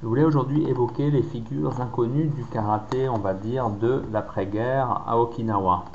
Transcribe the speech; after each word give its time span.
Je 0.00 0.06
voulais 0.06 0.22
aujourd'hui 0.22 0.62
évoquer 0.68 1.10
les 1.10 1.24
figures 1.24 1.80
inconnues 1.80 2.28
du 2.28 2.44
karaté, 2.44 3.08
on 3.08 3.18
va 3.18 3.34
dire, 3.34 3.68
de 3.68 4.04
l'après-guerre 4.12 5.02
à 5.04 5.18
Okinawa. 5.18 5.86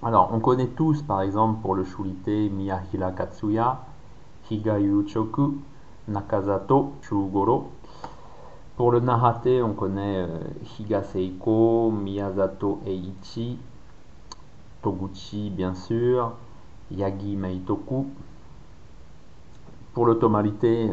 Alors, 0.00 0.30
on 0.32 0.38
connaît 0.38 0.68
tous, 0.68 1.02
par 1.02 1.20
exemple, 1.22 1.60
pour 1.60 1.74
le 1.74 1.82
shurite, 1.82 2.28
Miyahira 2.28 3.10
Katsuya, 3.10 3.80
Higayu 4.48 5.08
Choku, 5.08 5.56
Nakazato 6.06 6.92
Chugoro. 7.02 7.72
Pour 8.76 8.92
le 8.92 9.00
narate, 9.00 9.48
on 9.60 9.72
connaît 9.72 10.28
euh, 10.28 10.38
Higaseiko, 10.78 11.90
Miyazato 11.90 12.80
Eiichi, 12.86 13.58
Toguchi, 14.82 15.50
bien 15.50 15.74
sûr, 15.74 16.30
Yagi 16.92 17.34
Meitoku. 17.34 18.06
Pour 19.94 20.06
l'automalité, 20.06 20.92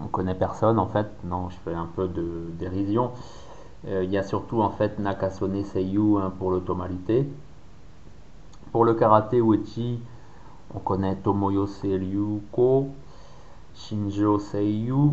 on 0.00 0.06
connaît 0.08 0.34
personne 0.34 0.78
en 0.78 0.86
fait, 0.86 1.08
non, 1.24 1.48
je 1.50 1.56
fais 1.64 1.74
un 1.74 1.86
peu 1.86 2.08
de 2.08 2.50
dérision. 2.58 3.12
Euh, 3.88 4.04
il 4.04 4.10
y 4.10 4.18
a 4.18 4.22
surtout 4.22 4.62
en 4.62 4.70
fait 4.70 4.98
Nakasone 4.98 5.64
Seiyu 5.64 6.18
hein, 6.18 6.32
pour 6.38 6.50
l'automalité. 6.50 7.28
Pour 8.70 8.84
le 8.84 8.94
karaté 8.94 9.40
uechi, 9.40 10.00
on 10.74 10.78
connaît 10.78 11.16
Tomoyose 11.16 11.80
Ryuko, 11.82 12.88
Shinjo 13.74 14.38
Seiyu. 14.38 15.12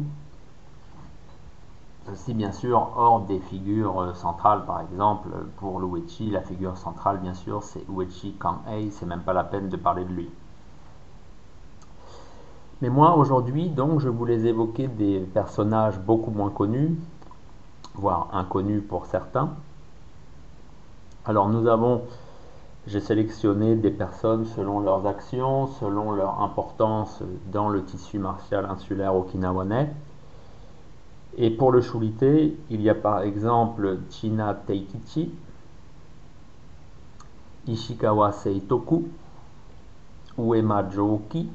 Ceci 2.06 2.34
bien 2.34 2.52
sûr 2.52 2.92
hors 2.96 3.22
des 3.22 3.40
figures 3.40 4.00
euh, 4.00 4.14
centrales 4.14 4.66
par 4.66 4.82
exemple. 4.82 5.30
Pour 5.58 5.80
l'uechi, 5.80 6.30
la 6.30 6.42
figure 6.42 6.78
centrale 6.78 7.20
bien 7.20 7.34
sûr 7.34 7.64
c'est 7.64 7.84
Uechi 7.90 8.36
Kanhei, 8.40 8.92
c'est 8.92 9.06
même 9.06 9.22
pas 9.22 9.34
la 9.34 9.44
peine 9.44 9.70
de 9.70 9.78
parler 9.78 10.06
de 10.06 10.14
lui. 10.14 10.30
Mais 12.82 12.90
moi, 12.90 13.18
aujourd'hui, 13.18 13.70
donc, 13.70 14.00
je 14.00 14.08
voulais 14.08 14.46
évoquer 14.46 14.88
des 14.88 15.20
personnages 15.20 16.00
beaucoup 16.00 16.32
moins 16.32 16.50
connus, 16.50 16.96
voire 17.96 18.30
inconnus 18.32 18.82
pour 18.88 19.06
certains. 19.06 19.50
Alors, 21.26 21.50
nous 21.50 21.68
avons, 21.68 22.04
j'ai 22.88 23.02
sélectionné 23.02 23.76
des 23.76 23.92
personnes 23.92 24.46
selon 24.46 24.80
leurs 24.80 25.06
actions, 25.08 25.68
selon 25.68 26.14
leur 26.14 26.42
importance 26.42 27.22
dans 27.52 27.68
le 27.68 27.84
tissu 27.84 28.18
martial 28.18 28.66
insulaire 28.66 29.14
okinawanais. 29.14 29.92
Et 31.38 31.50
pour 31.50 31.74
le 31.74 31.82
shurite, 31.82 32.24
il 32.70 32.82
y 32.82 32.90
a 32.90 32.96
par 32.96 33.22
exemple 33.24 33.98
China 34.10 34.54
Teikichi, 34.54 35.32
Ishikawa 37.68 38.32
Seitoku, 38.32 39.10
Uema 40.38 40.90
Joki, 40.90 41.50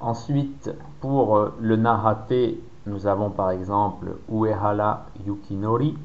Ensuite, 0.00 0.70
pour 1.00 1.36
euh, 1.36 1.54
le 1.60 1.76
narate, 1.76 2.32
nous 2.86 3.06
avons 3.06 3.30
par 3.30 3.50
exemple 3.50 4.16
Uehara 4.28 5.06
Yukinori, 5.26 5.96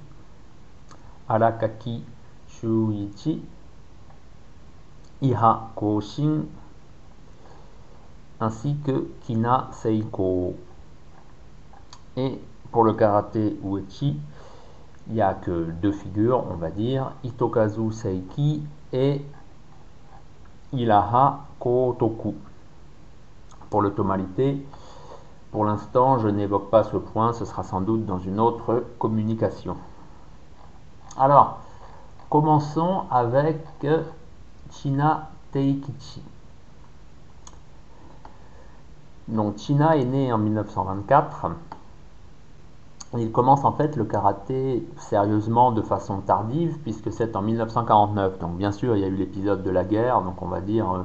Arakaki 1.28 2.04
Shuichi, 2.48 3.42
Iha 5.22 5.72
Koshin, 5.76 6.46
ainsi 8.40 8.78
que 8.86 9.10
Kina 9.22 9.68
Seiko. 9.74 10.56
Et 12.16 12.40
pour 12.72 12.84
le 12.84 12.94
karaté 12.94 13.58
Uechi, 13.64 14.18
il 15.08 15.14
n'y 15.14 15.22
a 15.22 15.34
que 15.34 15.72
deux 15.82 15.92
figures, 15.92 16.46
on 16.50 16.56
va 16.56 16.70
dire, 16.70 17.12
Itokazu 17.24 17.92
Seiki 17.92 18.64
et 18.94 19.26
Ilaha 20.72 21.48
Kotoku 21.60 22.36
pour 23.70 23.82
l'automalité. 23.82 24.66
Pour 25.52 25.66
l'instant, 25.66 26.20
je 26.20 26.28
n'évoque 26.28 26.70
pas 26.70 26.84
ce 26.84 26.98
point, 26.98 27.34
ce 27.34 27.46
sera 27.46 27.64
sans 27.64 27.82
doute 27.82 28.06
dans 28.06 28.20
une 28.20 28.40
autre 28.40 28.86
communication. 29.00 29.76
Alors, 31.18 31.60
commençons 32.30 33.04
avec 33.10 33.58
China 34.72 35.30
Teikichi. 35.52 36.22
Donc, 39.28 39.58
China 39.58 39.98
est 39.98 40.06
né 40.06 40.32
en 40.32 40.38
1924. 40.38 41.48
Il 43.18 43.32
commence 43.32 43.66
en 43.66 43.72
fait 43.72 43.96
le 43.96 44.06
karaté 44.06 44.88
sérieusement 44.98 45.72
de 45.72 45.82
façon 45.82 46.20
tardive, 46.20 46.78
puisque 46.84 47.12
c'est 47.12 47.36
en 47.36 47.42
1949. 47.42 48.40
Donc, 48.40 48.58
bien 48.58 48.72
sûr, 48.72 48.96
il 48.96 49.02
y 49.02 49.04
a 49.04 49.08
eu 49.08 49.16
l'épisode 49.16 49.64
de 49.64 49.70
la 49.72 49.84
guerre, 49.84 50.22
donc 50.22 50.42
on 50.42 50.48
va 50.48 50.62
dire 50.62 50.92
euh, 50.92 51.04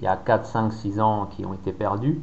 il 0.00 0.04
y 0.04 0.08
a 0.08 0.16
4, 0.16 0.46
5, 0.46 0.72
6 0.72 1.00
ans 1.00 1.26
qui 1.26 1.44
ont 1.44 1.52
été 1.52 1.72
perdus. 1.72 2.18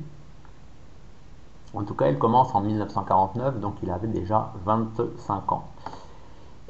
En 1.76 1.84
tout 1.84 1.94
cas, 1.94 2.10
il 2.10 2.18
commence 2.18 2.56
en 2.56 2.62
1949, 2.62 3.60
donc 3.60 3.76
il 3.84 3.92
avait 3.92 4.08
déjà 4.08 4.52
25 4.66 5.52
ans. 5.52 5.68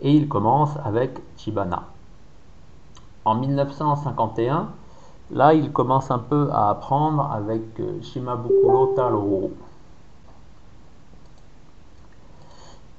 Et 0.01 0.12
il 0.13 0.28
commence 0.28 0.72
avec 0.84 1.18
Chibana. 1.38 1.84
En 3.23 3.35
1951, 3.35 4.68
là, 5.31 5.53
il 5.53 5.72
commence 5.72 6.12
un 6.12 6.19
peu 6.19 6.50
à 6.51 6.72
apprendre 6.72 7.31
avec 7.31 7.79
euh, 7.79 8.01
Shimabukuro 8.01 8.88
Taro. 8.88 9.51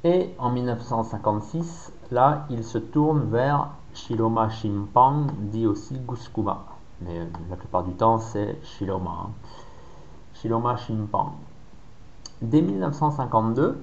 Et 0.05 0.35
en 0.39 0.49
1956, 0.49 1.93
là, 2.11 2.47
il 2.49 2.65
se 2.65 2.79
tourne 2.79 3.29
vers 3.31 3.69
Shiroma 3.93 4.49
Shimpan, 4.49 5.27
dit 5.37 5.67
aussi 5.67 5.99
Guskuma 5.99 6.78
mais 7.03 7.29
la 7.51 7.57
plupart 7.57 7.85
du 7.85 7.93
temps 7.93 8.19
c'est 8.19 8.59
Shiloma. 8.63 9.11
Hein. 9.11 9.31
Shiloma 10.35 10.77
Shimpan. 10.77 11.33
Dès 12.41 12.63
1952, 12.63 13.83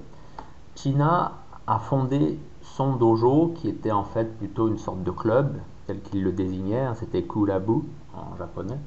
China 0.74 1.32
a 1.66 1.78
fondé 1.78 2.38
son 2.62 2.96
dojo, 2.96 3.54
qui 3.56 3.68
était 3.68 3.92
en 3.92 4.04
fait 4.04 4.36
plutôt 4.38 4.68
une 4.68 4.78
sorte 4.78 5.02
de 5.02 5.10
club, 5.10 5.58
tel 5.86 6.00
qu'il 6.00 6.22
le 6.22 6.32
désignait, 6.32 6.80
hein, 6.80 6.94
c'était 6.94 7.22
Kurabu 7.22 7.82
en 8.14 8.36
japonais, 8.38 8.78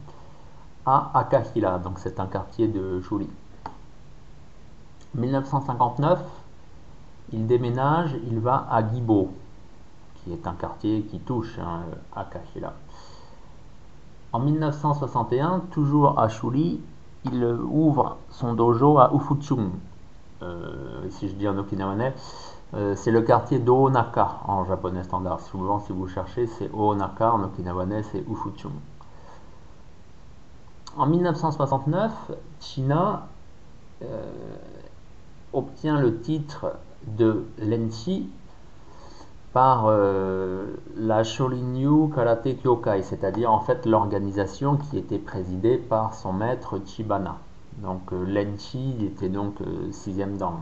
à 0.86 1.12
Akahira, 1.14 1.80
donc 1.80 2.00
c'est 2.00 2.20
un 2.20 2.26
quartier 2.26 2.68
de 2.68 3.00
Juli. 3.02 3.30
1959, 5.16 6.20
il 7.34 7.48
déménage, 7.48 8.16
il 8.28 8.40
va 8.40 8.68
à 8.70 8.88
Gibo, 8.88 9.30
qui 10.16 10.34
est 10.34 10.48
un 10.48 10.54
quartier 10.54 11.04
qui 11.04 11.20
touche 11.20 11.60
hein. 11.60 11.82
En 14.32 14.40
1961, 14.40 15.62
toujours 15.72 16.20
à 16.20 16.30
Shuri, 16.30 16.80
il 17.26 17.44
ouvre 17.44 18.18
son 18.30 18.54
dojo 18.54 19.00
à 19.00 19.12
Ufuchun. 19.14 19.72
Euh, 20.44 21.10
si 21.10 21.30
je 21.30 21.34
dis 21.34 21.48
en 21.48 21.58
okinawanais, 21.58 22.14
euh, 22.76 22.96
c'est 22.96 23.10
le 23.10 23.22
quartier 23.22 23.58
d'Oonaka 23.58 24.38
en 24.46 24.66
japonais 24.66 25.04
standard. 25.04 25.40
Souvent, 25.42 25.80
si 25.80 25.92
vous 25.92 26.08
cherchez, 26.08 26.46
c'est 26.46 26.70
Oonaka, 26.72 27.34
en 27.34 27.44
okinawanais, 27.44 28.04
c'est 28.04 28.24
Ufuchun. 28.30 28.72
En 30.96 31.08
1969, 31.08 32.12
China 32.60 33.28
euh, 34.04 34.32
obtient 35.54 36.00
le 36.00 36.20
titre 36.20 36.74
de 37.08 37.46
Lenchi 37.58 38.30
par 39.54 39.86
euh, 39.88 40.76
la 40.96 41.24
Shorinyu 41.24 42.10
Karate 42.14 42.62
Kyokai, 42.62 43.02
c'est-à-dire 43.02 43.52
en 43.52 43.60
fait 43.62 43.86
l'organisation 43.86 44.78
qui 44.78 44.98
était 44.98 45.18
présidée 45.18 45.78
par 45.78 46.14
son 46.14 46.34
maître 46.34 46.80
Chibana. 46.86 47.38
Donc 47.78 48.14
euh, 48.14 48.26
Lenchi 48.26 48.96
était 49.06 49.30
donc 49.30 49.62
euh, 49.62 49.92
sixième 49.92 50.38
dan. 50.38 50.60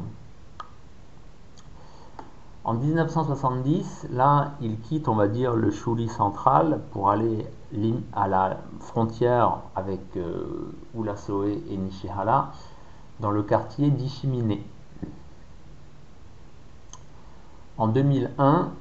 En 2.64 2.74
1970, 2.74 4.08
là, 4.12 4.52
il 4.62 4.80
quitte, 4.82 5.08
on 5.08 5.16
va 5.16 5.30
dire, 5.30 5.54
le 5.56 5.72
Shuri 5.72 6.10
central 6.10 6.82
pour 6.92 7.10
aller 7.10 7.46
à 8.12 8.28
la 8.28 8.58
frontière 8.82 9.60
avec 9.74 10.02
Urasoe 10.94 11.48
et 11.70 11.78
Nishihara 11.78 12.52
dans 13.22 13.32
le 13.32 13.42
quartier 13.44 13.90
d'Ishimine. 13.90 14.58
En 17.78 17.88
2001, 17.88 18.72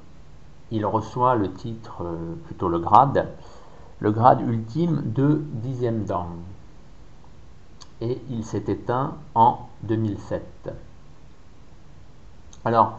il 0.70 0.84
reçoit 0.84 1.34
le 1.36 1.52
titre, 1.52 2.02
euh, 2.02 2.34
plutôt 2.46 2.68
le 2.68 2.78
grade, 2.78 3.28
le 4.00 4.10
grade 4.10 4.40
ultime 4.40 5.02
de 5.04 5.42
dixième 5.52 6.04
dan. 6.04 6.28
Et 8.00 8.20
il 8.30 8.44
s'est 8.44 8.64
éteint 8.66 9.14
en 9.34 9.60
2007. 9.84 10.74
Alors, 12.64 12.98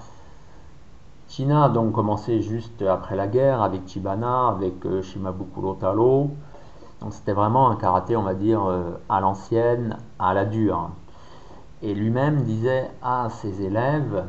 China 1.27 1.65
a 1.65 1.69
donc 1.69 1.91
commencé 1.91 2.41
juste 2.41 2.81
après 2.81 3.15
la 3.15 3.27
guerre 3.27 3.61
avec 3.61 3.87
Chibana, 3.87 4.47
avec 4.47 4.85
euh, 4.85 5.01
Shimabukuro 5.01 5.73
Taro. 5.75 6.31
Donc 7.01 7.13
c'était 7.13 7.33
vraiment 7.33 7.69
un 7.69 7.75
karaté, 7.75 8.15
on 8.15 8.23
va 8.23 8.33
dire, 8.33 8.65
euh, 8.65 8.97
à 9.09 9.19
l'ancienne, 9.19 9.97
à 10.19 10.33
la 10.33 10.45
dure. 10.45 10.89
Et 11.83 11.93
lui-même 11.93 12.43
disait 12.43 12.89
à 13.03 13.29
ses 13.29 13.61
élèves 13.61 14.25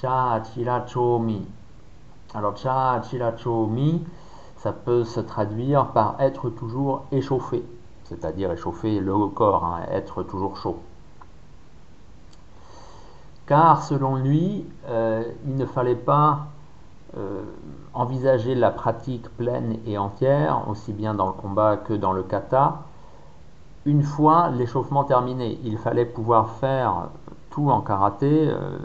Cha 0.00 0.42
Chomi. 0.86 1.46
Alors 2.36 2.54
Cha 2.54 3.00
Chomi, 3.38 4.04
ça 4.58 4.74
peut 4.74 5.04
se 5.04 5.20
traduire 5.20 5.86
par 5.92 6.16
être 6.20 6.50
toujours 6.50 7.06
échauffé, 7.10 7.64
c'est-à-dire 8.04 8.52
échauffer 8.52 9.00
le 9.00 9.28
corps, 9.28 9.64
hein, 9.64 9.80
être 9.90 10.22
toujours 10.22 10.58
chaud. 10.58 10.78
car 13.46 13.82
selon 13.82 14.16
lui, 14.16 14.66
euh, 14.86 15.24
il 15.46 15.56
ne 15.56 15.64
fallait 15.64 15.94
pas 15.94 16.48
euh, 17.16 17.42
envisager 17.94 18.54
la 18.54 18.70
pratique 18.70 19.34
pleine 19.38 19.78
et 19.86 19.96
entière, 19.96 20.68
aussi 20.68 20.92
bien 20.92 21.14
dans 21.14 21.28
le 21.28 21.32
combat 21.32 21.78
que 21.78 21.94
dans 21.94 22.12
le 22.12 22.22
kata, 22.22 22.82
une 23.86 24.02
fois 24.02 24.50
l'échauffement 24.50 25.04
terminé. 25.04 25.58
Il 25.64 25.78
fallait 25.78 26.04
pouvoir 26.04 26.50
faire 26.50 27.08
tout 27.48 27.70
en 27.70 27.80
karaté, 27.80 28.48
euh, 28.50 28.76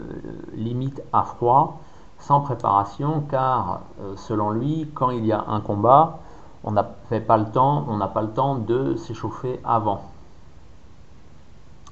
limite 0.54 1.02
à 1.12 1.24
froid, 1.24 1.82
sans 2.22 2.40
préparation, 2.40 3.24
car 3.30 3.80
selon 4.16 4.50
lui, 4.50 4.88
quand 4.94 5.10
il 5.10 5.26
y 5.26 5.32
a 5.32 5.44
un 5.48 5.60
combat, 5.60 6.20
on 6.64 6.72
n'a 6.72 6.84
pas 6.84 7.36
le 7.36 7.50
temps, 7.50 7.84
on 7.88 7.96
n'a 7.96 8.08
pas 8.08 8.22
le 8.22 8.30
temps 8.30 8.56
de 8.56 8.96
s'échauffer 8.96 9.60
avant. 9.64 10.02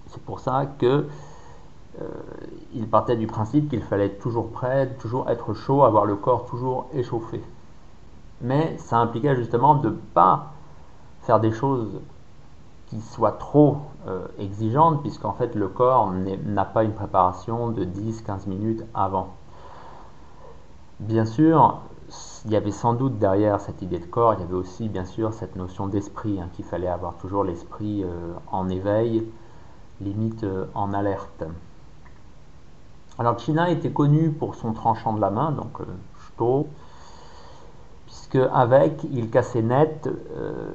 C'est 0.09 0.23
pour 0.23 0.41
ça 0.41 0.67
que 0.79 1.07
euh, 2.01 2.05
il 2.75 2.89
partait 2.89 3.17
du 3.17 3.27
principe 3.27 3.69
qu'il 3.69 3.83
fallait 3.83 4.07
être 4.07 4.21
toujours 4.21 4.51
prêt, 4.51 4.95
toujours 4.99 5.29
être 5.29 5.55
chaud, 5.55 5.85
avoir 5.85 6.05
le 6.05 6.17
corps 6.17 6.47
toujours 6.47 6.87
échauffé. 6.95 7.43
Mais 8.41 8.77
ça 8.79 8.99
impliquait 8.99 9.37
justement 9.37 9.75
de 9.75 9.91
ne 9.91 9.95
pas 9.95 10.53
faire 11.23 11.41
des 11.41 11.53
choses 11.53 12.01
qui 12.87 13.01
soient 13.01 13.33
trop 13.33 13.79
euh, 14.09 14.27
exigeantes, 14.39 15.03
puisqu'en 15.03 15.33
fait 15.33 15.55
le 15.55 15.69
corps 15.69 16.11
n'a 16.45 16.65
pas 16.65 16.83
une 16.85 16.95
préparation 16.95 17.69
de 17.69 17.85
10-15 17.85 18.49
minutes 18.49 18.85
avant. 18.95 19.35
Bien 21.01 21.25
sûr, 21.25 21.81
il 22.45 22.51
y 22.53 22.57
avait 22.57 22.71
sans 22.71 22.95
doute 22.95 23.19
derrière 23.19 23.61
cette 23.61 23.83
idée 23.83 23.99
de 23.99 24.07
corps, 24.07 24.35
il 24.35 24.41
y 24.41 24.43
avait 24.45 24.55
aussi 24.55 24.89
bien 24.89 25.05
sûr 25.05 25.33
cette 25.33 25.57
notion 25.57 25.87
d'esprit, 25.87 26.41
hein, 26.41 26.49
qu'il 26.53 26.65
fallait 26.65 26.89
avoir 26.89 27.17
toujours 27.17 27.43
l'esprit 27.43 28.05
euh, 28.05 28.33
en 28.53 28.69
éveil, 28.69 29.27
limite 30.01 30.47
en 30.75 30.93
alerte. 30.93 31.45
Alors 33.19 33.39
China 33.39 33.69
était 33.71 33.91
connu 33.91 34.31
pour 34.31 34.55
son 34.55 34.73
tranchant 34.73 35.13
de 35.13 35.21
la 35.21 35.31
main, 35.31 35.53
donc 35.53 35.81
euh, 35.81 35.85
puisque 38.07 38.37
avec 38.37 39.05
il 39.11 39.31
cassait 39.31 39.63
net 39.63 40.09
euh, 40.09 40.71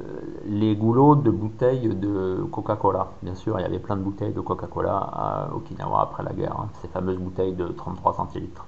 les 0.45 0.75
goulots 0.75 1.15
de 1.15 1.31
bouteilles 1.31 1.95
de 1.95 2.45
Coca-Cola. 2.51 3.07
Bien 3.23 3.35
sûr, 3.35 3.59
il 3.59 3.63
y 3.63 3.65
avait 3.65 3.79
plein 3.79 3.95
de 3.95 4.01
bouteilles 4.01 4.33
de 4.33 4.41
Coca-Cola 4.41 4.97
à 4.97 5.49
Okinawa 5.55 6.01
après 6.01 6.23
la 6.23 6.33
guerre, 6.33 6.55
hein, 6.59 6.69
ces 6.81 6.87
fameuses 6.87 7.17
bouteilles 7.17 7.53
de 7.53 7.67
33 7.67 8.13
centilitres. 8.13 8.65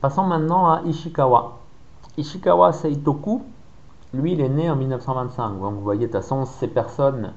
Passons 0.00 0.24
maintenant 0.24 0.70
à 0.70 0.82
Ishikawa. 0.82 1.58
Ishikawa 2.16 2.72
Seitoku, 2.72 3.42
lui, 4.14 4.32
il 4.32 4.40
est 4.40 4.48
né 4.48 4.70
en 4.70 4.76
1925. 4.76 5.60
Donc 5.60 5.74
vous 5.74 5.80
voyez, 5.82 6.06
de 6.06 6.12
toute 6.12 6.22
façon, 6.22 6.44
ces 6.44 6.68
personnes 6.68 7.32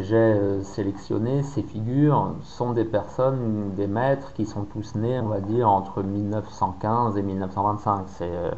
j'ai 0.00 0.16
euh, 0.16 0.62
sélectionné, 0.62 1.42
ces 1.42 1.62
figures, 1.62 2.34
sont 2.42 2.72
des 2.72 2.84
personnes, 2.84 3.74
des 3.74 3.86
maîtres 3.86 4.32
qui 4.32 4.46
sont 4.46 4.64
tous 4.64 4.94
nés, 4.94 5.20
on 5.20 5.28
va 5.28 5.40
dire, 5.40 5.68
entre 5.68 6.02
1915 6.02 7.16
et 7.16 7.22
1925. 7.22 8.06
Euh, 8.20 8.50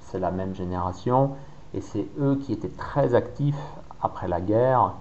c'est 0.00 0.18
la 0.18 0.30
même 0.30 0.54
génération 0.54 1.32
et 1.74 1.80
c'est 1.80 2.06
eux 2.20 2.36
qui 2.36 2.52
étaient 2.52 2.68
très 2.68 3.14
actifs 3.14 3.60
après 4.02 4.28
la 4.28 4.40
guerre, 4.40 4.80
à 4.80 4.92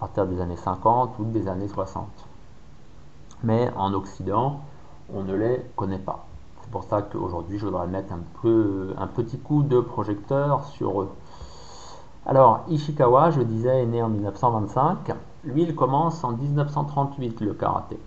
partir 0.00 0.26
des 0.26 0.40
années 0.40 0.56
50 0.56 1.18
ou 1.18 1.24
des 1.24 1.48
années 1.48 1.68
60. 1.68 2.06
Mais 3.44 3.70
en 3.76 3.92
Occident, 3.94 4.60
on 5.12 5.22
ne 5.22 5.34
les 5.34 5.64
connaît 5.76 5.98
pas. 5.98 6.26
Pour 6.72 6.84
ça 6.84 7.02
qu'aujourd'hui, 7.02 7.58
je 7.58 7.66
voudrais 7.66 7.86
mettre 7.86 8.14
un, 8.14 8.22
peu, 8.40 8.94
un 8.98 9.06
petit 9.06 9.38
coup 9.38 9.62
de 9.62 9.78
projecteur 9.78 10.64
sur 10.64 11.02
eux. 11.02 11.10
Alors, 12.24 12.64
Ishikawa, 12.68 13.30
je 13.30 13.42
disais, 13.42 13.82
est 13.82 13.86
né 13.86 14.02
en 14.02 14.08
1925. 14.08 15.12
Lui, 15.44 15.64
il 15.64 15.74
commence 15.74 16.24
en 16.24 16.32
1938 16.32 17.40
le 17.42 17.52
karaté. 17.52 17.98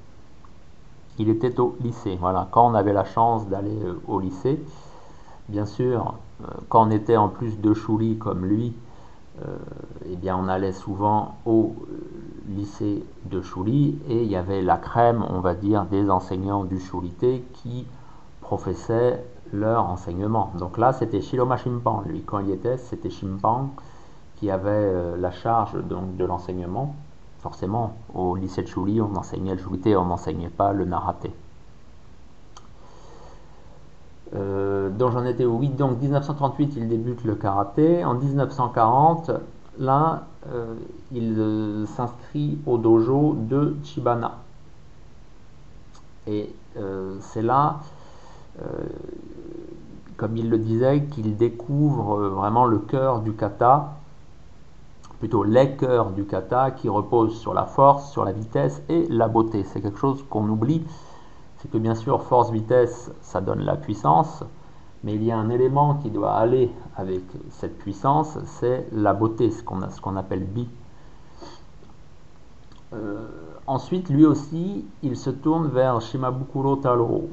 Il 1.20 1.30
était 1.30 1.60
au 1.60 1.76
lycée. 1.80 2.18
Voilà, 2.20 2.48
quand 2.50 2.66
on 2.66 2.74
avait 2.74 2.92
la 2.92 3.06
chance 3.06 3.48
d'aller 3.48 3.80
euh, 3.84 4.02
au 4.08 4.20
lycée, 4.20 4.60
bien 5.48 5.68
sûr, 5.68 6.16
euh, 6.42 6.48
quand 6.68 6.88
on 6.88 6.92
était 6.92 7.18
en 7.18 7.30
plus 7.30 7.62
de 7.62 7.74
chouli 7.74 8.18
comme 8.18 8.46
lui, 8.46 8.74
euh, 9.44 9.58
eh 10.10 10.16
bien, 10.16 10.38
on 10.38 10.48
allait 10.48 10.72
souvent 10.72 11.36
au 11.46 11.76
lycée 12.48 13.04
de 13.26 13.42
Chouli 13.42 14.00
et 14.08 14.24
il 14.24 14.30
y 14.30 14.38
avait 14.38 14.62
la 14.62 14.78
crème, 14.78 15.26
on 15.30 15.40
va 15.40 15.56
dire, 15.56 15.86
des 15.86 16.10
enseignants 16.10 16.64
du 16.64 16.80
Choulité 16.80 17.44
qui 17.54 17.86
professaient 18.46 19.24
leur 19.52 19.90
enseignement. 19.90 20.52
Donc 20.60 20.78
là, 20.78 20.94
c'était 20.94 21.22
Shiloma 21.22 21.58
Shimpan. 21.58 22.04
Lui, 22.06 22.22
quand 22.22 22.40
il 22.40 22.52
était, 22.52 22.78
c'était 22.78 23.10
Shimpan 23.10 23.70
qui 24.36 24.52
avait 24.52 24.70
euh, 24.70 25.18
la 25.18 25.32
charge 25.32 25.76
donc, 25.84 26.16
de 26.18 26.26
l'enseignement. 26.26 26.96
Forcément, 27.40 27.96
au 28.14 28.36
lycée 28.36 28.64
de 28.64 28.68
Chouli, 28.68 29.02
on 29.02 29.16
enseignait 29.16 29.54
le 29.54 29.62
Choulité, 29.62 29.96
on 29.96 30.06
n'enseignait 30.06 30.50
pas 30.50 30.74
le 30.74 30.86
Naraté. 30.86 31.32
Euh, 34.36 34.90
donc 34.90 35.12
j'en 35.12 35.24
étais 35.26 35.46
au 35.46 35.58
8, 35.58 35.76
donc 35.76 36.02
1938 36.02 36.74
il 36.78 36.88
débute 36.90 37.24
le 37.24 37.36
karaté, 37.36 38.04
en 38.04 38.16
1940 38.16 39.32
là 39.78 40.24
euh, 40.52 40.74
il 41.12 41.86
s'inscrit 41.88 42.58
au 42.66 42.80
dojo 42.80 43.36
de 43.38 43.76
Chibana 43.84 44.40
et 46.26 46.50
c'est 47.20 47.44
là 47.44 47.82
comme 50.18 50.38
il 50.38 50.50
le 50.50 50.58
disait 50.58 51.04
qu'il 51.12 51.36
découvre 51.36 52.30
vraiment 52.30 52.66
le 52.66 52.80
cœur 52.80 53.22
du 53.22 53.34
kata 53.34 53.96
plutôt 55.20 55.44
les 55.44 55.76
cœurs 55.76 56.12
du 56.12 56.26
kata 56.26 56.72
qui 56.72 56.90
repose 56.90 57.38
sur 57.40 57.54
la 57.54 57.66
force, 57.66 58.12
sur 58.12 58.26
la 58.26 58.32
vitesse 58.32 58.82
et 58.90 59.08
la 59.10 59.28
beauté. 59.28 59.64
C'est 59.64 59.82
quelque 59.82 60.00
chose 60.00 60.24
qu'on 60.30 60.48
oublie, 60.50 60.84
c'est 61.58 61.72
que 61.72 61.78
bien 61.78 61.96
sûr 61.96 62.24
force, 62.24 62.52
vitesse, 62.52 63.12
ça 63.22 63.42
donne 63.42 63.62
la 63.62 63.76
puissance, 63.76 64.44
mais 65.04 65.16
il 65.16 65.24
y 65.24 65.32
a 65.32 65.38
un 65.38 65.50
élément 65.50 65.96
qui 65.96 66.10
doit 66.10 66.34
aller 66.34 66.72
avec 66.96 67.24
cette 67.50 67.78
puissance, 67.78 68.38
c'est 68.46 68.88
la 68.92 69.14
beauté, 69.14 69.52
ce 69.52 69.64
qu'on 69.64 69.80
qu'on 70.02 70.16
appelle 70.16 70.44
bi. 70.44 70.68
Euh, 72.94 73.26
ensuite, 73.68 74.10
lui 74.10 74.26
aussi, 74.26 74.86
il 75.02 75.18
se 75.18 75.30
tourne 75.30 75.68
vers 75.68 76.02
Shimabukuro 76.02 76.78
Taro, 76.78 77.30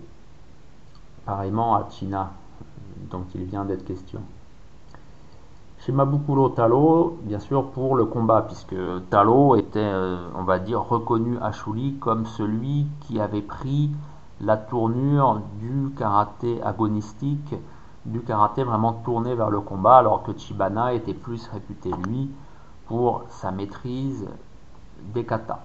pareillement 1.24 1.76
à 1.76 1.88
China, 1.90 2.32
dont 3.10 3.24
il 3.34 3.44
vient 3.44 3.64
d'être 3.64 3.84
question. 3.84 4.20
Shimabukuro 5.84 6.50
Talo, 6.50 7.18
bien 7.22 7.40
sûr, 7.40 7.70
pour 7.70 7.96
le 7.96 8.04
combat, 8.04 8.42
puisque 8.42 8.76
Talo 9.10 9.56
était, 9.56 9.80
euh, 9.80 10.28
on 10.36 10.44
va 10.44 10.60
dire, 10.60 10.80
reconnu 10.80 11.38
à 11.42 11.50
Shuli 11.50 11.94
comme 11.94 12.24
celui 12.26 12.86
qui 13.00 13.18
avait 13.18 13.42
pris 13.42 13.90
la 14.40 14.56
tournure 14.56 15.40
du 15.60 15.90
karaté 15.96 16.62
agonistique, 16.62 17.54
du 18.06 18.20
karaté 18.20 18.62
vraiment 18.62 18.92
tourné 18.92 19.34
vers 19.34 19.50
le 19.50 19.60
combat, 19.60 19.96
alors 19.98 20.22
que 20.22 20.36
Chibana 20.36 20.94
était 20.94 21.14
plus 21.14 21.48
réputé, 21.48 21.90
lui, 22.06 22.30
pour 22.86 23.24
sa 23.28 23.50
maîtrise 23.50 24.28
des 25.14 25.24
katas. 25.24 25.60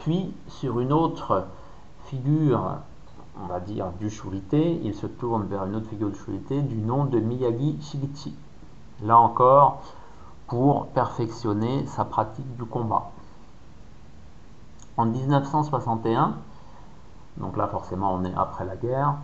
Puis, 0.00 0.34
sur 0.48 0.80
une 0.80 0.92
autre 0.92 1.44
figure 2.06 2.78
on 3.42 3.46
va 3.46 3.60
dire, 3.60 3.88
du 4.00 4.10
Shurite, 4.10 4.52
il 4.52 4.94
se 4.94 5.06
tourne 5.06 5.46
vers 5.46 5.64
une 5.64 5.76
autre 5.76 5.88
figure 5.88 6.10
de 6.10 6.16
Shurite 6.16 6.66
du 6.66 6.76
nom 6.76 7.04
de 7.04 7.18
Miyagi 7.18 7.78
Shigichi. 7.82 8.34
Là 9.02 9.18
encore, 9.18 9.82
pour 10.46 10.86
perfectionner 10.88 11.86
sa 11.86 12.04
pratique 12.04 12.56
du 12.56 12.64
combat. 12.64 13.10
En 14.96 15.06
1961, 15.06 16.36
donc 17.36 17.56
là 17.56 17.66
forcément 17.66 18.14
on 18.14 18.24
est 18.24 18.34
après 18.34 18.64
la 18.64 18.76
guerre, 18.76 19.16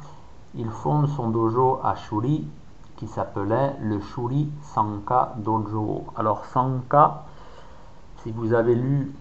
il 0.55 0.69
fonde 0.69 1.09
son 1.09 1.31
dojo 1.31 1.81
à 1.83 1.95
Shuri 1.95 2.47
qui 2.97 3.07
s'appelait 3.07 3.75
le 3.81 4.01
Shuri 4.01 4.51
Sanka 4.63 5.35
Dojo. 5.39 6.05
Alors 6.17 6.45
Sanka, 6.45 7.25
si 8.23 8.31
vous 8.31 8.53
avez 8.53 8.75
lu 8.75 9.15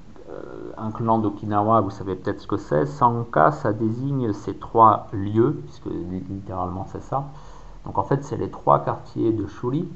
un 0.77 0.91
clan 0.91 1.19
d'Okinawa, 1.19 1.81
vous 1.81 1.89
savez 1.89 2.15
peut-être 2.15 2.41
ce 2.41 2.47
que 2.47 2.57
c'est. 2.57 2.85
Sanka, 2.85 3.51
ça 3.51 3.73
désigne 3.73 4.33
ces 4.33 4.55
trois 4.55 5.07
lieux, 5.13 5.61
puisque 5.65 5.87
littéralement 6.29 6.85
c'est 6.91 7.03
ça. 7.03 7.25
Donc 7.85 7.97
en 7.97 8.03
fait, 8.03 8.23
c'est 8.23 8.37
les 8.37 8.49
trois 8.49 8.79
quartiers 8.79 9.31
de 9.31 9.47
Shuri 9.47 9.87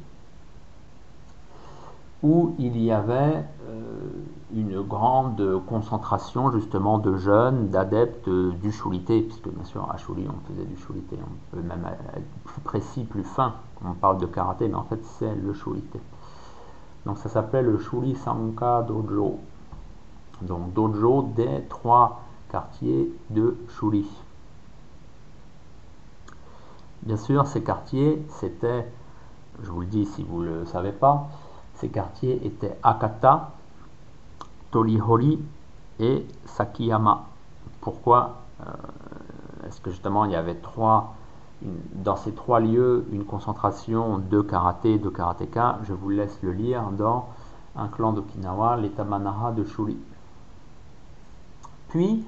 où 2.24 2.56
il 2.58 2.82
y 2.82 2.92
avait 2.92 3.46
euh, 3.70 3.84
une 4.56 4.82
grande 4.82 5.62
concentration 5.68 6.52
justement 6.52 6.98
de 6.98 7.18
jeunes, 7.18 7.70
d'adeptes 7.70 8.28
du 8.28 8.72
Shulité, 8.72 9.22
puisque 9.22 9.50
bien 9.50 9.64
sûr 9.64 9.88
à 9.92 9.98
Shuri 9.98 10.28
on 10.28 10.52
faisait 10.52 10.66
du 10.66 10.76
Shulité, 10.76 11.18
on 11.22 11.56
peut 11.56 11.62
même 11.62 11.88
être 12.16 12.26
plus 12.46 12.62
précis, 12.62 13.04
plus 13.04 13.24
fin, 13.24 13.54
on 13.86 13.94
parle 13.94 14.18
de 14.18 14.26
karaté, 14.26 14.68
mais 14.68 14.76
en 14.76 14.86
fait 14.86 15.04
c'est 15.04 15.36
le 15.36 15.54
Shulité. 15.54 16.00
Donc 17.06 17.20
ça 17.20 17.30
s'appelait 17.30 17.62
le 17.62 17.78
Shuri 17.78 18.16
Sanka 18.16 18.82
Dojo 18.82 19.40
donc 20.42 20.74
dojo 20.74 21.24
des 21.36 21.64
trois 21.70 22.22
quartiers 22.50 23.12
de 23.30 23.58
Shuri. 23.70 24.08
Bien 27.04 27.18
sûr, 27.18 27.46
ces 27.46 27.64
quartiers, 27.64 28.26
c'était, 28.30 28.92
je 29.62 29.70
vous 29.70 29.82
le 29.82 29.86
dis 29.86 30.06
si 30.06 30.24
vous 30.24 30.42
ne 30.42 30.60
le 30.60 30.66
savez 30.66 30.92
pas, 30.92 31.28
ces 31.76 31.90
quartiers 31.90 32.46
étaient 32.46 32.78
Akata, 32.82 33.52
Tolihori 34.72 35.40
et 36.00 36.26
Sakiyama. 36.46 37.26
Pourquoi 37.82 38.42
Est-ce 39.66 39.82
que 39.82 39.92
justement 39.92 40.26
il 40.26 40.32
y 40.32 40.36
avait 40.36 40.56
trois, 40.56 41.16
dans 41.62 42.16
ces 42.16 42.34
trois 42.34 42.60
lieux 42.60 43.06
une 43.12 43.26
concentration 43.26 44.18
de 44.18 44.42
karaté, 44.42 44.98
de 44.98 45.10
karatéka? 45.10 45.80
Je 45.84 45.94
vous 45.94 46.10
laisse 46.10 46.40
le 46.42 46.52
lire 46.54 46.84
dans 46.92 47.28
un 47.76 47.88
clan 47.88 48.14
d'Okinawa, 48.14 48.78
les 48.78 48.90
Tamanara 48.90 49.52
de 49.52 49.64
Shuri. 49.64 49.98
Puis, 51.96 52.26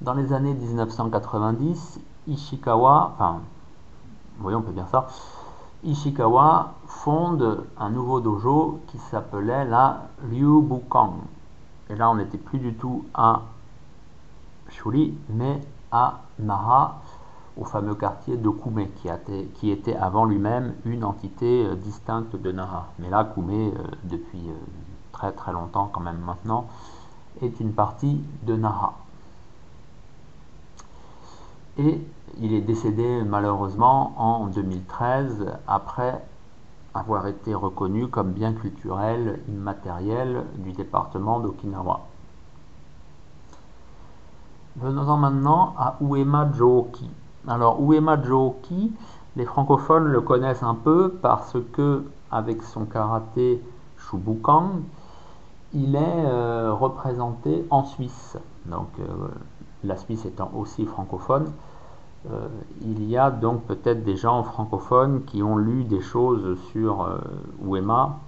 dans 0.00 0.14
les 0.14 0.32
années 0.32 0.52
1990, 0.52 2.00
Ishikawa, 2.26 3.12
enfin, 3.14 3.38
voyons, 4.40 4.58
on 4.58 4.62
peut 4.62 4.72
dire 4.72 4.88
ça, 4.88 5.06
Ishikawa 5.84 6.74
fonde 6.88 7.66
un 7.78 7.90
nouveau 7.90 8.18
dojo 8.18 8.80
qui 8.88 8.98
s'appelait 8.98 9.64
la 9.64 10.08
Ryubukan. 10.28 11.18
Et 11.88 11.94
là, 11.94 12.10
on 12.10 12.16
n'était 12.16 12.36
plus 12.36 12.58
du 12.58 12.74
tout 12.74 13.04
à 13.14 13.42
Shuri, 14.70 15.16
mais 15.28 15.60
à 15.92 16.22
Nara, 16.40 16.96
au 17.56 17.64
fameux 17.64 17.94
quartier 17.94 18.36
de 18.36 18.50
Kume, 18.50 18.88
qui, 19.54 19.70
était 19.70 19.94
avant 19.94 20.24
lui-même 20.24 20.74
une 20.84 21.04
entité 21.04 21.64
euh, 21.64 21.76
distincte 21.76 22.34
de 22.34 22.50
Nara. 22.50 22.88
Mais 22.98 23.08
là, 23.08 23.22
Kume, 23.22 23.50
euh, 23.50 23.70
depuis 24.02 24.48
euh, 24.48 24.54
très 25.12 25.30
très 25.30 25.52
longtemps 25.52 25.88
quand 25.92 26.00
même 26.00 26.18
maintenant, 26.26 26.66
est 27.42 27.60
une 27.60 27.72
partie 27.72 28.20
de 28.42 28.56
Nara. 28.56 28.94
Et 31.78 32.00
il 32.40 32.54
est 32.54 32.60
décédé 32.60 33.22
malheureusement 33.24 34.14
en 34.16 34.46
2013 34.46 35.58
après 35.66 36.24
avoir 36.94 37.26
été 37.26 37.54
reconnu 37.54 38.08
comme 38.08 38.32
bien 38.32 38.52
culturel 38.54 39.40
immatériel 39.48 40.44
du 40.58 40.72
département 40.72 41.40
d'Okinawa. 41.40 42.00
Venons-en 44.76 45.16
maintenant 45.16 45.74
à 45.78 45.96
Uema 46.00 46.50
Jooki. 46.52 47.10
Alors 47.48 47.80
Uema 47.80 48.22
Jooki, 48.22 48.92
les 49.36 49.44
francophones 49.44 50.04
le 50.04 50.20
connaissent 50.20 50.62
un 50.62 50.74
peu 50.74 51.14
parce 51.22 51.56
que 51.72 52.04
avec 52.30 52.62
son 52.62 52.84
karaté 52.86 53.62
Shubukan, 53.98 54.80
il 55.76 55.94
est 55.94 56.24
euh, 56.24 56.72
représenté 56.72 57.66
en 57.70 57.84
Suisse. 57.84 58.38
Donc 58.64 58.88
euh, 58.98 59.04
la 59.84 59.96
Suisse 59.96 60.24
étant 60.24 60.50
aussi 60.56 60.86
francophone, 60.86 61.52
euh, 62.30 62.48
il 62.80 63.04
y 63.04 63.16
a 63.16 63.30
donc 63.30 63.62
peut-être 63.64 64.02
des 64.02 64.16
gens 64.16 64.42
francophones 64.42 65.24
qui 65.24 65.42
ont 65.42 65.56
lu 65.56 65.84
des 65.84 66.00
choses 66.00 66.58
sur 66.72 67.02
euh, 67.02 67.18
Uema, 67.62 68.18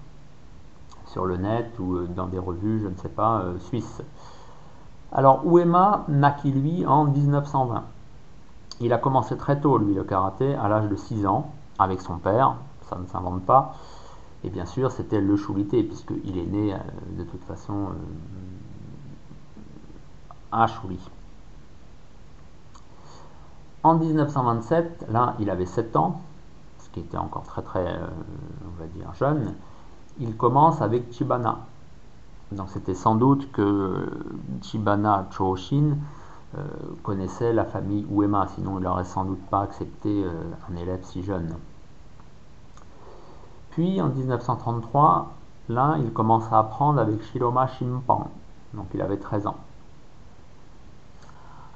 sur 1.07 1.25
le 1.25 1.39
net 1.39 1.73
ou 1.79 2.07
dans 2.07 2.27
des 2.27 2.39
revues, 2.39 2.81
je 2.83 2.89
ne 2.89 2.97
sais 2.97 3.09
pas, 3.09 3.43
suisses. 3.61 4.03
Alors 5.11 5.41
Uema 5.47 6.05
naquit 6.09 6.53
lui 6.53 6.85
en 6.85 7.05
1920. 7.05 7.83
Il 8.81 8.93
a 8.93 8.99
commencé 8.99 9.39
très 9.39 9.59
tôt, 9.59 9.79
lui, 9.79 9.95
le 9.95 10.05
karaté, 10.05 10.55
à 10.55 10.69
l'âge 10.69 10.89
de 10.89 10.97
6 10.97 11.27
ans, 11.27 11.51
avec 11.79 12.03
son 12.03 12.19
père, 12.19 12.57
ça 12.91 12.97
ne 12.97 13.07
s'invente 13.07 13.43
pas. 13.47 13.75
Et 14.45 14.51
bien 14.51 14.67
sûr, 14.67 14.91
c'était 14.91 15.21
le 15.21 15.37
Choulité, 15.37 15.83
puisqu'il 15.83 16.39
est 16.39 16.47
né 16.47 16.77
de 17.17 17.25
toute 17.25 17.43
façon 17.45 17.89
à 20.53 20.67
Chouli. 20.67 20.99
En 23.83 23.95
1927, 23.95 25.07
là, 25.11 25.35
il 25.39 25.51
avait 25.51 25.67
7 25.67 25.97
ans, 25.97 26.21
ce 26.79 26.91
qui 26.91 27.01
était 27.01 27.17
encore 27.17 27.45
très 27.45 27.63
très, 27.63 27.87
euh, 27.87 28.07
on 28.67 28.81
va 28.81 28.87
dire, 28.87 29.15
jeune. 29.15 29.55
Il 30.19 30.37
commence 30.37 30.83
avec 30.83 31.13
Chibana. 31.13 31.61
Donc 32.51 32.69
c'était 32.71 32.95
sans 32.95 33.15
doute 33.15 33.53
que 33.53 34.09
Chibana 34.63 35.29
Choshin 35.31 35.97
euh, 36.57 36.67
connaissait 37.03 37.53
la 37.53 37.65
famille 37.65 38.07
Uema, 38.11 38.49
sinon 38.49 38.79
il 38.79 38.85
n'aurait 38.85 39.05
sans 39.05 39.25
doute 39.25 39.45
pas 39.51 39.61
accepté 39.61 40.25
euh, 40.25 40.33
un 40.71 40.77
élève 40.77 41.01
si 41.03 41.23
jeune. 41.23 41.55
Puis 43.79 44.03
en 44.03 44.09
1933, 44.09 45.35
là, 45.69 45.99
il 46.01 46.13
commence 46.13 46.53
à 46.53 46.59
apprendre 46.59 47.01
avec 47.01 47.23
Shiroma 47.23 47.69
Shimpan, 47.69 48.27
donc 48.75 48.87
il 48.93 49.01
avait 49.01 49.19
13 49.19 49.47
ans 49.47 49.55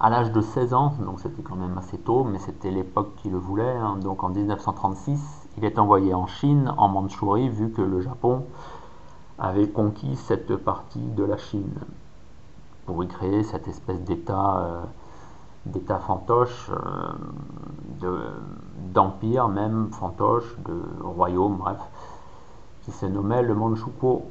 à 0.01 0.11
l'âge 0.11 0.33
de 0.33 0.41
16 0.41 0.75
ans, 0.75 0.95
donc 0.99 1.21
c'était 1.21 1.43
quand 1.43 1.55
même 1.55 1.79
assez 1.79 1.97
tôt, 1.97 2.25
mais 2.25 2.41
c'était 2.41 2.73
l'époque 2.73 3.15
qui 3.19 3.31
le 3.31 3.39
voulait. 3.39 3.77
Hein. 3.77 3.99
donc 4.03 4.25
en 4.25 4.31
1936, 4.31 5.49
il 5.59 5.65
est 5.65 5.79
envoyé 5.79 6.13
en 6.13 6.27
Chine, 6.27 6.75
en 6.77 6.89
Mandchourie, 6.89 7.49
vu 7.49 7.71
que 7.71 7.83
le 7.83 8.01
Japon 8.01 8.47
avait 9.39 9.69
conquis 9.69 10.17
cette 10.17 10.57
partie 10.57 10.99
de 10.99 11.23
la 11.23 11.37
Chine 11.37 11.79
pour 12.85 13.05
y 13.05 13.07
créer 13.07 13.45
cette 13.45 13.69
espèce 13.69 14.01
d'état 14.01 14.83
euh, 15.77 15.99
fantoche, 16.01 16.73
euh, 18.03 18.31
d'empire 18.93 19.47
même 19.47 19.91
fantoche, 19.93 20.57
de 20.65 20.83
royaume, 21.05 21.59
bref, 21.59 21.79
qui 22.85 22.93
se 22.93 23.07
nommait 23.07 23.43
le 23.43 23.55
Manchukuo. 23.55 24.31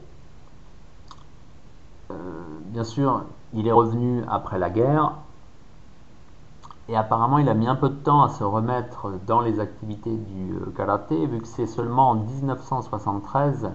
Euh, 2.12 2.14
bien 2.66 2.84
sûr, 2.84 3.24
il 3.54 3.68
est 3.68 3.72
revenu 3.72 4.24
après 4.30 4.60
la 4.60 4.70
guerre 4.70 5.14
et 6.92 6.96
apparemment, 6.98 7.38
il 7.38 7.48
a 7.48 7.54
mis 7.54 7.68
un 7.68 7.76
peu 7.76 7.88
de 7.88 7.96
temps 7.96 8.22
à 8.22 8.28
se 8.30 8.44
remettre 8.44 9.14
dans 9.26 9.40
les 9.40 9.62
activités 9.62 10.14
du 10.14 10.54
euh, 10.56 10.74
karaté, 10.76 11.26
vu 11.26 11.40
que 11.40 11.48
c'est 11.48 11.66
seulement 11.66 12.10
en 12.10 12.16
1973 12.16 13.72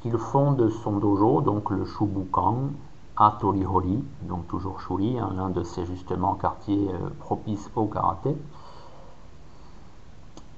qu'il 0.00 0.18
fonde 0.18 0.68
son 0.82 0.98
dojo, 0.98 1.40
donc 1.40 1.70
le 1.70 1.84
Shubukan, 1.84 2.70
à 3.16 3.36
Torihori, 3.40 4.02
donc 4.22 4.48
toujours 4.48 4.80
Shuri, 4.80 5.20
hein, 5.20 5.30
l'un 5.36 5.50
de 5.50 5.62
ces 5.62 5.86
justement 5.86 6.34
quartiers 6.34 6.90
euh, 6.90 7.10
propices 7.20 7.70
au 7.76 7.86
karaté. 7.86 8.36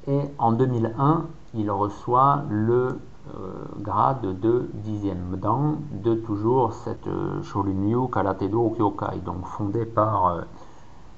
Et 0.06 0.22
en 0.38 0.52
2001, 0.52 1.26
il 1.52 1.70
reçoit 1.70 2.44
le 2.48 2.98
grade 3.78 4.40
de 4.40 4.68
10e 4.84 5.36
dan 5.36 5.78
de 5.90 6.14
toujours 6.14 6.72
cette 6.72 7.08
Shorinryu 7.42 8.08
Karate 8.08 8.48
Do 8.50 8.70
Kyokai, 8.70 9.18
donc 9.24 9.46
fondé 9.46 9.84
par 9.84 10.44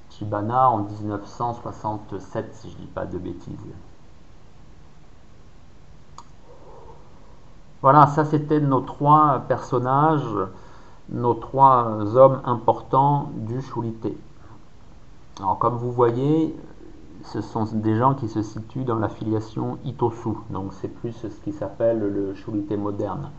Shibana 0.09 0.69
en 0.69 0.79
1967, 0.79 2.53
si 2.53 2.69
je 2.69 2.77
dis 2.77 2.87
pas 2.87 3.05
de 3.05 3.17
bêtises. 3.17 3.57
Voilà, 7.81 8.05
ça 8.07 8.25
c'était 8.25 8.59
nos 8.59 8.81
trois 8.81 9.39
personnages, 9.47 10.37
nos 11.09 11.33
trois 11.33 12.15
hommes 12.15 12.41
importants 12.45 13.31
du 13.35 13.61
Choulité. 13.61 14.15
Alors 15.39 15.57
comme 15.57 15.77
vous 15.77 15.91
voyez, 15.91 16.55
ce 17.25 17.41
sont 17.41 17.65
des 17.73 17.97
gens 17.97 18.15
qui 18.15 18.27
se 18.27 18.41
situent 18.41 18.83
dans 18.83 18.99
la 18.99 19.09
filiation 19.09 19.77
Itosu, 19.85 20.29
donc 20.49 20.73
c'est 20.73 20.87
plus 20.87 21.11
ce 21.13 21.27
qui 21.27 21.51
s'appelle 21.51 21.99
le 21.99 22.33
Choulité 22.35 22.77
moderne. 22.77 23.31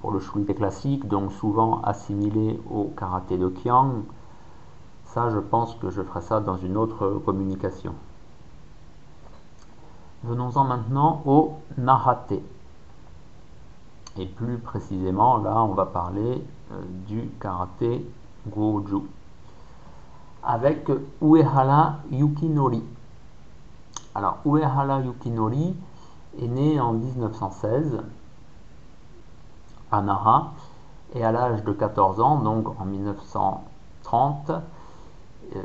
Pour 0.00 0.12
le 0.12 0.20
Choulité 0.20 0.54
classique, 0.54 1.06
donc 1.08 1.32
souvent 1.32 1.82
assimilé 1.82 2.60
au 2.70 2.84
karaté 2.96 3.36
de 3.36 3.48
Kiang, 3.48 4.02
ça, 5.12 5.28
je 5.30 5.38
pense 5.40 5.74
que 5.74 5.90
je 5.90 6.02
ferai 6.02 6.20
ça 6.20 6.38
dans 6.38 6.56
une 6.56 6.76
autre 6.76 7.20
communication. 7.24 7.94
Venons-en 10.22 10.64
maintenant 10.64 11.22
au 11.26 11.54
Narate. 11.78 12.34
Et 14.16 14.26
plus 14.26 14.58
précisément, 14.58 15.38
là, 15.38 15.62
on 15.64 15.74
va 15.74 15.86
parler 15.86 16.44
euh, 16.70 16.82
du 17.08 17.28
karaté 17.40 18.06
Goju. 18.48 19.02
Avec 20.44 20.88
Uehara 21.20 21.96
Yukinori. 22.12 22.84
Alors, 24.14 24.38
Uehara 24.44 25.00
Yukinori 25.00 25.76
est 26.40 26.48
né 26.48 26.80
en 26.80 26.92
1916 26.92 28.00
à 29.92 30.02
Nara 30.02 30.52
et 31.14 31.24
à 31.24 31.32
l'âge 31.32 31.62
de 31.64 31.72
14 31.72 32.20
ans, 32.20 32.38
donc 32.38 32.68
en 32.80 32.84
1930, 32.84 34.50
euh, 35.56 35.62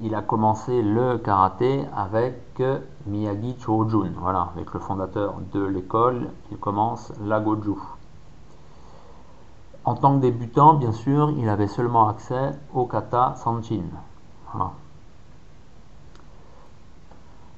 il 0.00 0.14
a 0.14 0.22
commencé 0.22 0.82
le 0.82 1.18
karaté 1.18 1.84
avec 1.94 2.62
Miyagi 3.06 3.56
Chojun, 3.58 4.12
voilà, 4.16 4.48
avec 4.54 4.72
le 4.72 4.80
fondateur 4.80 5.34
de 5.52 5.64
l'école, 5.64 6.30
il 6.50 6.58
commence 6.58 7.12
la 7.22 7.40
Goju. 7.40 7.74
En 9.84 9.94
tant 9.94 10.16
que 10.16 10.22
débutant, 10.22 10.74
bien 10.74 10.92
sûr, 10.92 11.30
il 11.30 11.48
avait 11.48 11.68
seulement 11.68 12.08
accès 12.08 12.52
au 12.74 12.84
kata 12.84 13.34
sanchin. 13.36 13.84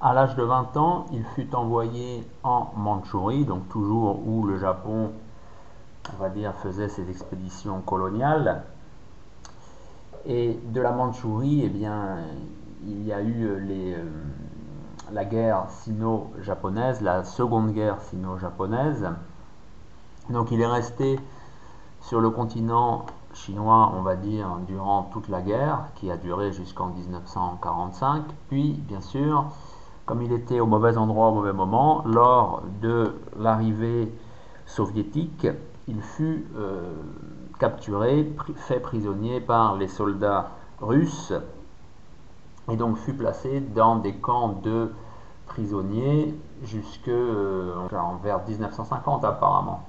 À 0.02 0.14
l'âge 0.14 0.34
de 0.34 0.42
20 0.42 0.78
ans, 0.78 1.04
il 1.12 1.24
fut 1.24 1.54
envoyé 1.54 2.26
en 2.42 2.70
Mandchourie, 2.74 3.44
donc 3.44 3.68
toujours 3.68 4.26
où 4.26 4.44
le 4.46 4.56
Japon, 4.56 5.12
on 6.10 6.16
va 6.16 6.30
dire, 6.30 6.54
faisait 6.54 6.88
ses 6.88 7.10
expéditions 7.10 7.82
coloniales. 7.82 8.62
Et 10.24 10.58
de 10.68 10.80
la 10.80 10.92
Mandchourie, 10.92 11.62
eh 11.64 11.68
bien, 11.68 12.16
il 12.86 13.04
y 13.04 13.12
a 13.12 13.20
eu 13.20 13.46
euh, 13.46 14.04
la 15.12 15.26
guerre 15.26 15.66
sino-japonaise, 15.68 17.02
la 17.02 17.22
seconde 17.22 17.72
guerre 17.72 18.00
sino-japonaise. 18.00 19.06
Donc 20.30 20.50
il 20.50 20.62
est 20.62 20.66
resté 20.66 21.20
sur 22.00 22.20
le 22.20 22.30
continent 22.30 23.04
chinois, 23.34 23.92
on 23.94 24.00
va 24.00 24.16
dire, 24.16 24.48
durant 24.66 25.02
toute 25.12 25.28
la 25.28 25.42
guerre, 25.42 25.88
qui 25.96 26.10
a 26.10 26.16
duré 26.16 26.52
jusqu'en 26.52 26.86
1945. 26.86 28.24
Puis, 28.48 28.72
bien 28.72 29.02
sûr, 29.02 29.44
comme 30.10 30.22
il 30.22 30.32
était 30.32 30.58
au 30.58 30.66
mauvais 30.66 30.96
endroit 30.96 31.28
au 31.28 31.34
mauvais 31.34 31.52
moment, 31.52 32.02
lors 32.04 32.64
de 32.82 33.14
l'arrivée 33.38 34.12
soviétique, 34.66 35.46
il 35.86 36.02
fut 36.02 36.48
euh, 36.56 36.96
capturé, 37.60 38.28
fait 38.56 38.80
prisonnier 38.80 39.40
par 39.40 39.76
les 39.76 39.86
soldats 39.86 40.50
russes 40.80 41.32
et 42.72 42.76
donc 42.76 42.96
fut 42.96 43.12
placé 43.12 43.60
dans 43.60 44.00
des 44.00 44.14
camps 44.14 44.60
de 44.64 44.92
prisonniers 45.46 46.34
jusque 46.64 47.06
euh, 47.06 47.72
vers 48.24 48.44
1950 48.48 49.24
apparemment. 49.24 49.84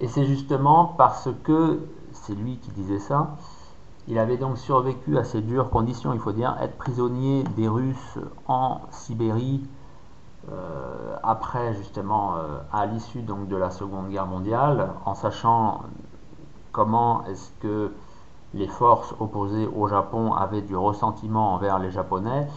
Et 0.00 0.06
c'est 0.06 0.26
justement 0.26 0.84
parce 0.84 1.30
que, 1.44 1.80
c'est 2.12 2.34
lui 2.34 2.58
qui 2.58 2.72
disait 2.72 2.98
ça, 2.98 3.36
il 4.08 4.18
avait 4.18 4.36
donc 4.36 4.58
survécu 4.58 5.16
à 5.18 5.24
ces 5.24 5.40
dures 5.40 5.70
conditions, 5.70 6.12
il 6.12 6.20
faut 6.20 6.32
dire, 6.32 6.56
être 6.60 6.76
prisonnier 6.76 7.44
des 7.56 7.68
Russes 7.68 8.18
en 8.48 8.80
Sibérie 8.90 9.62
euh, 10.50 11.16
après 11.22 11.72
justement 11.74 12.34
euh, 12.34 12.58
à 12.72 12.86
l'issue 12.86 13.22
donc 13.22 13.46
de 13.46 13.54
la 13.56 13.70
Seconde 13.70 14.08
Guerre 14.08 14.26
mondiale, 14.26 14.90
en 15.04 15.14
sachant 15.14 15.82
comment 16.72 17.24
est-ce 17.26 17.52
que 17.60 17.92
les 18.54 18.66
forces 18.66 19.14
opposées 19.20 19.68
au 19.68 19.86
Japon 19.86 20.32
avaient 20.34 20.62
du 20.62 20.76
ressentiment 20.76 21.54
envers 21.54 21.78
les 21.78 21.92
Japonais, 21.92 22.48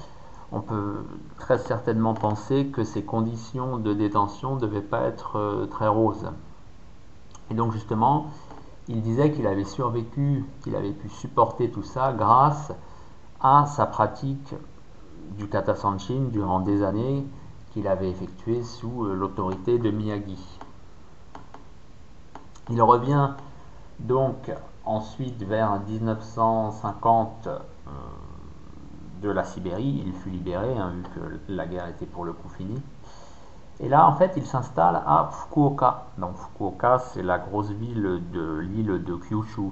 on 0.52 0.62
peut 0.62 1.06
très 1.38 1.60
certainement 1.60 2.16
penser 2.16 2.68
que 2.68 2.84
ces 2.84 3.04
conditions 3.04 3.78
de 3.78 3.94
détention 3.94 4.56
ne 4.56 4.60
devaient 4.62 4.82
pas 4.82 5.02
être 5.02 5.38
euh, 5.38 5.66
très 5.68 5.88
roses. 5.88 6.32
Et 7.52 7.54
donc 7.54 7.72
justement, 7.72 8.28
il 8.88 9.02
disait 9.02 9.32
qu'il 9.32 9.48
avait 9.48 9.64
survécu, 9.64 10.46
qu'il 10.62 10.76
avait 10.76 10.92
pu 10.92 11.10
supporter 11.10 11.70
tout 11.70 11.84
ça 11.84 12.14
grâce 12.14 12.72
à 13.42 13.66
sa 13.66 13.86
pratique 13.86 14.54
du 15.38 15.48
kata 15.48 15.76
sanshin 15.76 16.30
durant 16.32 16.60
des 16.60 16.84
années 16.84 17.26
qu'il 17.72 17.88
avait 17.88 18.10
effectué 18.10 18.64
sous 18.64 19.06
euh, 19.06 19.16
l'autorité 19.16 19.80
de 19.80 19.92
Miyagi. 19.92 20.40
Il 22.70 22.82
revient 22.82 23.32
donc 24.00 24.52
ensuite 24.86 25.42
vers 25.44 25.80
1950 25.82 27.48
euh, 27.48 27.92
de 29.22 29.30
la 29.30 29.44
Sibérie, 29.44 30.04
il 30.06 30.14
fut 30.14 30.30
libéré 30.30 30.78
hein, 30.78 30.92
vu 30.92 31.04
que 31.04 31.40
la 31.50 31.66
guerre 31.66 31.88
était 31.88 32.06
pour 32.06 32.26
le 32.26 32.34
coup 32.34 32.50
finie. 32.50 32.82
Et 33.82 33.90
là, 33.90 34.08
en 34.08 34.16
fait, 34.16 34.34
il 34.38 34.46
s'installe 34.46 35.02
à 35.06 35.30
Fukuoka. 35.32 36.06
Donc, 36.18 36.38
Fukuoka, 36.38 37.00
c'est 37.00 37.24
la 37.24 37.40
grosse 37.40 37.72
ville 37.72 38.24
de 38.32 38.60
l'île 38.60 39.04
de 39.04 39.16
Kyushu, 39.16 39.72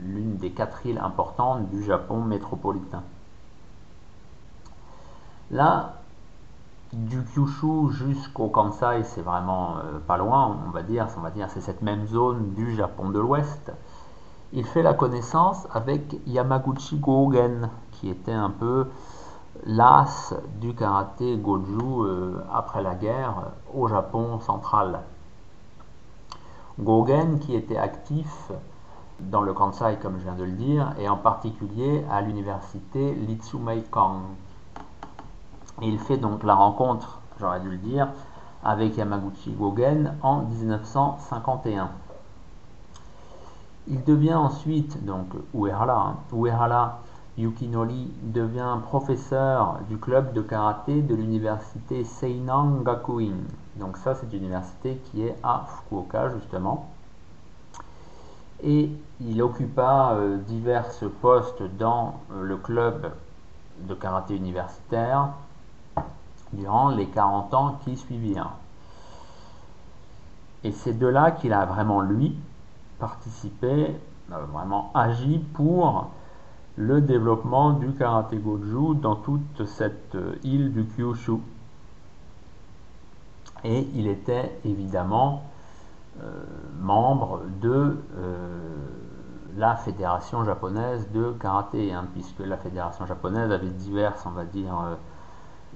l'une 0.00 0.36
des 0.36 0.50
quatre 0.50 0.84
îles 0.84 0.98
importantes 0.98 1.70
du 1.70 1.82
Japon 1.82 2.20
métropolitain. 2.20 3.02
Là, 5.50 5.94
du 6.92 7.22
Kyushu 7.24 7.90
jusqu'au 7.92 8.48
Kansai, 8.48 9.04
c'est 9.04 9.22
vraiment 9.22 9.76
euh, 9.78 9.98
pas 10.06 10.18
loin, 10.18 10.58
on 10.66 10.70
va 10.70 10.82
dire, 10.82 11.08
on 11.16 11.20
va 11.20 11.30
dire, 11.30 11.48
c'est 11.50 11.60
cette 11.60 11.82
même 11.82 12.06
zone 12.06 12.52
du 12.54 12.74
Japon 12.74 13.08
de 13.08 13.18
l'Ouest. 13.18 13.72
Il 14.52 14.64
fait 14.64 14.82
la 14.82 14.92
connaissance 14.92 15.66
avec 15.72 16.16
Yamaguchi 16.26 16.98
Gogen, 16.98 17.70
qui 17.92 18.10
était 18.10 18.32
un 18.32 18.50
peu 18.50 18.88
l'as 19.64 20.34
du 20.60 20.74
karaté 20.74 21.36
Goju 21.36 22.04
euh, 22.04 22.44
après 22.52 22.82
la 22.82 22.94
guerre 22.94 23.52
au 23.74 23.88
Japon 23.88 24.40
central. 24.40 25.00
Gogen 26.78 27.38
qui 27.38 27.54
était 27.54 27.78
actif 27.78 28.50
dans 29.20 29.40
le 29.40 29.54
Kansai 29.54 29.96
comme 30.02 30.18
je 30.18 30.24
viens 30.24 30.34
de 30.34 30.44
le 30.44 30.52
dire 30.52 30.92
et 30.98 31.08
en 31.08 31.16
particulier 31.16 32.04
à 32.10 32.20
l'université 32.20 33.14
Litsumeikan. 33.14 34.20
Il 35.82 35.98
fait 35.98 36.18
donc 36.18 36.42
la 36.42 36.54
rencontre, 36.54 37.20
j'aurais 37.40 37.60
dû 37.60 37.70
le 37.70 37.76
dire, 37.76 38.08
avec 38.64 38.96
Yamaguchi 38.96 39.52
Gogen 39.52 40.16
en 40.22 40.42
1951. 40.42 41.90
Il 43.88 44.02
devient 44.02 44.34
ensuite, 44.34 45.04
donc 45.04 45.28
Uehara, 45.54 46.08
hein, 46.08 46.16
Uehara 46.32 46.98
Yukinori 47.38 48.10
devient 48.22 48.78
professeur 48.82 49.80
du 49.90 49.98
club 49.98 50.32
de 50.32 50.40
karaté 50.40 51.02
de 51.02 51.14
l'université 51.14 52.02
Seinan 52.04 52.80
Gakuin. 52.82 53.36
Donc 53.76 53.98
ça, 53.98 54.14
c'est 54.14 54.32
une 54.32 54.44
université 54.44 54.96
qui 55.04 55.22
est 55.22 55.36
à 55.42 55.66
Fukuoka, 55.68 56.30
justement. 56.30 56.88
Et 58.62 58.90
il 59.20 59.42
occupa 59.42 60.12
euh, 60.14 60.38
divers 60.38 60.86
postes 61.20 61.62
dans 61.78 62.20
euh, 62.32 62.42
le 62.42 62.56
club 62.56 63.12
de 63.80 63.94
karaté 63.94 64.34
universitaire 64.34 65.28
durant 66.54 66.88
les 66.88 67.06
40 67.06 67.52
ans 67.52 67.78
qui 67.84 67.98
suivirent. 67.98 68.52
Et 70.64 70.72
c'est 70.72 70.98
de 70.98 71.06
là 71.06 71.32
qu'il 71.32 71.52
a 71.52 71.66
vraiment, 71.66 72.00
lui, 72.00 72.34
participé, 72.98 73.94
euh, 74.32 74.44
vraiment 74.52 74.90
agi 74.94 75.38
pour 75.52 76.10
le 76.76 77.00
développement 77.00 77.72
du 77.72 77.92
karaté 77.92 78.36
goju 78.36 78.94
dans 79.00 79.16
toute 79.16 79.64
cette 79.64 80.14
euh, 80.14 80.34
île 80.44 80.72
du 80.72 80.84
Kyushu. 80.84 81.38
Et 83.64 83.88
il 83.94 84.06
était 84.06 84.58
évidemment 84.64 85.42
euh, 86.22 86.44
membre 86.80 87.40
de 87.62 87.96
euh, 88.18 88.58
la 89.56 89.76
fédération 89.76 90.44
japonaise 90.44 91.10
de 91.12 91.32
karaté, 91.40 91.92
hein, 91.92 92.06
puisque 92.12 92.40
la 92.40 92.58
fédération 92.58 93.06
japonaise 93.06 93.50
avait 93.50 93.70
diverses, 93.70 94.24
on 94.26 94.32
va 94.32 94.44
dire, 94.44 94.74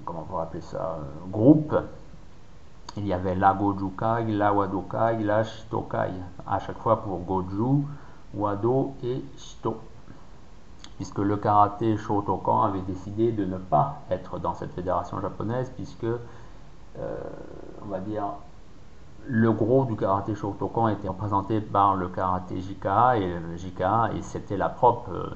comment 0.04 0.20
on 0.20 0.24
pourrait 0.24 0.42
appeler 0.42 0.60
ça, 0.60 0.98
groupes. 1.30 1.74
Il 2.98 3.06
y 3.06 3.14
avait 3.14 3.34
la 3.34 3.54
Gojukai, 3.54 4.30
la 4.32 4.52
Wadokai, 4.52 5.22
la 5.22 5.44
Shitokai, 5.44 6.10
à 6.46 6.58
chaque 6.58 6.78
fois 6.78 7.02
pour 7.02 7.20
Goju, 7.20 7.86
Wado 8.34 8.94
et 9.02 9.24
Shito 9.38 9.80
puisque 11.00 11.20
le 11.20 11.38
karaté 11.38 11.96
Shotokan 11.96 12.60
avait 12.60 12.82
décidé 12.82 13.32
de 13.32 13.46
ne 13.46 13.56
pas 13.56 14.02
être 14.10 14.38
dans 14.38 14.52
cette 14.52 14.74
fédération 14.74 15.18
japonaise, 15.18 15.72
puisque, 15.74 16.04
euh, 16.04 16.18
on 17.82 17.86
va 17.86 18.00
dire, 18.00 18.24
le 19.26 19.50
gros 19.50 19.86
du 19.86 19.96
karaté 19.96 20.34
Shotokan 20.34 20.88
était 20.88 21.08
représenté 21.08 21.62
par 21.62 21.94
le 21.94 22.08
karaté 22.08 22.60
JKA, 22.60 23.16
et 23.16 23.26
le 23.26 23.56
JKA, 23.56 24.10
et 24.14 24.20
c'était 24.20 24.58
la 24.58 24.68
propre 24.68 25.10
euh, 25.10 25.30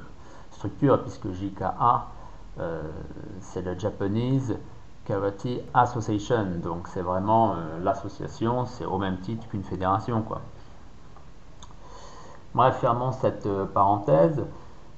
structure, 0.50 1.00
puisque 1.00 1.32
JKA, 1.32 2.08
euh, 2.60 2.82
c'est 3.40 3.62
le 3.62 3.78
Japanese 3.78 4.58
Karate 5.06 5.62
Association, 5.72 6.44
donc 6.62 6.88
c'est 6.88 7.00
vraiment 7.00 7.54
l'association, 7.82 8.66
c'est 8.66 8.84
au 8.84 8.98
même 8.98 9.16
titre 9.20 9.48
qu'une 9.48 9.64
fédération, 9.64 10.20
quoi. 10.20 10.42
Bref, 12.54 12.76
fermons 12.80 13.12
cette 13.12 13.48
parenthèse. 13.72 14.44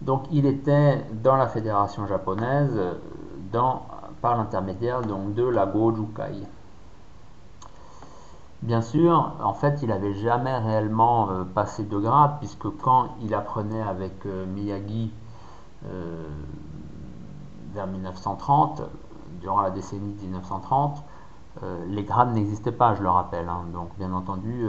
Donc 0.00 0.24
il 0.30 0.46
était 0.46 1.04
dans 1.22 1.36
la 1.36 1.48
fédération 1.48 2.06
japonaise 2.06 2.78
dans, 3.52 3.86
par 4.20 4.36
l'intermédiaire 4.36 5.02
de 5.02 5.44
la 5.44 5.66
Gojukai. 5.66 6.46
Bien 8.62 8.80
sûr, 8.80 9.34
en 9.42 9.52
fait, 9.52 9.80
il 9.82 9.88
n'avait 9.88 10.14
jamais 10.14 10.56
réellement 10.56 11.30
euh, 11.30 11.44
passé 11.44 11.84
de 11.84 11.98
grade, 11.98 12.38
puisque 12.38 12.68
quand 12.78 13.10
il 13.20 13.34
apprenait 13.34 13.82
avec 13.82 14.24
euh, 14.24 14.46
Miyagi 14.46 15.12
euh, 15.84 16.26
vers 17.74 17.86
1930, 17.86 18.82
durant 19.40 19.60
la 19.60 19.70
décennie 19.70 20.16
1930, 20.20 21.02
les 21.88 22.04
grades 22.04 22.34
n'existaient 22.34 22.72
pas, 22.72 22.94
je 22.94 23.02
le 23.02 23.08
rappelle. 23.08 23.48
Hein. 23.48 23.64
donc, 23.72 23.88
bien 23.96 24.12
entendu, 24.12 24.66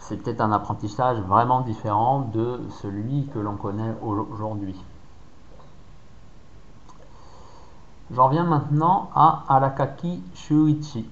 c'était 0.00 0.40
un 0.40 0.50
apprentissage 0.50 1.18
vraiment 1.20 1.60
différent 1.60 2.30
de 2.32 2.60
celui 2.82 3.26
que 3.28 3.38
l'on 3.38 3.56
connaît 3.56 3.94
aujourd'hui. 4.02 4.76
J'en 8.12 8.28
viens 8.28 8.44
maintenant 8.44 9.10
à 9.14 9.44
Alakaki 9.48 10.22
Shuichi. 10.34 11.08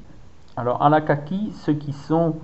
Alors 0.57 0.83
Alakaki, 0.83 1.53
ceux 1.65 1.75
qui 1.75 1.93
sont 1.93 2.37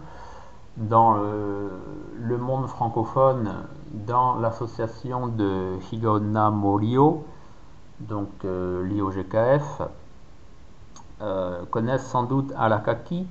dans 0.76 1.14
le, 1.14 2.38
monde 2.38 2.68
francophone, 2.68 3.50
dans 3.92 4.37
l'association 4.37 5.28
de 5.28 5.78
Higona 5.90 6.50
Morio, 6.50 7.24
donc 8.00 8.28
euh, 8.44 8.87
l'IOGKF, 8.87 9.83
euh, 11.22 11.64
connaissent 11.70 12.07
sans 12.07 12.24
doute 12.24 12.52
Alakaki 12.57 13.26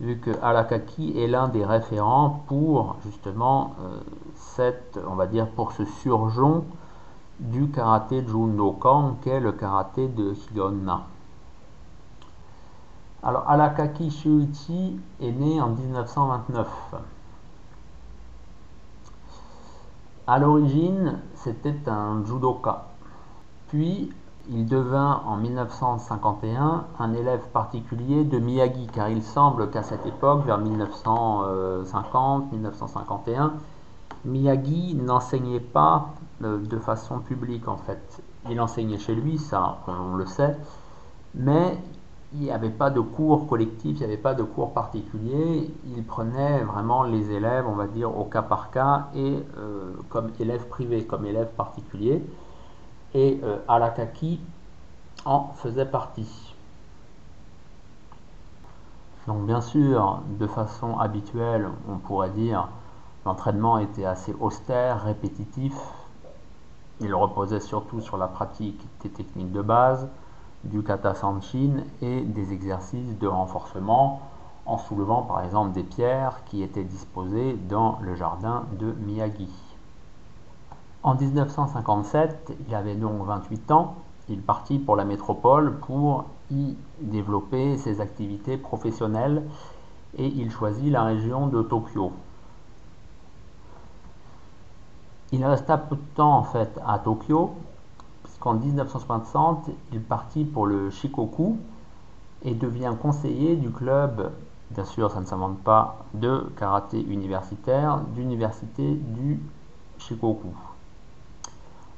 vu 0.00 0.18
que 0.18 0.30
Alakaki 0.42 1.18
est 1.18 1.26
l'un 1.26 1.48
des 1.48 1.64
référents 1.64 2.44
pour 2.46 2.96
justement 3.04 3.74
euh, 3.80 4.00
cette, 4.36 4.98
on 5.08 5.14
va 5.14 5.26
dire, 5.26 5.48
pour 5.48 5.72
ce 5.72 5.84
surjon 5.84 6.64
du 7.40 7.68
karaté 7.68 8.24
Jundokan 8.26 9.16
qu'est 9.22 9.40
le 9.40 9.52
karaté 9.52 10.08
de 10.08 10.34
Higonna. 10.34 11.02
Alors, 13.22 13.48
Alakaki 13.48 14.10
Shuichi 14.10 15.00
est 15.20 15.32
né 15.32 15.60
en 15.60 15.70
1929. 15.70 16.68
À 20.28 20.38
l'origine, 20.38 21.18
c'était 21.34 21.88
un 21.88 22.24
judoka. 22.24 22.86
Puis, 23.68 24.12
il 24.50 24.66
devint 24.66 25.22
en 25.26 25.36
1951 25.36 26.86
un 26.98 27.12
élève 27.12 27.46
particulier 27.52 28.24
de 28.24 28.38
Miyagi, 28.38 28.86
car 28.86 29.10
il 29.10 29.22
semble 29.22 29.68
qu'à 29.70 29.82
cette 29.82 30.06
époque, 30.06 30.46
vers 30.46 30.58
1950-1951, 30.60 33.50
Miyagi 34.24 34.94
n'enseignait 34.94 35.60
pas 35.60 36.14
euh, 36.42 36.58
de 36.58 36.78
façon 36.78 37.20
publique 37.20 37.68
en 37.68 37.76
fait. 37.76 38.22
Il 38.50 38.60
enseignait 38.60 38.98
chez 38.98 39.14
lui, 39.14 39.38
ça 39.38 39.78
on 39.86 40.16
le 40.16 40.26
sait, 40.26 40.56
mais 41.34 41.78
il 42.34 42.40
n'y 42.40 42.50
avait 42.50 42.70
pas 42.70 42.90
de 42.90 43.00
cours 43.00 43.46
collectif, 43.46 43.96
il 43.96 43.98
n'y 43.98 44.04
avait 44.04 44.16
pas 44.16 44.34
de 44.34 44.42
cours 44.42 44.72
particulier. 44.72 45.70
Il 45.86 46.04
prenait 46.04 46.62
vraiment 46.62 47.02
les 47.02 47.32
élèves, 47.32 47.66
on 47.66 47.74
va 47.74 47.86
dire, 47.86 48.16
au 48.16 48.24
cas 48.24 48.42
par 48.42 48.70
cas 48.70 49.08
et 49.14 49.42
euh, 49.58 49.92
comme 50.08 50.30
élèves 50.40 50.66
privés, 50.68 51.04
comme 51.04 51.26
élèves 51.26 51.50
particuliers. 51.56 52.22
Et 53.14 53.40
euh, 53.42 53.58
Alakaki 53.68 54.40
en 55.24 55.48
faisait 55.54 55.86
partie. 55.86 56.54
Donc 59.26 59.44
bien 59.44 59.60
sûr, 59.60 60.22
de 60.38 60.46
façon 60.46 60.98
habituelle, 60.98 61.68
on 61.88 61.98
pourrait 61.98 62.30
dire, 62.30 62.68
l'entraînement 63.26 63.78
était 63.78 64.06
assez 64.06 64.34
austère, 64.40 65.02
répétitif. 65.02 65.74
Il 67.00 67.14
reposait 67.14 67.60
surtout 67.60 68.00
sur 68.00 68.16
la 68.16 68.26
pratique 68.26 68.80
des 69.02 69.10
techniques 69.10 69.52
de 69.52 69.62
base, 69.62 70.08
du 70.64 70.82
kata 70.82 71.14
sanshin 71.14 71.84
et 72.00 72.22
des 72.22 72.52
exercices 72.52 73.18
de 73.18 73.26
renforcement 73.26 74.22
en 74.66 74.78
soulevant 74.78 75.22
par 75.22 75.42
exemple 75.44 75.72
des 75.72 75.84
pierres 75.84 76.44
qui 76.46 76.62
étaient 76.62 76.84
disposées 76.84 77.54
dans 77.68 77.98
le 78.02 78.14
jardin 78.14 78.64
de 78.78 78.92
Miyagi. 78.92 79.67
En 81.02 81.14
1957, 81.14 82.56
il 82.66 82.74
avait 82.74 82.96
donc 82.96 83.24
28 83.24 83.70
ans, 83.70 83.94
il 84.28 84.42
partit 84.42 84.78
pour 84.78 84.96
la 84.96 85.04
métropole 85.04 85.78
pour 85.78 86.24
y 86.50 86.76
développer 87.00 87.76
ses 87.78 88.00
activités 88.00 88.56
professionnelles 88.56 89.44
et 90.16 90.26
il 90.26 90.50
choisit 90.50 90.90
la 90.90 91.04
région 91.04 91.46
de 91.46 91.62
Tokyo. 91.62 92.12
Il 95.30 95.44
resta 95.44 95.78
peu 95.78 95.96
de 95.96 96.02
temps 96.14 96.38
en 96.38 96.42
fait 96.42 96.80
à 96.86 96.98
Tokyo 96.98 97.54
qu'en 98.40 98.54
1960, 98.54 99.70
il 99.92 100.00
partit 100.02 100.44
pour 100.44 100.66
le 100.66 100.90
Shikoku 100.90 101.58
et 102.42 102.54
devient 102.54 102.94
conseiller 103.00 103.56
du 103.56 103.70
club, 103.70 104.32
bien 104.70 104.84
sûr 104.84 105.10
ça 105.10 105.20
ne 105.20 105.26
s'invente 105.26 105.58
pas, 105.58 106.04
de 106.14 106.50
karaté 106.56 107.00
universitaire 107.00 108.00
d'université 108.14 108.94
du 108.94 109.40
Shikoku. 109.98 110.48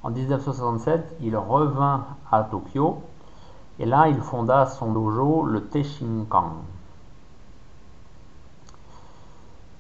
En 0.03 0.11
1967, 0.11 1.17
il 1.21 1.37
revint 1.37 2.07
à 2.31 2.45
Tokyo 2.45 3.03
et 3.79 3.85
là 3.87 4.09
il 4.09 4.21
fonda 4.21 4.67
son 4.67 4.93
dojo, 4.93 5.45
le 5.45 5.65
Teishinkan. 5.65 6.53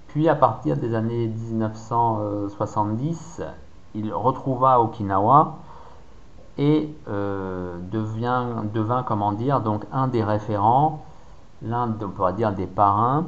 Puis 0.08 0.28
à 0.28 0.34
partir 0.34 0.76
des 0.76 0.94
années 0.94 1.28
1970, 1.28 3.42
il 3.94 4.12
retrouva 4.12 4.80
Okinawa 4.80 5.56
et 6.58 6.92
euh, 7.08 7.78
devient, 7.90 8.44
devint, 8.74 9.02
comment 9.02 9.32
dire, 9.32 9.60
donc 9.60 9.84
un 9.92 10.08
des 10.08 10.24
référents, 10.24 11.04
l'un, 11.62 11.94
on 12.02 12.08
pourrait 12.08 12.34
dire, 12.34 12.52
des 12.52 12.66
parrains 12.66 13.26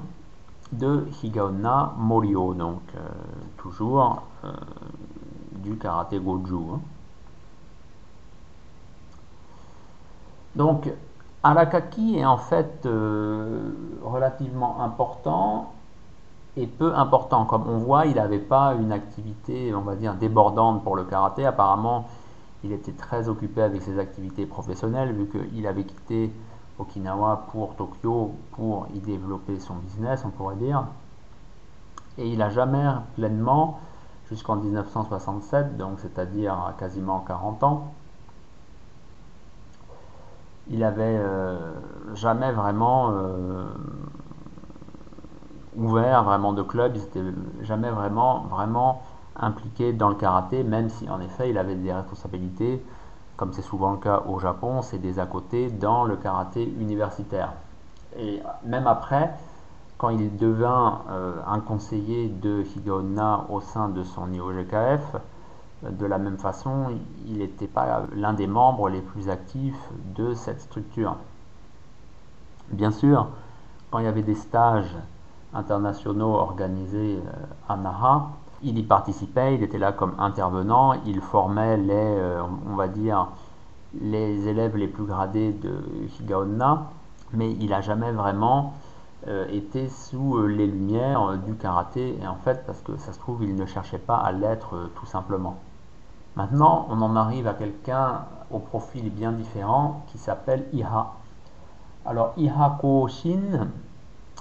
de 0.72 1.06
Higaonna 1.22 1.94
Morio, 1.98 2.54
donc 2.54 2.80
euh, 2.96 3.00
toujours 3.58 4.22
euh, 4.44 4.52
du 5.62 5.76
karaté 5.76 6.18
Goju. 6.18 6.56
Hein. 6.74 6.80
Donc, 10.56 10.90
Alakaki 11.42 12.18
est 12.18 12.24
en 12.24 12.36
fait 12.36 12.86
relativement 14.02 14.80
important 14.82 15.72
et 16.56 16.66
peu 16.66 16.94
important. 16.94 17.46
Comme 17.46 17.68
on 17.68 17.78
voit, 17.78 18.06
il 18.06 18.16
n'avait 18.16 18.38
pas 18.38 18.74
une 18.74 18.92
activité, 18.92 19.74
on 19.74 19.80
va 19.80 19.94
dire, 19.94 20.14
débordante 20.14 20.84
pour 20.84 20.96
le 20.96 21.04
karaté. 21.04 21.46
Apparemment, 21.46 22.08
il 22.64 22.72
était 22.72 22.92
très 22.92 23.28
occupé 23.28 23.62
avec 23.62 23.82
ses 23.82 23.98
activités 23.98 24.46
professionnelles 24.46 25.12
vu 25.12 25.28
qu'il 25.28 25.66
avait 25.66 25.84
quitté 25.84 26.32
Okinawa 26.78 27.46
pour 27.50 27.74
Tokyo 27.76 28.34
pour 28.52 28.86
y 28.94 28.98
développer 28.98 29.58
son 29.58 29.74
business, 29.74 30.22
on 30.24 30.30
pourrait 30.30 30.56
dire. 30.56 30.84
Et 32.18 32.28
il 32.28 32.38
n'a 32.38 32.50
jamais 32.50 32.84
pleinement, 33.14 33.80
jusqu'en 34.32 34.56
1967, 34.56 35.76
donc 35.76 36.00
c'est-à-dire 36.00 36.74
quasiment 36.78 37.20
40 37.20 37.62
ans, 37.64 37.92
il 40.70 40.82
avait 40.84 41.18
euh, 41.18 41.58
jamais 42.14 42.50
vraiment 42.50 43.10
euh, 43.10 43.66
ouvert 45.76 46.24
vraiment 46.24 46.54
de 46.54 46.62
club, 46.62 46.96
il 46.96 47.02
n'était 47.02 47.38
jamais 47.60 47.90
vraiment, 47.90 48.44
vraiment 48.44 49.02
impliqué 49.36 49.92
dans 49.92 50.08
le 50.08 50.14
karaté, 50.14 50.62
même 50.62 50.88
si 50.88 51.08
en 51.10 51.20
effet 51.20 51.50
il 51.50 51.58
avait 51.58 51.74
des 51.74 51.92
responsabilités, 51.92 52.82
comme 53.36 53.52
c'est 53.52 53.62
souvent 53.62 53.92
le 53.92 53.98
cas 53.98 54.22
au 54.26 54.38
Japon, 54.38 54.80
c'est 54.80 54.98
des 54.98 55.18
à 55.18 55.26
côté 55.26 55.70
dans 55.70 56.04
le 56.04 56.16
karaté 56.16 56.64
universitaire. 56.64 57.52
Et 58.16 58.42
même 58.64 58.86
après, 58.86 59.34
quand 60.02 60.08
il 60.08 60.36
devint 60.36 61.02
euh, 61.10 61.34
un 61.46 61.60
conseiller 61.60 62.28
de 62.28 62.64
Higaonna 62.74 63.46
au 63.50 63.60
sein 63.60 63.88
de 63.88 64.02
son 64.02 64.32
IOGKF, 64.32 65.14
de 65.88 66.06
la 66.06 66.18
même 66.18 66.38
façon, 66.38 66.88
il 67.24 67.38
n'était 67.38 67.68
pas 67.68 68.02
l'un 68.16 68.32
des 68.32 68.48
membres 68.48 68.88
les 68.88 69.00
plus 69.00 69.28
actifs 69.28 69.78
de 70.16 70.34
cette 70.34 70.60
structure. 70.60 71.14
Bien 72.70 72.90
sûr, 72.90 73.28
quand 73.92 74.00
il 74.00 74.06
y 74.06 74.08
avait 74.08 74.24
des 74.24 74.34
stages 74.34 74.92
internationaux 75.54 76.34
organisés 76.34 77.20
euh, 77.24 77.32
à 77.68 77.76
Naha, 77.76 78.30
il 78.64 78.76
y 78.80 78.82
participait, 78.82 79.54
il 79.54 79.62
était 79.62 79.78
là 79.78 79.92
comme 79.92 80.14
intervenant, 80.18 80.94
il 81.06 81.20
formait 81.20 81.76
les, 81.76 81.92
euh, 81.92 82.42
on 82.68 82.74
va 82.74 82.88
dire, 82.88 83.28
les 84.00 84.48
élèves 84.48 84.76
les 84.76 84.88
plus 84.88 85.04
gradés 85.04 85.52
de 85.52 85.78
Higaonna, 86.18 86.90
mais 87.34 87.52
il 87.52 87.70
n'a 87.70 87.82
jamais 87.82 88.10
vraiment 88.10 88.74
euh, 89.28 89.46
été 89.48 89.88
sous 89.88 90.36
euh, 90.36 90.46
les 90.46 90.66
lumières 90.66 91.38
du 91.38 91.54
karaté, 91.54 92.18
et 92.20 92.26
en 92.26 92.36
fait, 92.36 92.64
parce 92.66 92.80
que 92.80 92.96
ça 92.96 93.12
se 93.12 93.18
trouve, 93.18 93.44
il 93.44 93.54
ne 93.54 93.66
cherchait 93.66 93.98
pas 93.98 94.16
à 94.16 94.32
l'être 94.32 94.90
tout 94.96 95.06
simplement. 95.06 95.58
Maintenant, 96.34 96.86
on 96.88 97.00
en 97.02 97.14
arrive 97.14 97.46
à 97.46 97.54
quelqu'un 97.54 98.24
au 98.50 98.58
profil 98.58 99.10
bien 99.10 99.32
différent 99.32 100.04
qui 100.08 100.18
s'appelle 100.18 100.66
Iha. 100.72 101.12
Alors, 102.06 102.32
Iha 102.36 102.78
Shin 103.08 103.68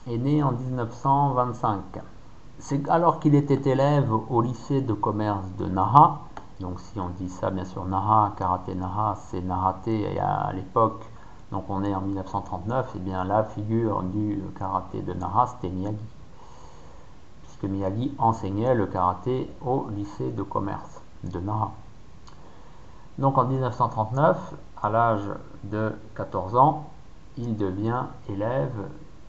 est 0.07 0.17
né 0.17 0.41
en 0.41 0.51
1925. 0.53 1.81
C'est 2.59 2.89
alors 2.89 3.19
qu'il 3.19 3.35
était 3.35 3.69
élève 3.69 4.11
au 4.11 4.41
lycée 4.41 4.81
de 4.81 4.93
commerce 4.93 5.45
de 5.57 5.65
Naha. 5.65 6.19
Donc 6.59 6.79
si 6.79 6.99
on 6.99 7.09
dit 7.09 7.29
ça, 7.29 7.49
bien 7.49 7.65
sûr, 7.65 7.85
Naha, 7.85 8.33
karaté 8.37 8.73
Naha, 8.73 9.15
c'est 9.17 9.41
Nahate 9.41 9.87
et 9.87 10.19
à 10.19 10.51
l'époque, 10.53 11.03
donc 11.51 11.65
on 11.69 11.83
est 11.83 11.93
en 11.93 12.01
1939, 12.01 12.85
et 12.85 12.89
eh 12.95 12.99
bien 12.99 13.23
la 13.25 13.43
figure 13.43 14.03
du 14.03 14.41
karaté 14.57 15.01
de 15.01 15.13
Naha, 15.13 15.47
c'était 15.47 15.73
Miyagi. 15.73 15.97
Puisque 17.43 17.63
Miyagi 17.65 18.13
enseignait 18.17 18.73
le 18.73 18.85
karaté 18.87 19.49
au 19.65 19.87
lycée 19.89 20.31
de 20.31 20.43
commerce 20.43 21.01
de 21.25 21.39
Naha. 21.39 21.71
Donc 23.17 23.37
en 23.37 23.45
1939, 23.45 24.37
à 24.81 24.89
l'âge 24.89 25.29
de 25.65 25.93
14 26.15 26.55
ans, 26.55 26.87
il 27.37 27.57
devient 27.57 28.03
élève 28.29 28.87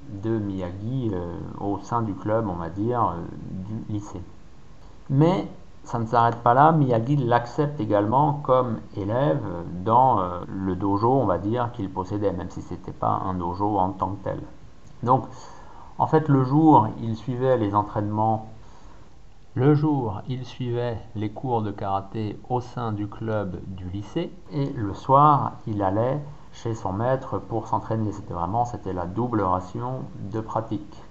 de 0.08 0.38
Miyagi 0.38 1.10
euh, 1.12 1.36
au 1.60 1.78
sein 1.80 2.02
du 2.02 2.14
club, 2.14 2.48
on 2.48 2.54
va 2.54 2.68
dire, 2.68 3.02
euh, 3.02 3.22
du 3.50 3.92
lycée. 3.92 4.22
Mais 5.10 5.48
ça 5.84 5.98
ne 5.98 6.06
s'arrête 6.06 6.42
pas 6.42 6.54
là, 6.54 6.72
Miyagi 6.72 7.16
l'accepte 7.16 7.80
également 7.80 8.34
comme 8.44 8.78
élève 8.96 9.42
dans 9.84 10.20
euh, 10.20 10.40
le 10.46 10.76
dojo, 10.76 11.10
on 11.10 11.26
va 11.26 11.38
dire, 11.38 11.72
qu'il 11.72 11.90
possédait, 11.90 12.32
même 12.32 12.50
si 12.50 12.62
ce 12.62 12.74
n'était 12.74 12.92
pas 12.92 13.20
un 13.26 13.34
dojo 13.34 13.78
en 13.78 13.90
tant 13.90 14.12
que 14.12 14.24
tel. 14.24 14.40
Donc, 15.02 15.26
en 15.98 16.06
fait, 16.06 16.28
le 16.28 16.44
jour, 16.44 16.88
il 17.02 17.16
suivait 17.16 17.56
les 17.56 17.74
entraînements. 17.74 18.48
Le 19.54 19.74
jour, 19.74 20.22
il 20.28 20.46
suivait 20.46 20.98
les 21.14 21.30
cours 21.30 21.62
de 21.62 21.70
karaté 21.70 22.38
au 22.48 22.60
sein 22.60 22.92
du 22.92 23.08
club 23.08 23.60
du 23.66 23.88
lycée, 23.90 24.32
et 24.52 24.70
le 24.70 24.94
soir, 24.94 25.52
il 25.66 25.82
allait 25.82 26.20
chez 26.52 26.74
son 26.74 26.92
maître 26.92 27.38
pour 27.38 27.66
s'entraîner. 27.66 28.12
C'était 28.12 28.34
vraiment 28.34 28.64
c'était 28.64 28.92
la 28.92 29.06
double 29.06 29.42
ration 29.42 30.02
de 30.30 30.40
pratique. 30.40 31.02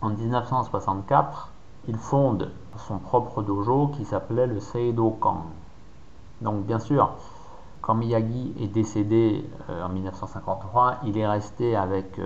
En 0.00 0.10
1964, 0.10 1.50
il 1.86 1.96
fonde 1.96 2.50
son 2.76 2.98
propre 2.98 3.42
dojo 3.42 3.88
qui 3.88 4.04
s'appelait 4.04 4.46
le 4.46 4.60
Seido 4.60 5.10
Kang. 5.20 5.42
Donc 6.40 6.64
bien 6.64 6.78
sûr, 6.78 7.10
quand 7.80 7.94
Miyagi 7.94 8.54
est 8.60 8.68
décédé 8.68 9.48
en 9.68 9.88
1953, 9.88 10.98
il 11.04 11.16
est 11.16 11.26
resté 11.26 11.76
avec 11.76 12.20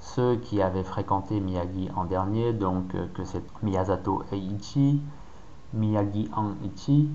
ceux 0.00 0.36
qui 0.36 0.62
avaient 0.62 0.84
fréquenté 0.84 1.40
Miyagi 1.40 1.90
en 1.96 2.04
dernier, 2.04 2.52
donc 2.52 2.88
que 3.14 3.24
c'est 3.24 3.42
Miyazato 3.62 4.22
Eiichi, 4.32 5.02
Miyagi 5.72 6.30
An-ichi, 6.34 7.10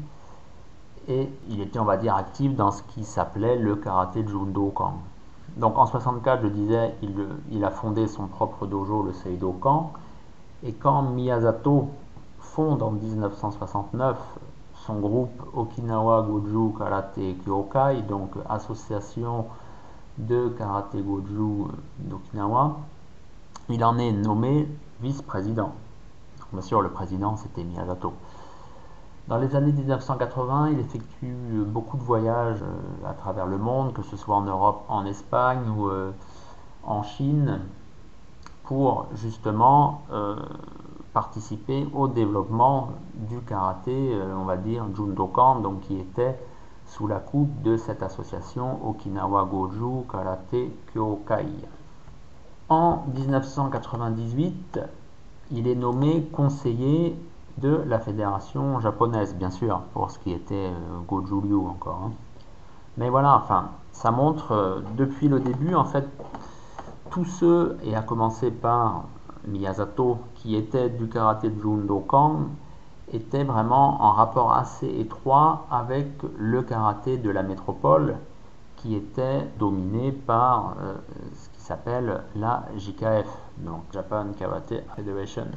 et 1.08 1.30
il 1.50 1.62
était, 1.62 1.80
on 1.80 1.86
va 1.86 1.98
dire, 1.98 2.16
actif 2.16 2.56
dans 2.56 2.72
ce 2.72 2.84
qui 2.84 3.04
s'appelait 3.04 3.58
le 3.58 3.76
karaté 3.76 4.26
Jundokan. 4.28 4.96
Donc 5.58 5.78
en 5.78 5.86
64, 5.86 6.44
je 6.44 6.48
disais, 6.48 6.96
il, 7.52 7.64
a 7.66 7.72
fondé 7.72 8.08
son 8.08 8.28
propre 8.28 8.66
dojo, 8.68 9.04
le 9.04 9.14
Seidokan, 9.14 9.92
et 10.64 10.74
quand 10.74 11.02
Miyazato 11.04 11.90
fonde 12.40 12.84
en 12.84 12.92
1969 12.92 14.18
son 14.86 15.00
groupe 15.00 15.42
Okinawa 15.54 16.24
Goju 16.24 16.74
Karate 16.78 17.36
Kyokai, 17.44 18.02
donc 18.08 18.32
association 18.50 19.46
de 20.18 20.50
karaté 20.58 21.02
Goju 21.02 21.68
d'Okinawa, 22.00 22.78
il 23.70 23.84
en 23.84 23.98
est 23.98 24.12
nommé 24.12 24.68
vice-président. 25.02 25.72
Bien 26.52 26.62
sûr, 26.62 26.82
le 26.82 26.90
président, 26.90 27.38
c'était 27.38 27.64
Miyazato. 27.64 28.14
Dans 29.28 29.38
les 29.38 29.56
années 29.56 29.72
1980, 29.72 30.72
il 30.72 30.80
effectue 30.80 31.64
beaucoup 31.66 31.96
de 31.96 32.04
voyages 32.04 32.62
euh, 32.62 33.10
à 33.10 33.14
travers 33.14 33.46
le 33.46 33.58
monde, 33.58 33.94
que 33.94 34.02
ce 34.02 34.18
soit 34.18 34.36
en 34.36 34.42
Europe, 34.42 34.84
en 34.90 35.06
Espagne 35.06 35.62
ou 35.78 35.88
euh, 35.88 36.12
en 36.84 37.04
Chine, 37.04 37.62
justement 39.16 40.04
euh, 40.12 40.36
participer 41.14 41.88
au 41.94 42.08
développement 42.08 42.90
du 43.16 43.40
karaté, 43.40 44.18
on 44.38 44.46
va 44.46 44.58
dire 44.58 44.86
Jundokan, 44.96 45.60
donc 45.60 45.82
qui 45.82 46.00
était 46.00 46.38
sous 46.92 47.08
la 47.08 47.20
coupe 47.20 47.62
de 47.62 47.78
cette 47.78 48.04
association 48.04 48.80
Okinawa 48.88 49.46
Goju 49.46 50.06
Karate 50.12 50.72
Kyokai. 50.94 51.48
En 52.68 53.04
1998, 53.14 54.80
il 55.52 55.68
est 55.68 55.76
nommé 55.76 56.24
conseiller 56.34 57.18
de 57.58 57.82
la 57.88 58.00
fédération 58.00 58.80
japonaise, 58.80 59.36
bien 59.36 59.52
sûr, 59.52 59.82
pour 59.94 60.12
ce 60.12 60.20
qui 60.20 60.32
était 60.32 60.70
euh, 60.70 61.00
Goju 61.08 61.40
Ryu 61.40 61.56
encore. 61.56 62.02
Hein. 62.06 62.12
Mais 62.98 63.10
voilà, 63.10 63.36
enfin, 63.36 63.70
ça 63.92 64.12
montre 64.12 64.52
euh, 64.52 64.82
depuis 64.98 65.28
le 65.28 65.40
début, 65.40 65.76
en 65.76 65.86
fait, 65.86 66.08
tous 67.12 67.26
ceux, 67.26 67.78
et 67.84 67.96
à 67.96 68.02
commencer 68.02 68.50
par 68.50 69.04
Miyazato, 69.48 70.18
qui 70.36 70.56
était 70.56 70.90
du 70.90 71.08
karaté 71.08 71.50
de 71.50 71.62
Jundokan, 71.62 72.48
étaient 73.12 73.44
vraiment 73.44 74.02
en 74.02 74.12
rapport 74.14 74.54
assez 74.54 74.88
étroit 74.88 75.68
avec 75.70 76.08
le 76.38 76.62
karaté 76.64 77.18
de 77.18 77.30
la 77.30 77.44
métropole, 77.44 78.16
qui 78.78 78.96
était 78.96 79.48
dominé 79.60 80.12
par 80.12 80.76
euh, 80.82 80.96
ce 81.36 81.50
qui 81.50 81.62
s'appelle 81.62 82.24
la 82.36 82.64
JKF, 82.78 83.28
donc 83.58 83.82
Japan 83.94 84.28
Karate 84.38 84.84
Federation. 84.96 85.48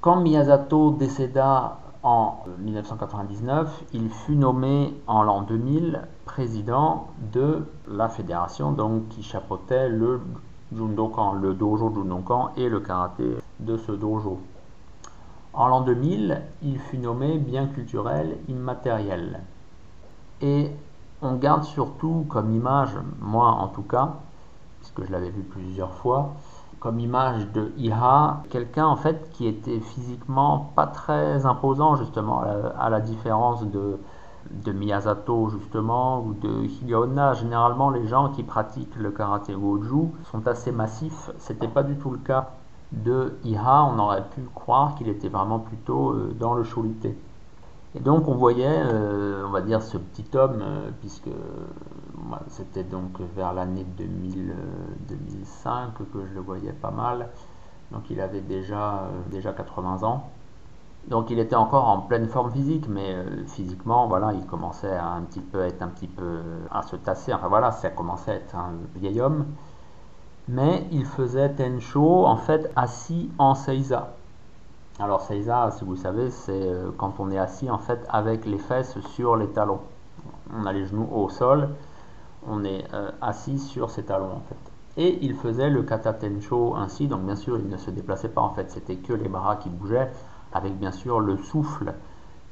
Quand 0.00 0.20
Miyazato 0.20 0.90
décéda 0.92 1.78
en 2.02 2.38
1999, 2.58 3.84
il 3.92 4.10
fut 4.10 4.34
nommé 4.34 4.94
en 5.06 5.22
l'an 5.22 5.42
2000 5.42 6.02
président 6.24 7.08
de 7.32 7.64
la 7.88 8.08
fédération 8.08 8.72
donc, 8.72 9.08
qui 9.10 9.22
chapeautait 9.22 9.88
le 9.88 10.20
Jundokan, 10.74 11.34
le 11.34 11.54
dojo 11.54 11.92
Jundokan 11.94 12.52
et 12.56 12.68
le 12.68 12.80
karaté 12.80 13.36
de 13.60 13.76
ce 13.76 13.92
dojo. 13.92 14.40
En 15.52 15.68
l'an 15.68 15.82
2000, 15.82 16.42
il 16.62 16.78
fut 16.78 16.98
nommé 16.98 17.38
bien 17.38 17.66
culturel 17.66 18.38
immatériel. 18.48 19.40
Et 20.40 20.70
on 21.20 21.34
garde 21.34 21.64
surtout 21.64 22.26
comme 22.28 22.52
image, 22.52 22.96
moi 23.20 23.46
en 23.46 23.68
tout 23.68 23.82
cas, 23.82 24.14
puisque 24.80 25.04
je 25.04 25.12
l'avais 25.12 25.30
vu 25.30 25.42
plusieurs 25.42 25.92
fois, 25.94 26.32
comme 26.82 26.98
image 26.98 27.46
de 27.52 27.70
Iha, 27.76 28.42
quelqu'un 28.50 28.86
en 28.86 28.96
fait 28.96 29.30
qui 29.34 29.46
était 29.46 29.78
physiquement 29.78 30.72
pas 30.74 30.88
très 30.88 31.46
imposant 31.46 31.94
justement, 31.94 32.42
à 32.76 32.90
la, 32.90 33.00
différence 33.00 33.64
de, 33.64 34.72
Miyazato 34.72 35.48
justement 35.48 36.22
ou 36.22 36.34
de 36.34 36.64
Higaonna. 36.64 37.34
Généralement, 37.34 37.90
les 37.90 38.08
gens 38.08 38.30
qui 38.30 38.42
pratiquent 38.42 38.96
le 38.96 39.12
karaté 39.12 39.54
goju 39.54 40.08
sont 40.32 40.48
assez 40.48 40.72
massifs. 40.72 41.30
C'était 41.38 41.68
pas 41.68 41.84
du 41.84 41.94
tout 41.94 42.10
le 42.10 42.18
cas 42.18 42.50
de 42.90 43.34
Iha. 43.44 43.84
On 43.84 44.00
aurait 44.00 44.28
pu 44.34 44.40
croire 44.52 44.96
qu'il 44.96 45.08
était 45.08 45.28
vraiment 45.28 45.60
plutôt 45.60 46.10
euh, 46.10 46.34
dans 46.36 46.54
le 46.54 46.64
cholité. 46.64 47.16
Et 47.94 48.00
donc 48.00 48.26
on 48.26 48.34
voyait, 48.34 48.66
euh, 48.68 49.44
on 49.46 49.50
va 49.50 49.60
dire, 49.60 49.82
ce 49.82 49.98
petit 49.98 50.24
homme, 50.36 50.60
euh, 50.62 50.90
puisque 51.00 51.28
c'était 52.48 52.84
donc 52.84 53.20
vers 53.36 53.52
l'année 53.52 53.84
2005 53.98 55.94
que 56.12 56.26
je 56.26 56.34
le 56.34 56.40
voyais 56.40 56.72
pas 56.72 56.90
mal. 56.90 57.28
Donc 57.90 58.08
il 58.10 58.20
avait 58.20 58.40
déjà, 58.40 59.08
déjà 59.30 59.52
80 59.52 60.02
ans. 60.04 60.30
Donc 61.08 61.30
il 61.30 61.38
était 61.38 61.56
encore 61.56 61.88
en 61.88 61.98
pleine 61.98 62.28
forme 62.28 62.50
physique, 62.50 62.86
mais 62.88 63.14
physiquement, 63.48 64.06
voilà, 64.06 64.32
il 64.32 64.46
commençait 64.46 64.94
à 64.94 65.08
un 65.08 65.22
petit 65.22 65.40
peu 65.40 65.60
être 65.60 65.82
un 65.82 65.88
petit 65.88 66.06
peu 66.06 66.40
à 66.70 66.82
se 66.82 66.96
tasser. 66.96 67.34
Enfin 67.34 67.48
voilà, 67.48 67.72
ça 67.72 67.90
commençait 67.90 68.30
à 68.30 68.34
être 68.36 68.56
un 68.56 68.72
vieil 68.96 69.20
homme. 69.20 69.46
Mais 70.48 70.86
il 70.90 71.04
faisait 71.04 71.50
Tensho 71.50 72.24
en 72.24 72.36
fait 72.36 72.70
assis 72.76 73.30
en 73.38 73.54
Seiza. 73.54 74.14
Alors 74.98 75.22
Seiza, 75.22 75.70
si 75.70 75.84
vous 75.84 75.96
savez, 75.96 76.30
c'est 76.30 76.52
euh, 76.52 76.90
quand 76.96 77.14
on 77.18 77.30
est 77.30 77.38
assis 77.38 77.70
en 77.70 77.78
fait 77.78 78.04
avec 78.10 78.44
les 78.44 78.58
fesses 78.58 78.98
sur 79.14 79.36
les 79.36 79.48
talons. 79.48 79.80
On 80.54 80.66
a 80.66 80.72
les 80.72 80.86
genoux 80.86 81.08
au 81.10 81.30
sol, 81.30 81.70
on 82.46 82.62
est 82.64 82.84
euh, 82.92 83.10
assis 83.22 83.58
sur 83.58 83.90
ses 83.90 84.04
talons 84.04 84.32
en 84.32 84.42
fait. 84.48 84.72
Et 84.98 85.24
il 85.24 85.34
faisait 85.34 85.70
le 85.70 85.82
kata 85.82 86.12
tensho 86.12 86.74
ainsi, 86.76 87.08
donc 87.08 87.22
bien 87.22 87.36
sûr 87.36 87.58
il 87.58 87.68
ne 87.68 87.78
se 87.78 87.90
déplaçait 87.90 88.28
pas 88.28 88.42
en 88.42 88.50
fait, 88.50 88.70
c'était 88.70 88.96
que 88.96 89.14
les 89.14 89.28
bras 89.28 89.56
qui 89.56 89.70
bougeaient, 89.70 90.12
avec 90.52 90.78
bien 90.78 90.92
sûr 90.92 91.20
le 91.20 91.38
souffle 91.38 91.94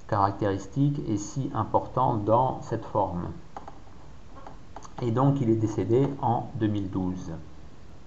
caractéristique 0.08 1.00
et 1.06 1.18
si 1.18 1.50
important 1.54 2.14
dans 2.14 2.62
cette 2.62 2.86
forme. 2.86 3.28
Et 5.02 5.10
donc 5.10 5.42
il 5.42 5.50
est 5.50 5.56
décédé 5.56 6.08
en 6.22 6.48
2012. 6.54 7.32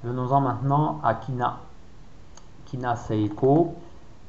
Venons-en 0.03 0.41
maintenant 0.41 0.99
à 1.03 1.13
Kina. 1.13 1.59
Kina 2.65 2.95
Seiko, 2.95 3.75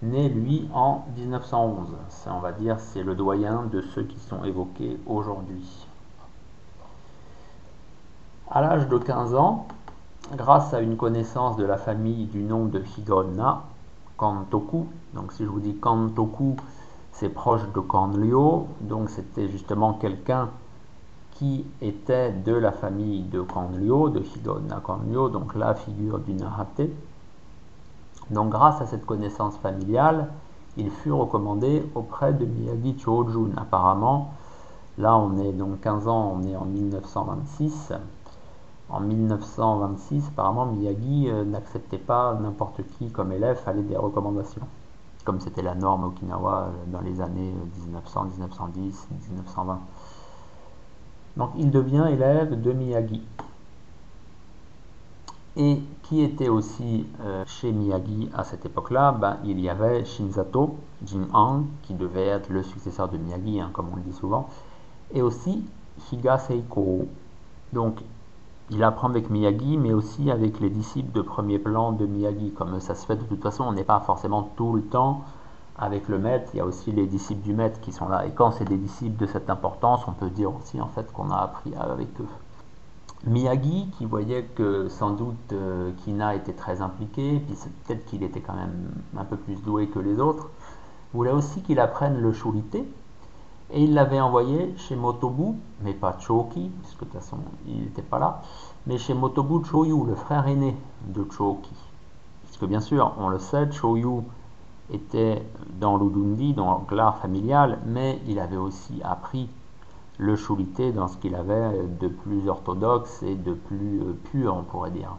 né 0.05 0.29
lui 0.29 0.69
en 0.73 1.05
1911. 1.17 1.89
on 2.27 2.41
va 2.41 2.53
dire, 2.53 2.79
c'est 2.79 3.03
le 3.03 3.15
doyen 3.15 3.65
de 3.73 3.81
ceux 3.81 4.03
qui 4.03 4.19
sont 4.19 4.45
évoqués 4.45 4.99
aujourd'hui. 5.07 5.87
À 8.51 8.61
l'âge 8.61 8.89
de 8.89 8.99
15 8.99 9.35
ans, 9.35 9.67
grâce 10.37 10.75
à 10.75 10.81
une 10.81 10.97
connaissance 10.97 11.57
de 11.57 11.65
la 11.65 11.77
famille 11.77 12.27
du 12.27 12.43
nom 12.43 12.67
de 12.67 12.83
Higonna, 12.97 13.63
Kantoku, 14.17 14.87
donc 15.15 15.33
si 15.33 15.45
je 15.45 15.49
vous 15.49 15.61
dis 15.61 15.77
Kantoku, 15.77 16.57
c'est 17.13 17.29
proche 17.29 17.63
de 17.75 17.81
Kanryo, 17.81 18.69
donc 18.81 19.11
c'était 19.11 19.49
justement 19.49 19.95
quelqu'un 19.95 20.51
qui 21.33 21.65
était 21.81 22.33
de 22.33 22.55
la 22.55 22.73
famille 22.73 23.23
de 23.23 23.41
Kanryo, 23.41 24.09
de 24.09 24.21
Higonna 24.21 24.81
Kanryo, 24.85 25.29
donc 25.29 25.55
la 25.55 25.75
figure 25.75 26.19
du 26.19 26.35
Nahate. 26.35 26.91
Donc 28.31 28.51
grâce 28.51 28.81
à 28.81 28.87
cette 28.87 29.05
connaissance 29.05 29.57
familiale, 29.59 30.29
il 30.77 30.91
fut 30.91 31.13
recommandé 31.13 31.85
auprès 31.95 32.33
de 32.33 32.45
Miyagi 32.45 32.99
Chojun. 32.99 33.51
Apparemment, 33.57 34.33
là 34.99 35.17
on 35.17 35.37
est 35.39 35.53
donc 35.53 35.81
15 35.81 36.09
ans, 36.09 36.37
on 36.37 36.43
est 36.45 36.57
en 36.57 36.65
1926. 36.65 37.93
En 38.91 39.01
1926, 39.01 40.29
apparemment, 40.29 40.67
Miyagi 40.67 41.29
euh, 41.31 41.45
n'acceptait 41.45 41.99
pas 41.99 42.35
n'importe 42.35 42.83
qui 42.87 43.11
comme 43.11 43.33
élève, 43.33 43.57
fallait 43.57 43.83
des 43.83 43.97
recommandations. 43.97 44.67
Comme 45.25 45.41
c'était 45.41 45.63
la 45.63 45.75
norme 45.75 46.05
Okinawa 46.05 46.69
euh, 46.69 46.71
dans 46.89 47.01
les 47.01 47.21
années 47.21 47.55
1900, 47.87 48.25
1910, 48.25 49.09
1920. 49.31 49.81
Donc 51.37 51.51
il 51.57 51.71
devient 51.71 52.07
élève 52.11 52.61
de 52.61 52.73
Miyagi 52.73 53.23
et 55.57 55.81
qui 56.03 56.23
était 56.23 56.49
aussi 56.49 57.07
euh, 57.21 57.45
chez 57.47 57.73
Miyagi 57.73 58.29
à 58.35 58.45
cette 58.45 58.67
époque-là 58.67 59.13
ben, 59.13 59.39
Il 59.45 59.61
y 59.61 59.69
avait 59.69 60.05
Shinzato 60.05 60.77
Jin-an, 61.05 61.65
qui 61.83 61.95
devait 61.95 62.27
être 62.27 62.51
le 62.51 62.63
successeur 62.63 63.09
de 63.09 63.17
Miyagi, 63.17 63.61
hein, 63.61 63.71
comme 63.73 63.89
on 63.93 63.97
le 63.97 64.03
dit 64.03 64.13
souvent, 64.13 64.49
et 65.13 65.23
aussi 65.23 65.65
Higa 66.11 66.39
Seiko. 66.39 67.07
Donc, 67.73 68.01
il 68.71 68.83
apprend 68.83 69.09
avec 69.09 69.31
Miyagi, 69.31 69.77
mais 69.77 69.93
aussi 69.93 70.31
avec 70.31 70.59
les 70.59 70.71
disciples 70.71 71.13
de 71.13 71.23
premier 71.23 71.59
plan 71.59 71.93
de 71.93 72.07
Miyagi. 72.07 72.53
Comme 72.53 72.81
ça 72.81 72.95
se 72.95 73.07
fait 73.07 73.17
de 73.17 73.25
toute 73.25 73.43
façon, 73.43 73.65
on 73.65 73.73
n'est 73.73 73.85
pas 73.85 74.01
forcément 74.01 74.51
tout 74.57 74.75
le 74.75 74.83
temps 74.83 75.23
avec 75.77 76.09
le 76.09 76.19
maître, 76.19 76.51
il 76.55 76.59
y 76.59 76.61
a 76.61 76.65
aussi 76.65 76.93
les 76.93 77.07
disciples 77.07 77.43
du 77.43 77.53
maître 77.53 77.81
qui 77.81 77.93
sont 77.93 78.09
là. 78.09 78.27
Et 78.27 78.31
quand 78.31 78.53
c'est 78.53 78.65
des 78.65 78.77
disciples 78.77 79.17
de 79.17 79.27
cette 79.27 79.51
importance, 79.51 80.03
on 80.07 80.13
peut 80.13 80.31
dire 80.31 80.55
aussi 80.55 80.81
en 80.81 80.89
fait 80.89 81.13
qu'on 81.13 81.31
a 81.31 81.37
appris 81.37 81.75
avec 81.75 82.09
eux. 82.21 82.29
Miyagi, 83.27 83.89
qui 83.97 84.05
voyait 84.05 84.45
que 84.55 84.89
sans 84.89 85.13
doute 85.13 85.53
euh, 85.53 85.93
Kina 85.99 86.35
était 86.35 86.53
très 86.53 86.83
impliqué, 86.83 87.41
puis 87.41 87.57
peut-être 87.87 88.05
qu'il 88.05 88.23
était 88.23 88.41
quand 88.41 88.55
même 88.55 88.91
un 89.17 89.25
peu 89.25 89.37
plus 89.37 89.63
doué 89.63 89.89
que 89.89 89.99
les 89.99 90.21
autres, 90.21 90.51
voulait 91.15 91.31
aussi 91.31 91.63
qu'il 91.63 91.81
apprenne 91.81 92.21
le 92.21 92.33
shurite. 92.33 92.77
Et 93.71 93.83
il 93.83 93.95
l'avait 93.95 94.21
envoyé 94.21 94.75
chez 94.77 94.95
Motobu, 94.95 95.57
mais 95.83 95.95
pas 95.95 96.19
Choki, 96.21 96.71
puisque 96.83 97.01
de 97.01 97.05
toute 97.05 97.15
façon 97.15 97.39
il 97.67 97.85
n'était 97.85 98.03
pas 98.03 98.19
là, 98.19 98.43
mais 98.87 98.99
chez 98.99 99.15
Motobu 99.15 99.65
Choyu, 99.65 100.05
le 100.07 100.15
frère 100.15 100.47
aîné 100.47 100.77
de 101.07 101.25
Choki. 101.31 101.73
Puisque 102.45 102.67
bien 102.67 102.81
sûr, 102.81 103.15
on 103.19 103.31
le 103.31 103.39
sait, 103.39 103.73
Choyu 103.73 104.21
était 104.93 105.43
dans 105.81 105.97
l'Udundi, 105.97 106.53
dans 106.53 106.87
l'art 106.91 107.19
familial, 107.19 107.79
mais 107.87 108.21
il 108.27 108.39
avait 108.39 108.59
aussi 108.59 109.01
appris 109.03 109.49
le 110.19 110.37
chulité 110.37 110.93
dans 110.93 111.09
ce 111.09 111.17
qu'il 111.17 111.35
avait 111.35 111.83
de 112.01 112.09
plus 112.09 112.49
orthodoxe 112.49 113.23
et 113.23 113.35
de 113.35 113.55
plus 113.55 114.01
euh, 114.01 114.13
pur, 114.31 114.55
on 114.57 114.63
pourrait 114.63 114.91
dire. 114.91 115.17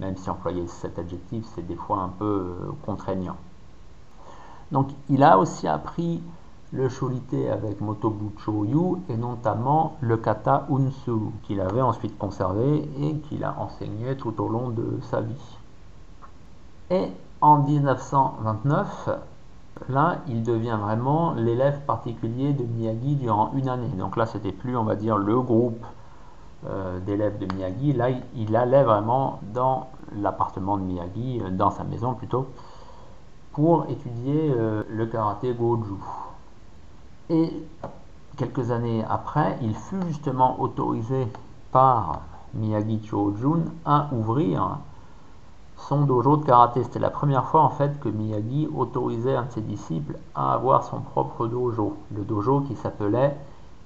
Même 0.00 0.16
si 0.16 0.28
employer 0.28 0.66
cet 0.66 0.98
adjectif, 0.98 1.44
c'est 1.54 1.66
des 1.66 1.76
fois 1.76 1.98
un 1.98 2.08
peu 2.08 2.24
euh, 2.24 2.72
contraignant. 2.84 3.36
Donc 4.70 4.88
il 5.08 5.22
a 5.22 5.38
aussi 5.38 5.68
appris 5.68 6.22
le 6.72 6.88
chulité 6.88 7.50
avec 7.50 7.80
Motobu 7.80 8.30
Choyu 8.38 8.96
et 9.10 9.16
notamment 9.16 9.96
le 10.00 10.16
kata 10.16 10.66
unsu 10.70 11.12
qu'il 11.42 11.60
avait 11.60 11.82
ensuite 11.82 12.16
conservé 12.18 12.88
et 12.98 13.16
qu'il 13.28 13.44
a 13.44 13.54
enseigné 13.58 14.16
tout 14.16 14.40
au 14.40 14.48
long 14.48 14.70
de 14.70 14.98
sa 15.02 15.20
vie. 15.20 15.58
Et 16.90 17.08
en 17.42 17.58
1929, 17.58 19.10
là, 19.88 20.18
il 20.28 20.42
devient 20.42 20.78
vraiment 20.80 21.34
l'élève 21.34 21.80
particulier 21.80 22.52
de 22.52 22.64
Miyagi 22.64 23.16
durant 23.16 23.52
une 23.54 23.68
année. 23.68 23.90
Donc 23.98 24.16
là, 24.16 24.26
c'était 24.26 24.52
plus, 24.52 24.76
on 24.76 24.84
va 24.84 24.96
dire, 24.96 25.16
le 25.16 25.40
groupe 25.40 25.84
euh, 26.68 27.00
d'élèves 27.00 27.38
de 27.38 27.52
Miyagi. 27.54 27.92
Là, 27.92 28.08
il, 28.36 28.54
allait 28.56 28.84
vraiment 28.84 29.40
dans 29.52 29.88
l'appartement 30.16 30.76
de 30.76 30.82
Miyagi, 30.82 31.40
euh, 31.42 31.50
dans 31.50 31.70
sa 31.70 31.84
maison 31.84 32.14
plutôt, 32.14 32.46
pour 33.52 33.86
étudier 33.88 34.52
euh, 34.56 34.82
le 34.88 35.06
karaté 35.06 35.54
Goju. 35.54 35.94
Et 37.30 37.64
quelques 38.36 38.70
années 38.70 39.04
après, 39.08 39.58
il 39.62 39.74
fut 39.74 40.02
justement 40.06 40.60
autorisé 40.60 41.28
par 41.70 42.20
Miyagi 42.54 43.04
Chojun 43.04 43.64
à 43.84 44.08
ouvrir 44.12 44.78
son 45.88 46.02
dojo 46.02 46.36
de 46.36 46.44
karaté. 46.44 46.82
C'était 46.84 46.98
la 46.98 47.10
première 47.10 47.44
fois 47.46 47.62
en 47.62 47.70
fait 47.70 47.98
que 48.00 48.08
Miyagi 48.08 48.68
autorisait 48.74 49.36
un 49.36 49.44
de 49.44 49.50
ses 49.52 49.60
disciples 49.60 50.16
à 50.34 50.54
avoir 50.54 50.84
son 50.84 51.00
propre 51.00 51.46
dojo. 51.46 51.96
Le 52.14 52.22
dojo 52.24 52.60
qui 52.60 52.76
s'appelait 52.76 53.36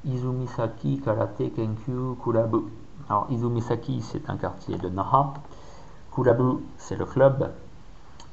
Izumisaki 0.04 1.00
Karate 1.00 1.52
Kenkyu 1.54 2.16
Kurabu. 2.22 2.64
Alors 3.08 3.26
Izumisaki 3.30 4.02
c'est 4.02 4.28
un 4.28 4.36
quartier 4.36 4.76
de 4.78 4.88
Naha. 4.88 5.34
Kurabu 6.14 6.64
c'est 6.78 6.96
le 6.96 7.06
club. 7.06 7.52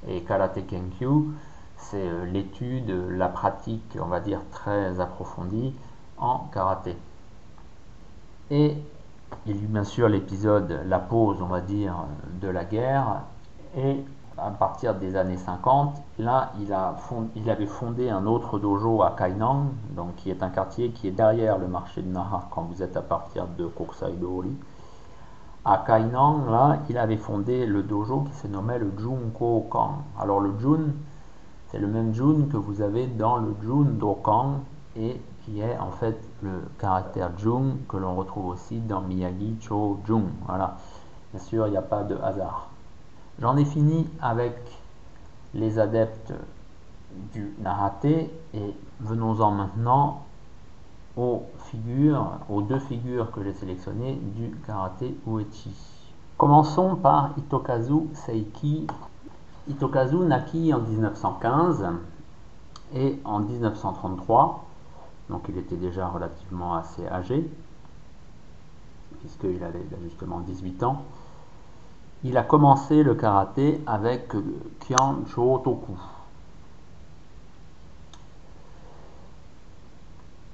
Et 0.08 0.22
Karate 0.22 0.66
Kenkyu 0.68 1.34
c'est 1.78 2.08
euh, 2.08 2.26
l'étude, 2.26 2.90
la 3.10 3.28
pratique, 3.28 3.98
on 4.02 4.06
va 4.06 4.20
dire, 4.20 4.40
très 4.52 5.00
approfondie 5.00 5.74
en 6.18 6.48
karaté. 6.54 6.96
Et 8.52 8.78
il 9.46 9.56
y 9.56 9.60
a 9.60 9.62
eu 9.62 9.68
bien 9.68 9.84
sûr 9.84 10.08
l'épisode, 10.08 10.82
la 10.86 11.00
pause, 11.00 11.42
on 11.42 11.48
va 11.48 11.60
dire, 11.62 11.96
de 12.42 12.48
la 12.48 12.64
guerre, 12.64 13.24
et 13.76 14.04
à 14.38 14.50
partir 14.50 14.96
des 14.96 15.16
années 15.16 15.38
50, 15.38 16.02
là, 16.20 16.52
il, 16.60 16.74
a 16.74 16.96
il 17.36 17.50
avait 17.50 17.68
fondé 17.68 18.10
un 18.10 18.26
autre 18.26 18.60
dojo 18.60 19.04
à 19.04 19.16
Kainang, 19.18 19.68
donc 19.96 20.16
qui 20.16 20.32
est 20.32 20.42
un 20.42 20.50
quartier 20.50 20.90
qui 20.90 21.08
est 21.08 21.12
derrière 21.12 21.58
le 21.58 21.68
marché 21.68 22.02
de 22.02 22.10
Naha 22.10 22.48
quand 22.52 22.64
vous 22.64 22.82
êtes 22.82 22.98
à 22.98 23.02
partir 23.02 23.48
de 23.58 23.66
Kokusai. 23.68 24.14
À 25.66 25.84
Kainang, 25.86 26.50
là, 26.50 26.80
il 26.90 26.98
avait 26.98 27.18
fondé 27.18 27.66
le 27.66 27.84
dojo 27.84 28.22
qui 28.22 28.34
se 28.34 28.48
nommait 28.48 28.80
le 28.80 28.92
Junko 28.98 29.68
Kan. 29.72 30.00
Alors 30.20 30.40
le 30.40 30.52
Jun, 30.60 30.94
c'est 31.70 31.80
le 31.80 31.88
même 31.88 32.14
Jun 32.14 32.48
que 32.52 32.58
vous 32.58 32.82
avez 32.82 33.08
dans 33.08 33.38
le 33.38 33.56
Jun 33.64 33.98
Dokan 33.98 34.62
et 34.96 35.22
qui 35.46 35.62
est 35.62 35.78
en 35.78 35.92
fait 35.92 36.20
le 36.42 36.64
caractère 36.80 37.32
Jun 37.38 37.78
que 37.88 37.98
l'on 37.98 38.16
retrouve 38.16 38.48
aussi 38.48 38.80
dans 38.80 39.02
Miyagi 39.02 39.58
Cho 39.62 40.00
Jun. 40.06 40.24
Voilà. 40.48 40.78
Bien 41.32 41.42
sûr, 41.42 41.68
il 41.68 41.72
n'y 41.72 41.78
a 41.78 41.82
pas 41.82 42.04
de 42.04 42.16
hasard. 42.18 42.73
J'en 43.40 43.58
ai 43.58 43.66
fini 43.66 44.08
avec 44.22 44.56
les 45.54 45.80
adeptes 45.80 46.34
du 47.34 47.54
Nahate 47.60 48.06
et 48.06 48.76
venons-en 49.00 49.52
maintenant 49.52 50.24
aux 51.18 51.44
aux 52.50 52.62
deux 52.62 52.80
figures 52.80 53.32
que 53.32 53.44
j'ai 53.44 53.54
sélectionnées 53.54 54.16
du 54.36 54.52
karaté 54.66 55.16
uechi. 55.28 55.74
Commençons 56.38 56.96
par 56.96 57.32
Itokazu 57.38 58.10
Seiki. 58.14 58.88
Itokazu 59.70 60.18
naquit 60.18 60.74
en 60.74 60.80
1915 60.80 61.86
et 62.96 63.20
en 63.24 63.40
1933, 63.40 64.66
donc 65.30 65.46
il 65.50 65.58
était 65.58 65.78
déjà 65.78 66.08
relativement 66.08 66.76
assez 66.76 67.08
âgé, 67.08 67.50
puisqu'il 69.20 69.64
avait 69.64 69.86
justement 70.04 70.42
18 70.42 70.84
ans. 70.84 71.04
Il 72.26 72.38
a 72.38 72.44
commencé 72.44 73.04
le 73.04 73.16
karaté 73.16 73.82
avec 73.86 74.34
Kian 74.80 75.26
Shotoku. 75.28 75.98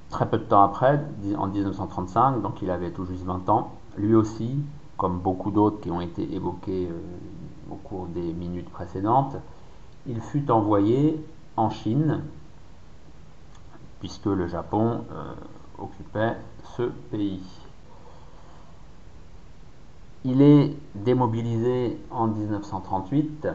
Très 0.09 0.27
peu 0.27 0.39
de 0.39 0.43
temps 0.43 0.63
après, 0.63 0.99
en 1.37 1.45
1935, 1.47 2.41
donc 2.41 2.63
il 2.63 2.71
avait 2.71 2.89
tout 2.89 3.05
juste 3.05 3.23
20 3.23 3.47
ans, 3.49 3.73
lui 3.97 4.15
aussi, 4.15 4.57
comme 4.97 5.19
beaucoup 5.19 5.51
d'autres 5.51 5.79
qui 5.79 5.91
ont 5.91 6.01
été 6.01 6.33
évoqués 6.33 6.89
euh, 6.89 7.71
au 7.71 7.75
cours 7.75 8.07
des 8.07 8.33
minutes 8.33 8.69
précédentes, 8.69 9.35
il 10.07 10.19
fut 10.21 10.49
envoyé 10.49 11.23
en 11.55 11.69
Chine, 11.69 12.23
puisque 13.99 14.25
le 14.25 14.47
Japon 14.47 15.05
euh, 15.11 15.33
occupait 15.77 16.35
ce 16.75 16.83
pays. 17.11 17.43
Il 20.25 20.41
est 20.41 20.75
démobilisé 20.95 21.97
en 22.11 22.27
1938 22.27 23.47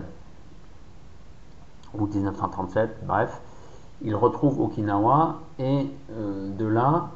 ou 1.93 2.07
1937, 2.07 3.07
bref. 3.07 3.41
Il 4.01 4.17
retrouve 4.17 4.61
Okinawa 4.61 5.41
et 5.59 5.91
euh, 6.13 6.51
de 6.57 6.67
là, 6.67 7.09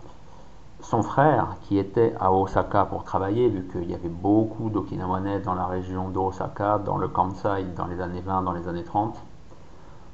son 0.80 1.02
frère, 1.02 1.56
qui 1.62 1.78
était 1.78 2.14
à 2.20 2.30
Osaka 2.30 2.84
pour 2.84 3.04
travailler, 3.04 3.48
vu 3.48 3.66
qu'il 3.72 3.90
y 3.90 3.94
avait 3.94 4.08
beaucoup 4.08 4.68
d'Okinawanais 4.68 5.40
dans 5.40 5.54
la 5.54 5.66
région 5.66 6.10
d'Osaka, 6.10 6.78
dans 6.78 6.98
le 6.98 7.08
Kansai, 7.08 7.64
dans 7.74 7.86
les 7.86 8.00
années 8.00 8.20
20, 8.20 8.42
dans 8.42 8.52
les 8.52 8.68
années 8.68 8.84
30, 8.84 9.16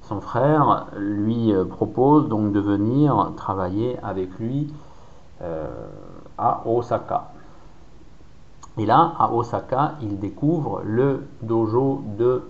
son 0.03 0.21
frère 0.21 0.87
lui 0.97 1.53
euh, 1.53 1.65
propose 1.65 2.29
donc 2.29 2.53
de 2.53 2.61
venir 2.61 3.33
travailler 3.37 3.99
avec 4.03 4.39
lui 4.39 4.73
euh, 5.43 5.89
à 6.39 6.63
Osaka. 6.67 7.34
Et 8.77 8.87
là, 8.87 9.15
à 9.19 9.33
Osaka, 9.33 9.95
il 10.03 10.19
découvre 10.19 10.83
le 10.85 11.27
dojo 11.43 12.03
de 12.19 12.43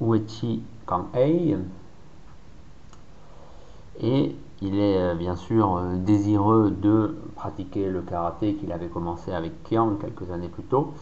Uechi 0.00 0.62
Kanhei. 0.86 1.58
Et 4.00 4.36
il 4.62 4.78
est 4.78 4.98
euh, 4.98 5.14
bien 5.14 5.36
sûr 5.36 5.76
euh, 5.76 5.96
désireux 5.96 6.70
de 6.70 7.18
pratiquer 7.34 7.88
le 7.88 8.00
karaté 8.00 8.54
qu'il 8.54 8.72
avait 8.72 8.88
commencé 8.88 9.32
avec 9.32 9.62
Kiang 9.64 9.98
quelques 9.98 10.30
années 10.30 10.48
plus 10.48 10.62
tôt. 10.62 10.94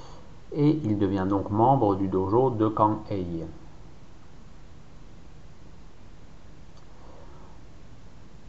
Et 0.52 0.80
il 0.84 0.98
devient 0.98 1.26
donc 1.28 1.50
membre 1.50 1.94
du 1.94 2.08
dojo 2.08 2.50
de 2.50 2.68
Kanhei. 2.68 3.44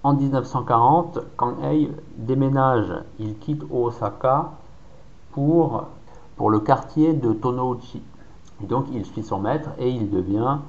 En 0.01 0.13
1940, 0.13 1.19
Kanhei 1.37 1.91
déménage, 2.17 2.91
il 3.19 3.37
quitte 3.37 3.63
Osaka 3.71 4.51
pour, 5.35 5.83
pour 6.37 6.49
le 6.49 6.61
quartier 6.61 7.13
de 7.13 7.33
Tonouchi. 7.33 8.01
Donc 8.61 8.85
il 8.93 9.05
suit 9.05 9.21
son 9.21 9.39
maître 9.39 9.69
et 9.77 9.89
il 9.89 10.09
devient, 10.09 10.59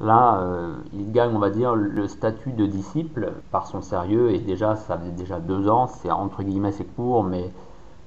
là, 0.00 0.40
euh, 0.40 0.74
il 0.92 1.12
gagne, 1.12 1.34
on 1.36 1.38
va 1.38 1.50
dire, 1.50 1.76
le 1.76 2.08
statut 2.08 2.50
de 2.50 2.66
disciple 2.66 3.32
par 3.52 3.68
son 3.68 3.80
sérieux. 3.80 4.32
Et 4.32 4.40
déjà, 4.40 4.74
ça 4.74 4.98
faisait 4.98 5.12
déjà 5.12 5.38
deux 5.38 5.68
ans, 5.68 5.86
c'est 5.86 6.10
entre 6.10 6.42
guillemets, 6.42 6.72
c'est 6.72 6.84
court, 6.84 7.22
mais 7.22 7.52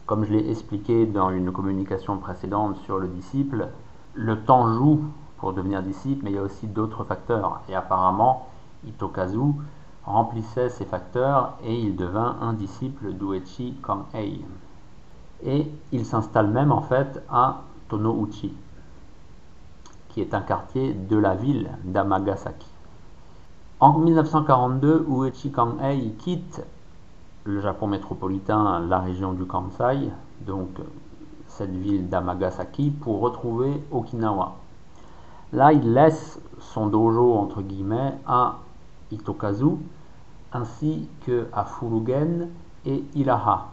comme 0.05 0.25
je 0.25 0.33
l'ai 0.33 0.51
expliqué 0.51 1.05
dans 1.05 1.29
une 1.29 1.53
communication 1.53 2.17
précédente 2.17 2.75
sur 2.83 2.99
le 2.99 3.07
disciple, 3.07 3.69
le 4.13 4.41
temps 4.41 4.73
joue 4.73 4.99
pour 5.37 5.53
devenir 5.53 5.81
disciple, 5.81 6.25
mais 6.25 6.31
il 6.31 6.35
y 6.35 6.39
a 6.39 6.43
aussi 6.43 6.67
d'autres 6.67 7.05
facteurs. 7.05 7.61
Et 7.69 7.75
apparemment, 7.75 8.49
Itokazu 8.85 9.53
remplissait 10.03 10.69
ces 10.69 10.85
facteurs 10.85 11.53
et 11.63 11.73
il 11.73 11.95
devint 11.95 12.35
un 12.41 12.51
disciple 12.51 13.13
d'Uechi 13.13 13.75
Kanhei 13.81 14.41
et 15.43 15.71
il 15.91 16.05
s'installe 16.05 16.47
même 16.47 16.71
en 16.71 16.81
fait 16.81 17.23
à 17.29 17.61
Tonouchi, 17.89 18.53
qui 20.09 20.21
est 20.21 20.33
un 20.33 20.41
quartier 20.41 20.93
de 20.93 21.17
la 21.17 21.35
ville 21.35 21.69
d'Amagasaki. 21.83 22.67
En 23.79 23.99
1942, 23.99 25.05
Uechi 25.09 25.51
Kanhei 25.51 26.13
quitte 26.17 26.61
le 27.43 27.59
Japon 27.59 27.87
métropolitain, 27.87 28.79
la 28.79 28.99
région 28.99 29.33
du 29.33 29.45
Kansai, 29.45 30.09
donc 30.41 30.69
cette 31.47 31.75
ville 31.75 32.09
d'Amagasaki, 32.09 32.89
pour 32.89 33.19
retrouver 33.19 33.83
Okinawa. 33.91 34.55
Là, 35.53 35.73
il 35.73 35.93
laisse 35.93 36.39
son 36.59 36.87
dojo, 36.87 37.35
entre 37.35 37.61
guillemets, 37.61 38.15
à 38.25 38.55
Itokazu, 39.11 39.77
ainsi 40.51 41.07
que 41.25 41.47
à 41.53 41.65
Furugen 41.65 42.49
et 42.85 43.03
Ilaha. 43.13 43.67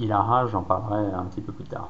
Ilaha, 0.00 0.46
j'en 0.46 0.62
parlerai 0.62 1.12
un 1.12 1.24
petit 1.24 1.40
peu 1.40 1.52
plus 1.52 1.64
tard. 1.64 1.88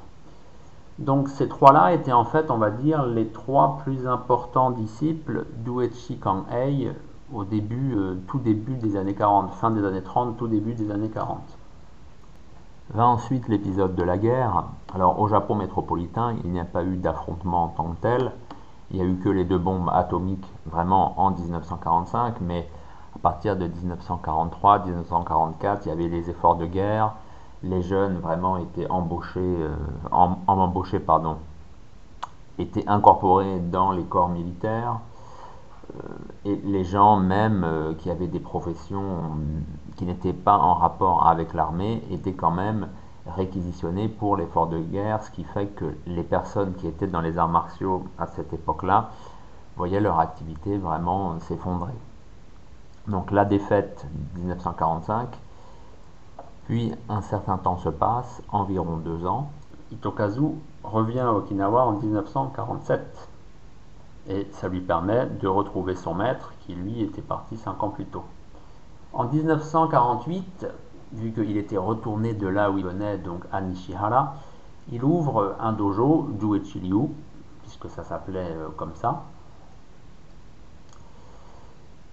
Donc 0.98 1.28
ces 1.28 1.48
trois-là 1.48 1.92
étaient 1.92 2.12
en 2.12 2.24
fait, 2.24 2.50
on 2.50 2.56
va 2.56 2.70
dire, 2.70 3.04
les 3.04 3.28
trois 3.28 3.78
plus 3.84 4.06
importants 4.06 4.70
disciples 4.70 5.46
d'Uechi 5.58 6.18
Kang-hei 6.18 6.92
au 7.32 7.44
début, 7.44 7.94
euh, 7.96 8.14
tout 8.28 8.38
début 8.38 8.76
des 8.76 8.96
années 8.96 9.14
40, 9.14 9.52
fin 9.52 9.70
des 9.70 9.84
années 9.84 10.02
30, 10.02 10.36
tout 10.36 10.46
début 10.46 10.74
des 10.74 10.90
années 10.90 11.10
40. 11.10 11.40
Va 12.94 13.06
ensuite 13.06 13.48
l'épisode 13.48 13.94
de 13.94 14.02
la 14.02 14.16
guerre. 14.16 14.64
Alors 14.94 15.20
au 15.20 15.26
Japon 15.26 15.56
métropolitain, 15.56 16.36
il 16.44 16.52
n'y 16.52 16.60
a 16.60 16.64
pas 16.64 16.84
eu 16.84 16.96
d'affrontement 16.96 17.64
en 17.64 17.68
tant 17.68 17.90
que 17.90 18.00
tel. 18.00 18.32
Il 18.90 18.98
n'y 18.98 19.02
a 19.02 19.06
eu 19.06 19.16
que 19.16 19.28
les 19.28 19.44
deux 19.44 19.58
bombes 19.58 19.90
atomiques 19.92 20.48
vraiment 20.64 21.20
en 21.20 21.32
1945, 21.32 22.40
mais 22.40 22.68
à 23.16 23.18
partir 23.18 23.56
de 23.56 23.66
1943-1944, 23.66 25.80
il 25.84 25.88
y 25.88 25.90
avait 25.90 26.08
les 26.08 26.30
efforts 26.30 26.56
de 26.56 26.66
guerre. 26.66 27.12
Les 27.62 27.82
jeunes 27.82 28.18
vraiment 28.18 28.58
étaient 28.58 28.88
embauchés, 28.90 29.40
euh, 29.40 29.74
en, 30.10 30.38
embauchés 30.46 31.00
pardon, 31.00 31.38
étaient 32.58 32.86
incorporés 32.86 33.60
dans 33.60 33.92
les 33.92 34.04
corps 34.04 34.28
militaires. 34.28 35.00
Euh, 35.94 36.00
et 36.44 36.56
les 36.64 36.84
gens 36.84 37.16
même 37.16 37.64
euh, 37.64 37.94
qui 37.94 38.10
avaient 38.10 38.26
des 38.26 38.40
professions 38.40 39.20
qui 39.96 40.04
n'étaient 40.04 40.32
pas 40.32 40.56
en 40.56 40.74
rapport 40.74 41.26
avec 41.26 41.54
l'armée 41.54 42.02
étaient 42.10 42.34
quand 42.34 42.50
même 42.50 42.88
réquisitionnés 43.26 44.08
pour 44.08 44.36
l'effort 44.36 44.66
de 44.66 44.78
guerre, 44.78 45.22
ce 45.22 45.30
qui 45.30 45.44
fait 45.44 45.66
que 45.66 45.96
les 46.06 46.22
personnes 46.22 46.74
qui 46.74 46.86
étaient 46.86 47.06
dans 47.06 47.20
les 47.20 47.38
arts 47.38 47.48
martiaux 47.48 48.04
à 48.18 48.26
cette 48.26 48.52
époque-là 48.52 49.10
voyaient 49.76 50.00
leur 50.00 50.20
activité 50.20 50.76
vraiment 50.78 51.38
s'effondrer. 51.40 51.94
Donc 53.08 53.30
la 53.30 53.44
défaite 53.44 54.06
1945, 54.36 55.28
puis 56.66 56.92
un 57.08 57.22
certain 57.22 57.58
temps 57.58 57.78
se 57.78 57.88
passe, 57.88 58.42
environ 58.50 58.96
deux 58.96 59.24
ans. 59.24 59.50
Itokazu 59.92 60.42
revient 60.82 61.20
à 61.20 61.32
Okinawa 61.32 61.86
en 61.86 61.92
1947 61.92 63.28
et 64.28 64.48
ça 64.50 64.68
lui 64.68 64.80
permet 64.80 65.26
de 65.26 65.46
retrouver 65.46 65.94
son 65.94 66.14
maître 66.14 66.52
qui 66.60 66.74
lui 66.74 67.02
était 67.02 67.22
parti 67.22 67.56
cinq 67.56 67.82
ans 67.84 67.90
plus 67.90 68.06
tôt. 68.06 68.24
En 69.12 69.24
1948, 69.24 70.66
vu 71.12 71.32
qu'il 71.32 71.56
était 71.56 71.78
retourné 71.78 72.34
de 72.34 72.48
là 72.48 72.70
où 72.70 72.78
il 72.78 72.84
venait, 72.84 73.18
donc 73.18 73.44
à 73.52 73.60
Nishihara, 73.60 74.34
il 74.90 75.04
ouvre 75.04 75.56
un 75.60 75.72
dojo, 75.72 76.28
Juechi-ryu, 76.40 77.08
puisque 77.62 77.88
ça 77.88 78.02
s'appelait 78.02 78.50
euh, 78.50 78.68
comme 78.76 78.94
ça. 78.94 79.22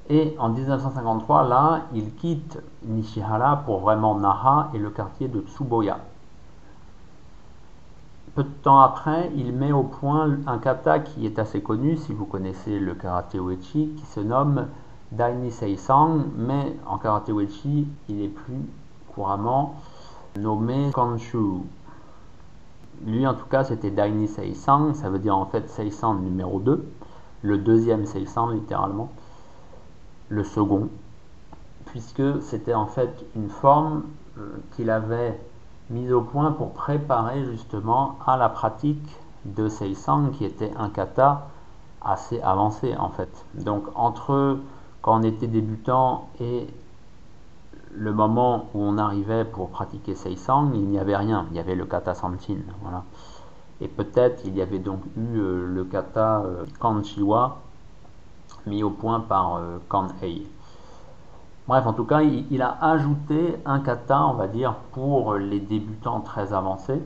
Et 0.10 0.36
en 0.38 0.50
1953, 0.50 1.48
là, 1.48 1.82
il 1.94 2.14
quitte 2.16 2.60
Nishihara 2.84 3.58
pour 3.66 3.80
vraiment 3.80 4.16
Naha 4.16 4.70
et 4.74 4.78
le 4.78 4.90
quartier 4.90 5.30
de 5.30 5.42
Tsuboya. 5.42 6.00
Peu 8.36 8.44
de 8.44 8.50
temps 8.64 8.80
après, 8.80 9.32
il 9.36 9.54
met 9.54 9.72
au 9.72 9.84
point 9.84 10.38
un 10.48 10.58
kata 10.58 11.00
qui 11.00 11.26
est 11.26 11.38
assez 11.38 11.62
connu, 11.62 11.98
si 11.98 12.14
vous 12.14 12.26
connaissez 12.26 12.80
le 12.80 12.96
karaté 12.96 13.40
uechi, 13.40 13.94
qui 13.96 14.06
se 14.08 14.20
nomme 14.20 14.68
Daini 15.12 15.52
Seisang, 15.52 16.24
mais 16.36 16.76
en 16.88 16.98
karaté 16.98 17.32
uechi, 17.32 17.88
il 18.10 18.22
est 18.24 18.30
plus 18.30 18.60
couramment 19.14 19.76
nommé 20.40 20.90
Kanshu. 20.94 21.62
Lui, 23.06 23.28
en 23.28 23.36
tout 23.36 23.46
cas, 23.46 23.64
c'était 23.64 23.92
Daini 23.92 24.28
Seisang, 24.28 24.96
ça 24.96 25.12
veut 25.12 25.20
dire 25.20 25.38
en 25.38 25.46
fait 25.46 25.70
Seisang 25.70 26.16
numéro 26.16 26.60
2, 26.60 26.92
le 27.44 27.58
deuxième 27.60 28.08
Seisang 28.08 28.50
littéralement, 28.50 29.12
le 30.34 30.44
second, 30.44 30.90
puisque 31.86 32.42
c'était 32.42 32.74
en 32.74 32.88
fait 32.88 33.26
une 33.36 33.50
forme 33.50 34.04
euh, 34.40 34.58
qu'il 34.76 34.90
avait 34.90 35.40
mise 35.92 36.12
au 36.12 36.22
point 36.22 36.52
pour 36.52 36.72
préparer 36.74 37.46
justement 37.46 38.18
à 38.26 38.36
la 38.36 38.50
pratique 38.50 39.08
de 39.46 39.68
Seisang 39.68 40.32
qui 40.32 40.46
était 40.46 40.72
un 40.78 40.90
kata 40.90 41.48
assez 42.02 42.42
avancé 42.42 42.96
en 42.98 43.10
fait. 43.10 43.46
Donc 43.54 43.84
entre 43.96 44.58
quand 45.04 45.20
on 45.20 45.24
était 45.24 45.48
débutant 45.48 46.30
et 46.40 46.68
le 47.92 48.12
moment 48.12 48.70
où 48.74 48.82
on 48.82 48.98
arrivait 48.98 49.46
pour 49.46 49.70
pratiquer 49.70 50.16
Seisang, 50.16 50.72
il 50.74 50.88
n'y 50.88 50.98
avait 50.98 51.16
rien, 51.16 51.46
il 51.52 51.58
y 51.58 51.60
avait 51.60 51.76
le 51.76 51.86
kata 51.86 52.16
Sanchin, 52.16 52.58
voilà. 52.82 53.04
Et 53.82 53.88
peut-être 53.88 54.42
il 54.46 54.56
y 54.56 54.64
avait 54.64 54.80
donc 54.80 55.02
eu 55.16 55.38
euh, 55.38 55.68
le 55.68 55.84
kata 55.84 56.42
euh, 56.42 56.66
Kanchiwa 56.80 57.60
mis 58.68 58.84
au 58.84 58.90
point 58.90 59.20
par 59.20 59.56
euh, 59.56 59.78
Kanhei. 59.90 60.48
Bref, 61.68 61.86
en 61.86 61.94
tout 61.94 62.04
cas, 62.04 62.22
il, 62.22 62.62
a 62.62 62.78
ajouté 62.82 63.58
un 63.66 63.80
kata, 63.80 64.26
on 64.26 64.34
va 64.34 64.48
dire, 64.48 64.76
pour 64.92 65.36
les 65.36 65.62
débutants 65.62 66.20
très 66.20 66.52
avancés, 66.54 67.02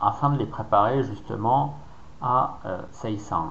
afin 0.00 0.30
de 0.30 0.38
les 0.38 0.46
préparer 0.46 1.02
justement 1.02 1.74
à 2.22 2.58
euh, 2.64 2.80
Seisang. 2.92 3.50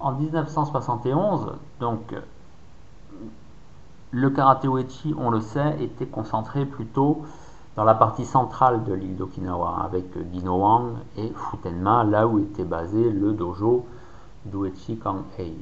En 0.00 0.12
1971, 0.12 1.52
donc, 1.80 2.14
le 4.10 4.30
karaté 4.30 4.68
uechi, 4.68 5.14
on 5.18 5.28
le 5.28 5.40
sait, 5.40 5.82
était 5.82 6.06
concentré 6.06 6.64
plutôt 6.64 7.24
dans 7.76 7.84
la 7.84 7.94
partie 7.94 8.24
centrale 8.24 8.84
de 8.84 8.94
l'île 8.94 9.16
d'Okinawa, 9.16 9.82
avec 9.84 10.16
Dinoang 10.30 10.94
et 11.16 11.30
Futenma, 11.36 12.04
là 12.04 12.26
où 12.26 12.38
était 12.38 12.64
basé 12.64 13.10
le 13.10 13.32
dojo 13.32 13.86
d'Uechi 14.46 14.96
Kanghei 14.96 15.56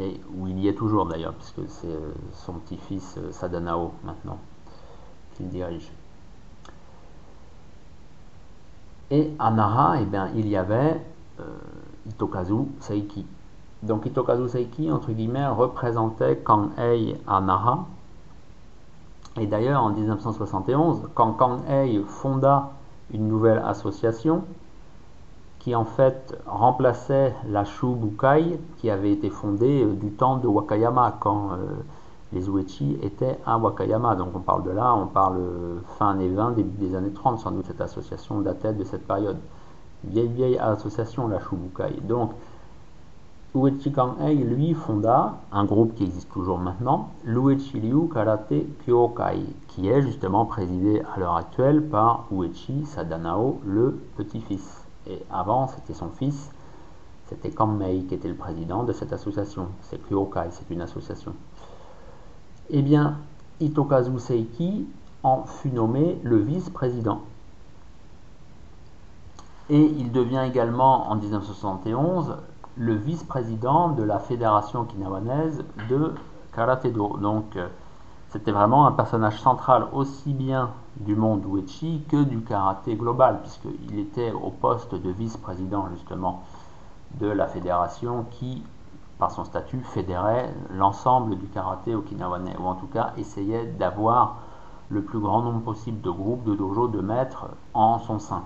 et 0.00 0.20
où 0.36 0.46
il 0.48 0.58
y 0.58 0.68
est 0.68 0.74
toujours 0.74 1.06
d'ailleurs, 1.06 1.34
puisque 1.34 1.68
c'est 1.68 1.86
euh, 1.86 2.12
son 2.32 2.54
petit-fils 2.54 3.16
euh, 3.18 3.30
Sadanao 3.32 3.92
maintenant 4.04 4.38
qu'il 5.34 5.48
dirige. 5.48 5.90
Et 9.10 9.32
à 9.38 9.50
Nara, 9.50 10.00
eh 10.00 10.04
bien, 10.04 10.30
il 10.34 10.48
y 10.48 10.56
avait 10.56 11.00
euh, 11.40 11.44
Itokazu 12.08 12.66
Seiki. 12.80 13.26
Donc 13.82 14.06
Itokazu 14.06 14.48
Seiki, 14.48 14.90
entre 14.90 15.12
guillemets, 15.12 15.48
représentait 15.48 16.36
Kanhei 16.38 17.16
à 17.26 17.40
Nara. 17.40 17.86
Et 19.40 19.46
d'ailleurs, 19.46 19.82
en 19.82 19.90
1971, 19.90 21.08
quand 21.14 21.32
Kanhei 21.34 22.02
fonda 22.06 22.72
une 23.12 23.28
nouvelle 23.28 23.62
association, 23.66 24.44
qui 25.60 25.74
en 25.74 25.84
fait 25.84 26.36
remplaçait 26.46 27.34
la 27.48 27.64
Shubukai 27.64 28.58
qui 28.78 28.90
avait 28.90 29.12
été 29.12 29.30
fondée 29.30 29.84
euh, 29.84 29.94
du 29.94 30.10
temps 30.10 30.38
de 30.38 30.48
Wakayama 30.48 31.18
quand 31.20 31.52
euh, 31.52 31.56
les 32.32 32.48
Uechi 32.48 32.98
étaient 33.02 33.38
à 33.46 33.58
Wakayama. 33.58 34.16
Donc 34.16 34.28
on 34.34 34.40
parle 34.40 34.64
de 34.64 34.70
là, 34.70 34.94
on 34.94 35.06
parle 35.06 35.36
euh, 35.38 35.78
fin 35.98 36.10
années 36.10 36.28
20, 36.28 36.52
début 36.52 36.86
des 36.86 36.94
années 36.96 37.12
30 37.12 37.38
sans 37.38 37.50
doute 37.50 37.66
cette 37.66 37.80
association 37.80 38.40
datait 38.40 38.72
de 38.72 38.84
cette 38.84 39.06
période. 39.06 39.36
Vieille 40.04 40.28
vieille 40.28 40.58
association 40.58 41.28
la 41.28 41.38
Shubukai. 41.40 42.00
Donc 42.02 42.32
Uechi 43.54 43.92
Kanhei 43.92 44.36
lui 44.36 44.72
fonda 44.72 45.40
un 45.52 45.64
groupe 45.64 45.94
qui 45.94 46.04
existe 46.04 46.30
toujours 46.30 46.58
maintenant, 46.58 47.10
l'Uechi 47.24 47.80
Ryu 47.80 48.08
Karate 48.08 48.64
Kyokai, 48.86 49.44
qui 49.68 49.88
est 49.88 50.00
justement 50.02 50.46
présidé 50.46 51.02
à 51.14 51.18
l'heure 51.18 51.36
actuelle 51.36 51.86
par 51.86 52.26
Uechi 52.32 52.86
Sadanao, 52.86 53.60
le 53.66 54.00
petit-fils. 54.16 54.79
Et 55.06 55.22
avant, 55.30 55.66
c'était 55.68 55.94
son 55.94 56.10
fils, 56.10 56.50
c'était 57.26 57.50
Kammei 57.50 58.04
qui 58.04 58.14
était 58.14 58.28
le 58.28 58.34
président 58.34 58.82
de 58.82 58.92
cette 58.92 59.12
association. 59.12 59.68
C'est 59.82 59.98
Kyokai, 60.08 60.48
c'est 60.50 60.68
une 60.70 60.82
association. 60.82 61.34
Eh 62.70 62.82
bien, 62.82 63.18
Itokazu 63.60 64.18
Seiki 64.18 64.86
en 65.22 65.44
fut 65.44 65.70
nommé 65.70 66.20
le 66.22 66.36
vice-président. 66.36 67.20
Et 69.68 69.80
il 69.80 70.10
devient 70.10 70.44
également 70.46 71.08
en 71.08 71.16
1971 71.16 72.36
le 72.76 72.94
vice-président 72.94 73.90
de 73.90 74.02
la 74.02 74.18
fédération 74.18 74.84
kinawanaise 74.84 75.62
de 75.88 76.14
karaté-do. 76.54 77.18
Donc, 77.18 77.56
euh, 77.56 77.68
c'était 78.30 78.52
vraiment 78.52 78.86
un 78.86 78.92
personnage 78.92 79.40
central 79.40 79.86
aussi 79.92 80.32
bien 80.32 80.70
du 81.00 81.16
monde 81.16 81.44
Uechi 81.46 82.04
que 82.08 82.22
du 82.22 82.40
karaté 82.40 82.94
global, 82.94 83.40
puisqu'il 83.42 83.98
était 83.98 84.32
au 84.32 84.50
poste 84.50 84.94
de 84.94 85.10
vice-président 85.10 85.88
justement 85.90 86.42
de 87.18 87.26
la 87.26 87.46
fédération 87.46 88.26
qui, 88.30 88.62
par 89.18 89.30
son 89.30 89.44
statut, 89.44 89.80
fédérait 89.80 90.54
l'ensemble 90.70 91.36
du 91.36 91.46
karaté 91.46 91.94
okinawanais, 91.94 92.56
ou 92.58 92.66
en 92.66 92.74
tout 92.74 92.86
cas 92.86 93.12
essayait 93.16 93.66
d'avoir 93.66 94.36
le 94.90 95.02
plus 95.02 95.20
grand 95.20 95.42
nombre 95.42 95.60
possible 95.60 96.00
de 96.00 96.10
groupes, 96.10 96.44
de 96.44 96.54
dojo, 96.54 96.88
de 96.88 97.00
maîtres 97.00 97.46
en 97.74 97.98
son 97.98 98.18
sein. 98.18 98.42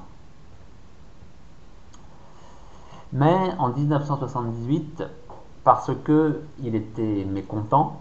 Mais 3.13 3.55
en 3.59 3.69
1978, 3.69 5.05
parce 5.65 5.91
qu'il 6.05 6.75
était 6.75 7.25
mécontent 7.25 8.01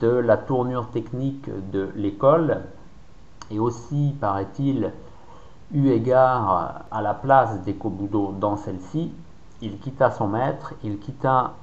de 0.00 0.08
la 0.08 0.36
tournure 0.36 0.88
technique 0.90 1.48
de 1.70 1.90
l'école 1.94 2.62
et 3.50 3.58
aussi, 3.58 4.14
paraît-il, 4.20 4.92
eu 5.72 5.88
égard 5.88 6.84
à 6.90 7.02
la 7.02 7.14
place 7.14 7.62
des 7.62 7.74
Kobudo 7.74 8.34
dans 8.38 8.56
celle-ci, 8.56 9.12
il 9.62 9.78
quitta 9.78 10.10
son 10.10 10.28
maître, 10.28 10.74
il 10.84 10.98
quitta 10.98 11.54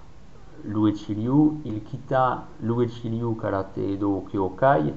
Luechiliu, 0.66 1.59
il 1.66 1.84
quitta 1.84 2.43
Luechiliu 2.61 3.36
Karate 3.36 3.97
Do 3.99 4.26
Kyokai 4.32 4.93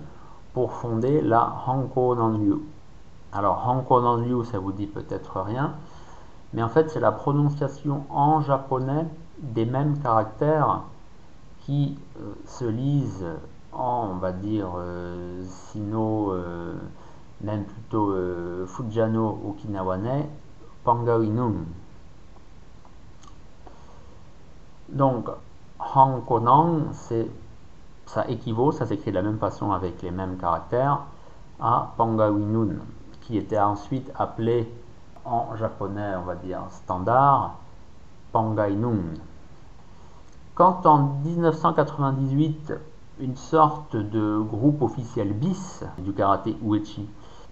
pour 0.54 0.72
fonder 0.72 1.20
la 1.20 1.52
Hanko 1.66 2.14
Nanryu. 2.14 2.62
Alors 3.32 3.68
Hanko 3.68 4.00
Nanryu, 4.00 4.44
ça 4.44 4.58
vous 4.58 4.72
dit 4.72 4.86
peut-être 4.86 5.40
rien, 5.40 5.74
mais 6.52 6.62
en 6.62 6.68
fait 6.68 6.88
c'est 6.90 7.00
la 7.00 7.12
prononciation 7.12 8.04
en 8.10 8.40
japonais 8.40 9.06
des 9.38 9.66
mêmes 9.66 9.98
caractères 9.98 10.82
qui 11.66 11.98
euh, 12.20 12.32
se 12.46 12.64
lisent 12.64 13.26
en, 13.72 14.10
on 14.12 14.16
va 14.18 14.30
dire, 14.30 14.68
euh, 14.76 15.42
sino, 15.44 16.30
euh, 16.30 16.74
même 17.40 17.64
plutôt 17.64 18.14
Fujano 18.66 19.40
Okinawane, 19.48 20.26
Pangawinun. 20.84 21.54
Donc, 24.88 25.28
Hankonan, 25.78 26.92
ça 28.06 28.28
équivaut, 28.28 28.70
ça 28.70 28.86
s'écrit 28.86 29.10
de 29.10 29.16
la 29.16 29.22
même 29.22 29.38
façon 29.38 29.72
avec 29.72 30.00
les 30.02 30.12
mêmes 30.12 30.36
caractères, 30.38 31.00
à 31.60 31.92
Pangawinun, 31.96 32.76
qui 33.22 33.36
était 33.36 33.58
ensuite 33.58 34.10
appelé 34.14 34.72
en 35.24 35.56
japonais, 35.56 36.14
on 36.16 36.22
va 36.22 36.36
dire 36.36 36.60
standard, 36.70 37.56
Pangainun. 38.30 39.16
Quand 40.56 40.86
en 40.86 41.20
1998, 41.22 42.72
une 43.20 43.36
sorte 43.36 43.94
de 43.94 44.38
groupe 44.38 44.80
officiel 44.80 45.34
bis 45.34 45.84
du 45.98 46.14
karaté 46.14 46.56
Uechi, 46.64 47.06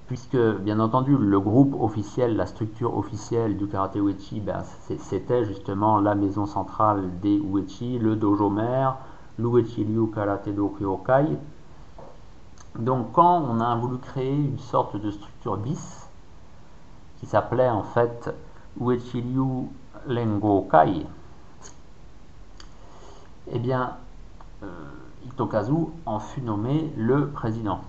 puisque 0.06 0.38
bien 0.38 0.80
entendu 0.80 1.14
le 1.14 1.38
groupe 1.38 1.78
officiel, 1.78 2.34
la 2.34 2.46
structure 2.46 2.96
officielle 2.96 3.58
du 3.58 3.66
karaté 3.66 3.98
Uechi, 4.00 4.40
ben, 4.40 4.62
c'était 4.96 5.44
justement 5.44 6.00
la 6.00 6.14
maison 6.14 6.46
centrale 6.46 7.10
des 7.20 7.36
Uechi, 7.36 7.98
le 7.98 8.16
dojo 8.16 8.48
mère, 8.48 8.96
l'Uechi 9.38 9.84
Ryu 9.84 10.10
Karate 10.10 10.48
Do 10.48 10.70
Kyokai. 10.70 11.36
Donc 12.78 13.12
quand 13.12 13.44
on 13.46 13.60
a 13.60 13.76
voulu 13.76 13.98
créer 13.98 14.34
une 14.34 14.58
sorte 14.58 14.96
de 14.96 15.10
structure 15.10 15.58
bis, 15.58 16.08
qui 17.20 17.26
s'appelait 17.26 17.68
en 17.68 17.82
fait 17.82 18.34
Uechi 18.80 19.20
Ryu 19.20 19.68
eh 23.50 23.58
bien, 23.58 23.96
euh, 24.62 24.66
Itokazu 25.26 25.88
en 26.06 26.18
fut 26.18 26.42
nommé 26.42 26.92
le 26.96 27.28
président. 27.28 27.80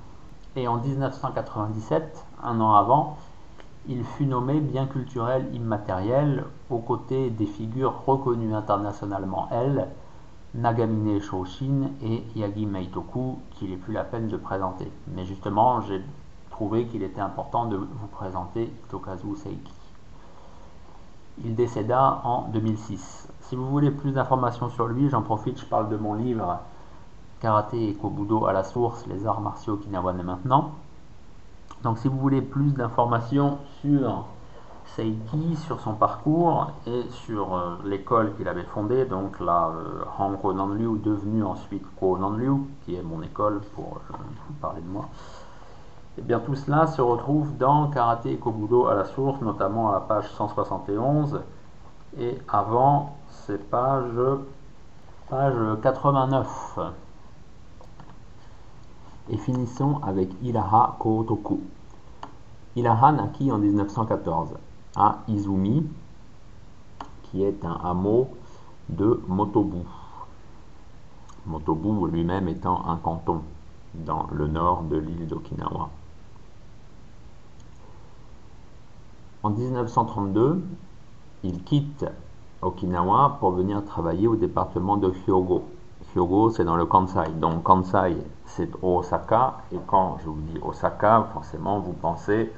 Et 0.56 0.68
en 0.68 0.78
1997, 0.78 2.26
un 2.44 2.60
an 2.62 2.74
avant, 2.74 3.18
il 3.88 4.04
fut 4.04 4.26
nommé 4.26 4.60
bien 4.60 4.88
culturel 4.88 5.48
immatériel 5.54 6.46
aux 6.70 6.80
côtés 6.80 7.30
des 7.30 7.46
figures 7.46 8.04
reconnues 8.06 8.54
internationalement, 8.54 9.48
elles, 9.52 9.88
Nagamine 10.56 11.20
Shoshin 11.22 11.90
et 12.02 12.24
Yagi 12.36 12.66
Meitoku, 12.66 13.40
qu'il 13.52 13.72
n'est 13.72 13.76
plus 13.76 13.94
la 13.94 14.06
peine 14.06 14.30
de 14.30 14.38
présenter. 14.38 14.90
Mais 15.14 15.26
justement, 15.26 15.82
j'ai 15.82 16.02
trouvé 16.50 16.88
qu'il 16.88 17.04
était 17.04 17.20
important 17.20 17.66
de 17.66 17.76
vous 17.76 18.08
présenter 18.08 18.72
Itokazu 18.88 19.36
Seiki. 19.36 19.85
Il 21.44 21.56
décéda 21.56 22.22
en 22.24 22.48
2006. 22.54 23.28
Si 23.42 23.56
vous 23.56 23.68
voulez 23.68 23.92
plus 23.92 24.12
d'informations 24.14 24.70
sur 24.70 24.88
lui, 24.88 25.10
j'en 25.10 25.22
profite, 25.22 25.60
je 25.60 25.66
parle 25.66 25.90
de 25.90 25.98
mon 25.98 26.14
livre 26.14 26.60
Karaté 27.42 27.90
et 27.90 27.94
Kobudo 27.94 28.46
à 28.46 28.54
la 28.54 28.64
source, 28.64 29.06
les 29.08 29.28
arts 29.28 29.42
martiaux 29.42 29.74
okinawanais 29.74 30.24
maintenant. 30.24 30.72
Donc 31.84 32.00
si 32.00 32.08
vous 32.08 32.18
voulez 32.18 32.42
plus 32.42 32.74
d'informations 32.74 33.60
sur 33.82 34.26
Seiki, 34.96 35.58
sur 35.58 35.82
son 35.82 35.94
parcours 35.94 36.72
et 36.88 37.04
sur 37.10 37.54
euh, 37.54 37.76
l'école 37.86 38.34
qu'il 38.36 38.48
avait 38.48 38.64
fondée, 38.64 39.06
donc 39.06 39.40
la 39.40 39.68
euh, 39.68 40.04
Hanko 40.18 40.54
devenue 40.54 41.44
ensuite 41.44 41.84
Ko 42.00 42.18
Nanryu, 42.18 42.62
qui 42.86 42.96
est 42.96 43.04
mon 43.04 43.22
école 43.22 43.62
pour 43.76 44.00
euh, 44.10 44.16
parler 44.62 44.82
de 44.82 44.88
moi. 44.88 45.10
Et 46.18 46.22
eh 46.22 46.22
bien 46.22 46.40
tout 46.40 46.56
cela 46.56 46.88
se 46.88 47.02
retrouve 47.02 47.58
dans 47.58 47.90
Karaté 47.90 48.32
et 48.32 48.38
Kobudo 48.38 48.88
à 48.88 48.96
la 48.96 49.04
source, 49.04 49.42
notamment 49.42 49.90
à 49.90 49.96
la 49.96 50.00
page 50.00 50.30
171 50.32 51.42
et 52.18 52.38
avant 52.48 53.18
c'est 53.30 53.70
page, 53.70 54.18
page 55.30 55.82
89. 55.82 56.80
Et 59.30 59.38
finissons 59.38 60.00
avec 60.04 60.30
Ilaha 60.42 60.96
Kotoku. 61.00 61.60
Ilaha 62.78 63.12
naquit 63.12 63.52
en 63.52 63.58
1914 63.58 64.54
à 64.96 65.18
Izumi, 65.28 65.86
qui 67.24 67.44
est 67.44 67.66
un 67.66 67.78
hameau 67.84 68.30
de 68.88 69.22
Motobu. 69.28 69.84
Motobu 71.46 72.08
lui-même 72.08 72.48
étant 72.48 72.88
un 72.88 72.98
canton 72.98 73.42
dans 73.94 74.28
le 74.32 74.48
nord 74.48 74.84
de 74.84 74.98
l'île 74.98 75.28
d'Okinawa. 75.28 75.90
En 79.46 79.52
1932, 79.52 80.64
il 81.44 81.64
quitte 81.64 82.04
Okinawa 82.64 83.38
pour 83.40 83.52
venir 83.52 83.86
travailler 83.86 84.28
au 84.28 84.36
département 84.36 84.98
de 84.98 85.14
Hyogo. 85.28 85.66
Hyogo, 86.16 86.50
c'est 86.50 86.64
dans 86.64 86.76
le 86.76 86.88
Kansai. 86.88 87.30
Donc 87.40 87.62
Kansai, 87.62 88.18
c'est 88.46 88.72
Osaka. 88.82 89.58
Et 89.72 89.78
quand 89.86 90.18
je 90.24 90.30
vous 90.30 90.42
dis 90.52 90.60
Osaka, 90.64 91.28
forcément, 91.32 91.78
vous 91.78 91.94
pensez 91.94 92.52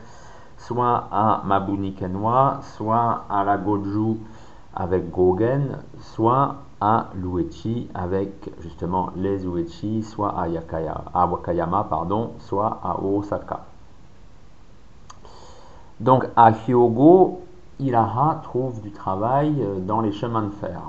soit 0.58 1.10
à 1.12 1.42
Mabuni 1.44 1.94
Kenwa, 1.94 2.62
soit 2.78 3.26
à 3.30 3.44
la 3.44 3.58
Goju 3.58 4.22
avec 4.74 5.12
Gogen, 5.12 5.80
soit 6.00 6.56
à 6.80 7.08
l'Uechi 7.16 7.90
avec 7.96 8.50
justement 8.62 9.10
les 9.18 9.46
Uechi, 9.46 10.04
soit 10.04 10.40
à, 10.40 10.48
Yakaya, 10.48 11.04
à 11.14 11.28
Wakayama, 11.28 11.86
pardon, 11.90 12.32
soit 12.40 12.80
à 12.82 12.98
Osaka. 13.04 13.66
Donc 16.00 16.26
à 16.36 16.52
Hyogo, 16.52 17.42
Ilaha 17.80 18.42
trouve 18.44 18.82
du 18.82 18.92
travail 18.92 19.56
euh, 19.62 19.80
dans 19.80 20.02
les 20.02 20.12
chemins 20.12 20.44
de 20.44 20.52
fer. 20.52 20.82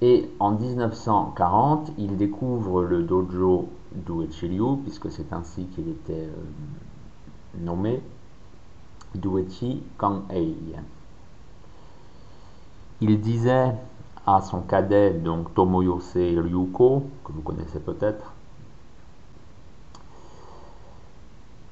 Et 0.00 0.30
en 0.38 0.52
1940, 0.52 1.92
il 1.96 2.16
découvre 2.16 2.82
le 2.82 3.04
dojo 3.04 3.68
d'Uechi-ryu, 3.94 4.76
puisque 4.82 5.10
c'est 5.10 5.32
ainsi 5.32 5.64
qu'il 5.68 5.88
était 5.88 6.28
euh, 6.28 7.58
nommé, 7.58 8.02
Duechi 9.14 9.82
Kang-ei. 9.96 10.54
Il 13.00 13.20
disait 13.20 13.72
à 14.26 14.40
son 14.42 14.60
cadet, 14.60 15.12
donc 15.12 15.54
Tomoyose 15.54 16.12
Ryuko, 16.14 17.04
que 17.24 17.32
vous 17.32 17.42
connaissez 17.42 17.80
peut-être, 17.80 18.33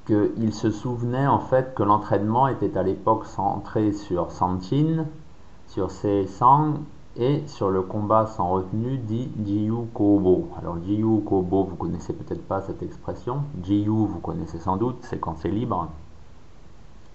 qu'il 0.05 0.53
se 0.53 0.69
souvenait 0.69 1.27
en 1.27 1.39
fait 1.39 1.73
que 1.75 1.83
l'entraînement 1.83 2.47
était 2.47 2.77
à 2.77 2.83
l'époque 2.83 3.25
centré 3.25 3.93
sur 3.93 4.31
Sanchin, 4.31 5.05
sur 5.67 5.91
ses 5.91 6.27
sangs 6.27 6.75
et 7.15 7.43
sur 7.47 7.69
le 7.69 7.83
combat 7.83 8.25
sans 8.25 8.49
retenue 8.49 8.97
dit 8.97 9.31
Jiyu 9.45 9.85
Kobo. 9.93 10.49
Alors 10.59 10.77
Jiyu 10.83 11.21
Kobo, 11.21 11.63
vous 11.63 11.75
connaissez 11.75 12.13
peut-être 12.13 12.45
pas 12.47 12.61
cette 12.61 12.83
expression. 12.83 13.43
Jiyu, 13.63 14.07
vous 14.07 14.19
connaissez 14.19 14.59
sans 14.59 14.77
doute, 14.77 14.97
c'est 15.01 15.19
quand 15.19 15.35
c'est 15.37 15.49
libre. 15.49 15.87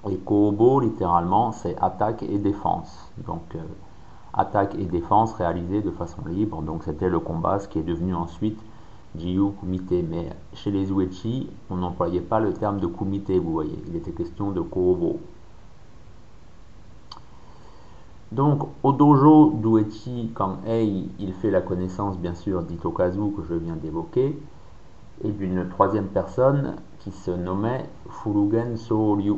Et 0.08 0.16
Kobo, 0.16 0.80
littéralement, 0.80 1.52
c'est 1.52 1.76
attaque 1.80 2.22
et 2.22 2.38
défense. 2.38 3.12
Donc 3.26 3.54
euh, 3.54 3.58
attaque 4.32 4.76
et 4.76 4.84
défense 4.84 5.34
réalisées 5.34 5.82
de 5.82 5.90
façon 5.90 6.22
libre. 6.26 6.62
Donc 6.62 6.84
c'était 6.84 7.08
le 7.10 7.18
combat, 7.18 7.58
ce 7.58 7.68
qui 7.68 7.80
est 7.80 7.82
devenu 7.82 8.14
ensuite 8.14 8.58
Jiyu 9.16 9.52
Kumite, 9.58 10.04
mais 10.08 10.28
chez 10.54 10.70
les 10.70 10.90
Uechi, 10.90 11.48
on 11.70 11.76
n'employait 11.76 12.20
pas 12.20 12.40
le 12.40 12.52
terme 12.52 12.80
de 12.80 12.86
Kumite, 12.86 13.30
vous 13.30 13.52
voyez, 13.52 13.78
il 13.88 13.96
était 13.96 14.12
question 14.12 14.50
de 14.50 14.60
Kobo. 14.60 15.20
Donc, 18.30 18.68
au 18.82 18.92
dojo 18.92 19.54
d'Uechi 19.54 20.32
Kang-ei, 20.34 21.08
il 21.18 21.32
fait 21.32 21.50
la 21.50 21.62
connaissance, 21.62 22.18
bien 22.18 22.34
sûr, 22.34 22.62
d'Itokazu, 22.62 23.32
que 23.36 23.42
je 23.48 23.54
viens 23.54 23.76
d'évoquer, 23.76 24.38
et 25.24 25.30
d'une 25.30 25.68
troisième 25.68 26.08
personne 26.08 26.76
qui 27.00 27.10
se 27.10 27.30
nommait 27.30 27.88
Furugen 28.10 28.76
Soryu. 28.76 29.36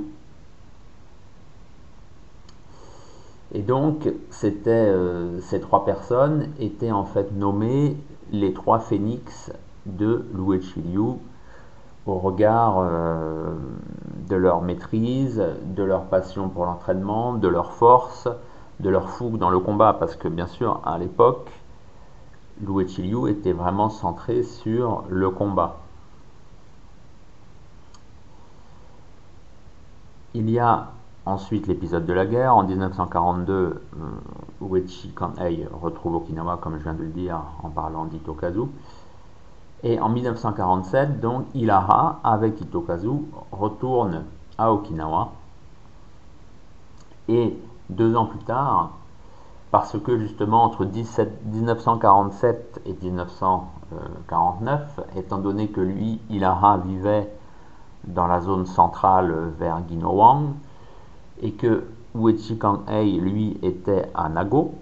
Et 3.52 3.62
donc, 3.62 4.06
euh, 4.06 5.40
ces 5.40 5.60
trois 5.60 5.84
personnes 5.84 6.48
étaient 6.58 6.92
en 6.92 7.04
fait 7.04 7.32
nommées 7.32 7.96
les 8.32 8.52
trois 8.52 8.78
phénix 8.78 9.52
de 9.86 10.26
Luechi 10.34 10.80
Liu 10.80 11.18
au 12.06 12.14
regard 12.14 12.78
euh, 12.78 13.54
de 14.28 14.36
leur 14.36 14.62
maîtrise, 14.62 15.42
de 15.64 15.82
leur 15.82 16.04
passion 16.04 16.48
pour 16.48 16.64
l'entraînement, 16.64 17.34
de 17.34 17.48
leur 17.48 17.72
force, 17.72 18.28
de 18.80 18.88
leur 18.88 19.10
fougue 19.10 19.38
dans 19.38 19.50
le 19.50 19.58
combat, 19.58 19.92
parce 19.92 20.16
que 20.16 20.28
bien 20.28 20.46
sûr, 20.46 20.80
à 20.84 20.98
l'époque, 20.98 21.50
Liu 22.60 23.28
était 23.28 23.52
vraiment 23.52 23.90
centré 23.90 24.42
sur 24.42 25.04
le 25.08 25.30
combat. 25.30 25.76
Il 30.34 30.48
y 30.50 30.58
a 30.58 30.88
ensuite 31.26 31.66
l'épisode 31.66 32.06
de 32.06 32.12
la 32.12 32.26
guerre. 32.26 32.54
En 32.54 32.64
1942, 32.64 33.52
euh, 33.52 33.80
Uechi 34.62 35.12
Kanhei 35.14 35.66
retrouve 35.72 36.16
Okinawa, 36.16 36.58
comme 36.58 36.78
je 36.78 36.82
viens 36.82 36.94
de 36.94 37.02
le 37.02 37.08
dire 37.08 37.40
en 37.62 37.70
parlant 37.70 38.04
d'Itokazu. 38.04 38.66
Et 39.82 39.98
en 39.98 40.10
1947, 40.10 41.20
donc, 41.20 41.46
Ilara, 41.54 42.20
avec 42.22 42.60
Itokazu, 42.60 43.22
retourne 43.50 44.24
à 44.58 44.72
Okinawa. 44.72 45.32
Et 47.28 47.56
deux 47.88 48.14
ans 48.14 48.26
plus 48.26 48.40
tard, 48.40 48.90
parce 49.70 49.98
que 49.98 50.18
justement 50.18 50.64
entre 50.64 50.84
1947 50.84 52.82
et 52.84 52.94
1949, 53.02 55.00
étant 55.16 55.38
donné 55.38 55.68
que 55.68 55.80
lui, 55.80 56.20
Ilara, 56.28 56.76
vivait 56.78 57.32
dans 58.04 58.26
la 58.26 58.40
zone 58.40 58.66
centrale 58.66 59.32
vers 59.58 59.80
Ginowang, 59.88 60.54
et 61.40 61.52
que 61.52 61.86
Uechi 62.14 62.58
Kanhei, 62.58 63.18
lui, 63.18 63.58
était 63.62 64.10
à 64.14 64.28
Nago, 64.28 64.74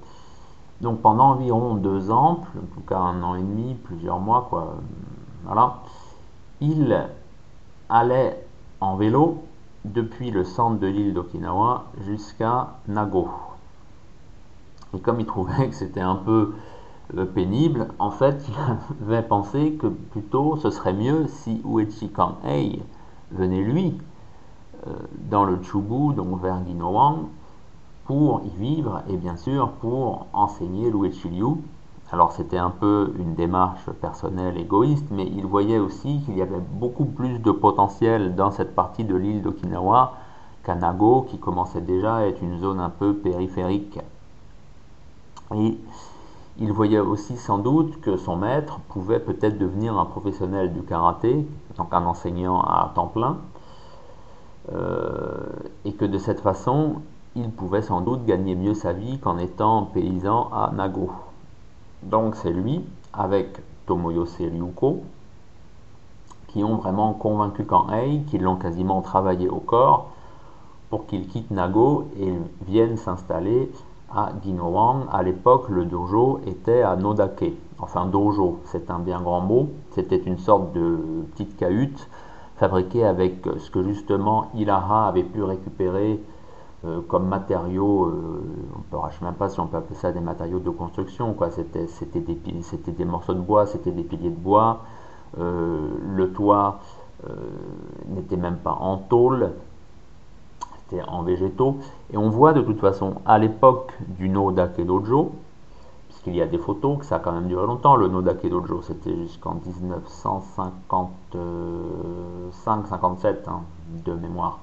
donc 0.81 1.01
pendant 1.01 1.31
environ 1.31 1.74
deux 1.74 2.11
ans, 2.11 2.41
en 2.57 2.74
tout 2.74 2.81
cas 2.87 2.99
un 2.99 3.22
an 3.22 3.35
et 3.35 3.43
demi, 3.43 3.74
plusieurs 3.74 4.20
mois, 4.20 4.47
quoi, 4.49 4.76
il 6.61 7.09
allait 7.89 8.47
en 8.81 8.97
vélo 8.97 9.43
depuis 9.85 10.31
le 10.31 10.45
centre 10.45 10.79
de 10.79 10.87
l'île 10.87 11.14
d'Okinawa 11.14 11.85
jusqu'à 12.01 12.74
Nago. 12.87 13.29
Et 14.95 15.01
comme 15.01 15.20
il 15.20 15.26
trouvait 15.26 15.68
que 15.68 15.74
c'était 15.74 16.01
un 16.01 16.16
peu 16.16 16.55
euh, 17.16 17.24
pénible, 17.24 17.89
en 17.99 18.11
fait, 18.11 18.49
il 18.49 19.05
avait 19.05 19.22
pensé 19.22 19.72
que 19.72 19.87
plutôt 19.87 20.57
ce 20.57 20.70
serait 20.70 20.93
mieux 20.93 21.26
si 21.26 21.62
Uechi 21.64 22.11
Kanhei 22.11 22.83
venait 23.31 23.62
lui 23.62 23.99
euh, 24.87 24.93
dans 25.31 25.45
le 25.45 25.62
Chubu, 25.62 26.14
donc 26.14 26.41
vers 26.41 26.64
Ginowang, 26.66 27.26
pour 28.09 28.40
y 28.42 28.59
vivre 28.59 29.02
et 29.11 29.18
bien 29.18 29.36
sûr 29.36 29.68
pour 29.82 30.26
enseigner 30.32 30.90
Liu. 30.90 31.59
Alors 32.11 32.32
c'était 32.32 32.56
un 32.56 32.70
peu 32.70 33.12
une 33.18 33.34
démarche 33.34 33.84
personnelle 34.00 34.56
égoïste, 34.56 35.04
mais 35.11 35.26
il 35.26 35.44
voyait 35.44 35.78
aussi 35.78 36.22
qu'il 36.24 36.38
y 36.38 36.42
avait 36.42 36.62
beaucoup 36.72 37.04
plus 37.04 37.38
de 37.38 37.50
potentiel 37.50 38.34
dans 38.34 38.50
cette 38.50 38.74
partie 38.74 39.04
de 39.04 39.14
l'île 39.14 39.42
d'Okinawa 39.42 40.14
qu'à 40.64 40.74
Nago, 40.74 41.26
qui 41.28 41.38
commençait 41.38 41.82
déjà 41.82 42.16
à 42.16 42.22
être 42.22 42.42
une 42.42 42.59
zone 42.61 42.80
un 42.80 42.88
peu 42.88 43.12
périphérique. 43.12 44.00
Et 45.54 45.78
il 46.61 46.72
voyait 46.72 47.00
aussi 47.00 47.36
sans 47.36 47.59
doute 47.59 48.00
que 48.00 48.16
son 48.16 48.36
maître 48.36 48.80
pouvait 48.88 49.20
peut-être 49.20 49.59
devenir 49.59 49.98
un 49.98 50.06
professionnel 50.06 50.72
du 50.72 50.80
karaté, 50.80 51.46
donc 51.76 51.92
un 51.92 52.06
enseignant 52.06 52.62
à 52.62 52.90
temps 52.94 53.09
plein, 53.09 53.36
euh, 54.72 55.40
et 55.84 55.92
que 55.92 56.06
de 56.06 56.16
cette 56.16 56.40
façon, 56.40 57.02
il 57.39 57.51
pouvait 57.51 57.82
sans 57.82 58.01
doute 58.01 58.24
gagner 58.24 58.55
mieux 58.55 58.74
sa 58.74 58.93
vie 58.93 59.18
qu'en 59.18 59.39
étant 59.39 59.84
paysan 59.84 60.49
à 60.53 60.70
Nago. 60.74 61.11
Donc 62.03 62.36
c'est 62.36 62.53
lui, 62.53 62.84
avec 63.12 63.59
Tomoyose 63.86 64.36
Ryuko, 64.39 65.03
qui 66.49 66.64
ont 66.64 66.76
vraiment 66.76 67.12
convaincu 67.12 67.64
Kanhei, 67.64 68.22
qui 68.28 68.39
l'ont 68.39 68.57
quasiment 68.57 69.03
travaillé 69.03 69.49
au 69.49 69.61
corps, 69.61 70.11
pour 70.91 71.07
qu'il 71.07 71.26
quitte 71.28 71.51
Nago 71.51 72.09
et 72.18 72.32
vienne 72.66 72.97
s'installer 72.97 73.70
à 74.14 74.30
Ginowang. 74.43 75.07
À 75.12 75.22
l'époque, 75.22 75.68
le 75.68 75.84
dojo 75.84 76.41
était 76.47 76.82
à 76.82 76.97
Nodake. 76.97 77.53
Enfin, 77.78 78.07
dojo, 78.07 78.61
c'est 78.64 78.91
un 78.91 78.99
bien 78.99 79.20
grand 79.20 79.43
mot. 79.43 79.68
C'était 79.91 80.16
une 80.16 80.39
sorte 80.39 80.72
de 80.72 80.99
petite 81.32 81.57
cahute 81.57 82.09
fabriquée 82.57 83.05
avec 83.05 83.47
ce 83.59 83.70
que 83.70 83.82
justement 83.84 84.47
Ilara 84.55 85.09
avait 85.09 85.22
pu 85.22 85.43
récupérer 85.43 86.20
euh, 86.85 87.01
comme 87.09 87.26
matériaux, 87.26 88.05
euh, 88.05 88.41
on 88.93 89.05
ne 89.05 89.11
sais 89.11 89.24
même 89.24 89.35
pas 89.35 89.49
si 89.49 89.59
on 89.59 89.66
peut 89.66 89.79
appeler 89.79 89.97
ça 89.97 90.12
des 90.12 90.20
matériaux 90.20 90.61
de 90.61 90.70
construction. 90.70 91.35
C'était, 91.51 92.20
des, 92.20 93.05
morceaux 93.05 93.35
de 93.35 93.41
bois, 93.41 93.66
c'était 93.66 93.91
des 93.91 94.05
piliers 94.05 94.31
de 94.31 94.37
bois, 94.37 94.83
euh, 95.41 95.89
le 96.09 96.33
toit 96.33 96.79
n'était 98.07 98.37
même 98.37 98.59
pas 98.59 98.79
en 98.81 98.97
tôle, 98.97 99.55
c'était 100.79 101.03
en 101.03 101.24
végétaux, 101.24 101.79
et 102.12 102.16
on 102.16 102.31
voit 102.31 102.53
de 102.53 102.61
toute 102.61 102.79
façon, 102.79 103.14
à 103.26 103.39
l'époque 103.39 103.93
du 104.07 104.29
Nodake 104.29 104.87
Dojo, 104.87 105.33
puisqu'il 106.07 106.37
y 106.37 106.43
a 106.43 106.47
des 106.47 106.59
photos, 106.59 106.99
que 106.99 107.05
ça 107.05 107.16
a 107.16 107.18
quand 107.18 107.33
même 107.33 107.49
duré 107.49 107.66
longtemps, 107.66 107.97
le 107.97 108.07
Nodake 108.07 108.49
Dojo, 108.49 108.83
c'était 108.83 109.16
jusqu'en 109.16 109.57
1955-57 111.35 113.49
hein, 113.49 113.62
de 114.05 114.12
mémoire 114.12 114.61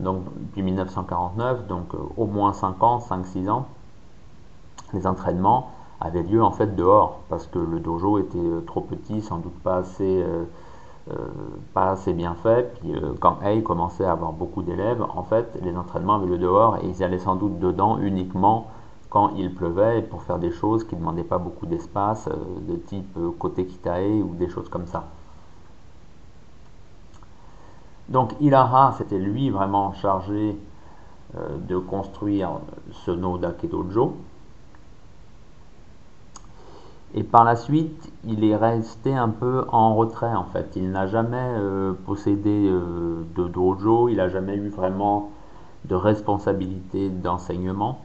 donc 0.00 0.24
depuis 0.36 0.62
1949, 0.62 1.66
donc 1.66 1.94
euh, 1.94 1.98
au 2.16 2.26
moins 2.26 2.52
5 2.52 2.82
ans, 2.82 2.98
5-6 2.98 3.50
ans, 3.50 3.66
les 4.92 5.06
entraînements 5.06 5.70
avaient 6.00 6.22
lieu 6.22 6.42
en 6.42 6.52
fait 6.52 6.76
dehors 6.76 7.20
parce 7.28 7.46
que 7.46 7.58
le 7.58 7.80
dojo 7.80 8.18
était 8.18 8.38
euh, 8.38 8.60
trop 8.60 8.80
petit, 8.80 9.20
sans 9.20 9.38
doute 9.38 9.58
pas 9.60 9.78
assez, 9.78 10.24
euh, 10.24 10.44
bien 12.14 12.34
fait. 12.34 12.74
Puis 12.80 12.92
quand 13.20 13.38
Hay 13.42 13.62
commençait 13.62 14.04
à 14.04 14.12
avoir 14.12 14.32
beaucoup 14.32 14.62
d'élèves, 14.62 15.02
en 15.02 15.22
fait 15.22 15.58
les 15.62 15.76
entraînements 15.76 16.16
avaient 16.16 16.26
lieu 16.26 16.38
dehors 16.38 16.76
et 16.76 16.86
ils 16.86 17.02
allaient 17.02 17.18
sans 17.18 17.36
doute 17.36 17.58
dedans 17.58 17.98
uniquement 17.98 18.68
quand 19.10 19.30
il 19.36 19.54
pleuvait 19.54 20.02
pour 20.02 20.22
faire 20.22 20.38
des 20.38 20.50
choses 20.50 20.84
qui 20.84 20.94
ne 20.94 21.00
demandaient 21.00 21.24
pas 21.24 21.38
beaucoup 21.38 21.64
d'espace, 21.66 22.28
de 22.28 22.76
type 22.76 23.18
côté 23.38 23.66
Kitae 23.66 24.22
ou 24.22 24.34
des 24.34 24.50
choses 24.50 24.68
comme 24.68 24.86
ça. 24.86 25.04
Donc 28.08 28.32
Ilara, 28.40 28.94
c'était 28.96 29.18
lui 29.18 29.50
vraiment 29.50 29.92
chargé 29.92 30.58
euh, 31.36 31.58
de 31.68 31.76
construire 31.76 32.60
ce 32.90 33.10
Noda 33.10 33.52
Kedojo. 33.52 34.16
Et 37.14 37.22
par 37.22 37.44
la 37.44 37.56
suite, 37.56 38.12
il 38.24 38.44
est 38.44 38.56
resté 38.56 39.14
un 39.14 39.28
peu 39.28 39.64
en 39.68 39.94
retrait 39.94 40.34
en 40.34 40.44
fait. 40.44 40.72
Il 40.76 40.90
n'a 40.90 41.06
jamais 41.06 41.36
euh, 41.36 41.92
possédé 42.06 42.68
euh, 42.68 43.24
de 43.34 43.48
dojo, 43.48 44.08
il 44.08 44.16
n'a 44.16 44.28
jamais 44.28 44.56
eu 44.56 44.68
vraiment 44.68 45.30
de 45.84 45.94
responsabilité 45.94 47.08
d'enseignement. 47.08 48.04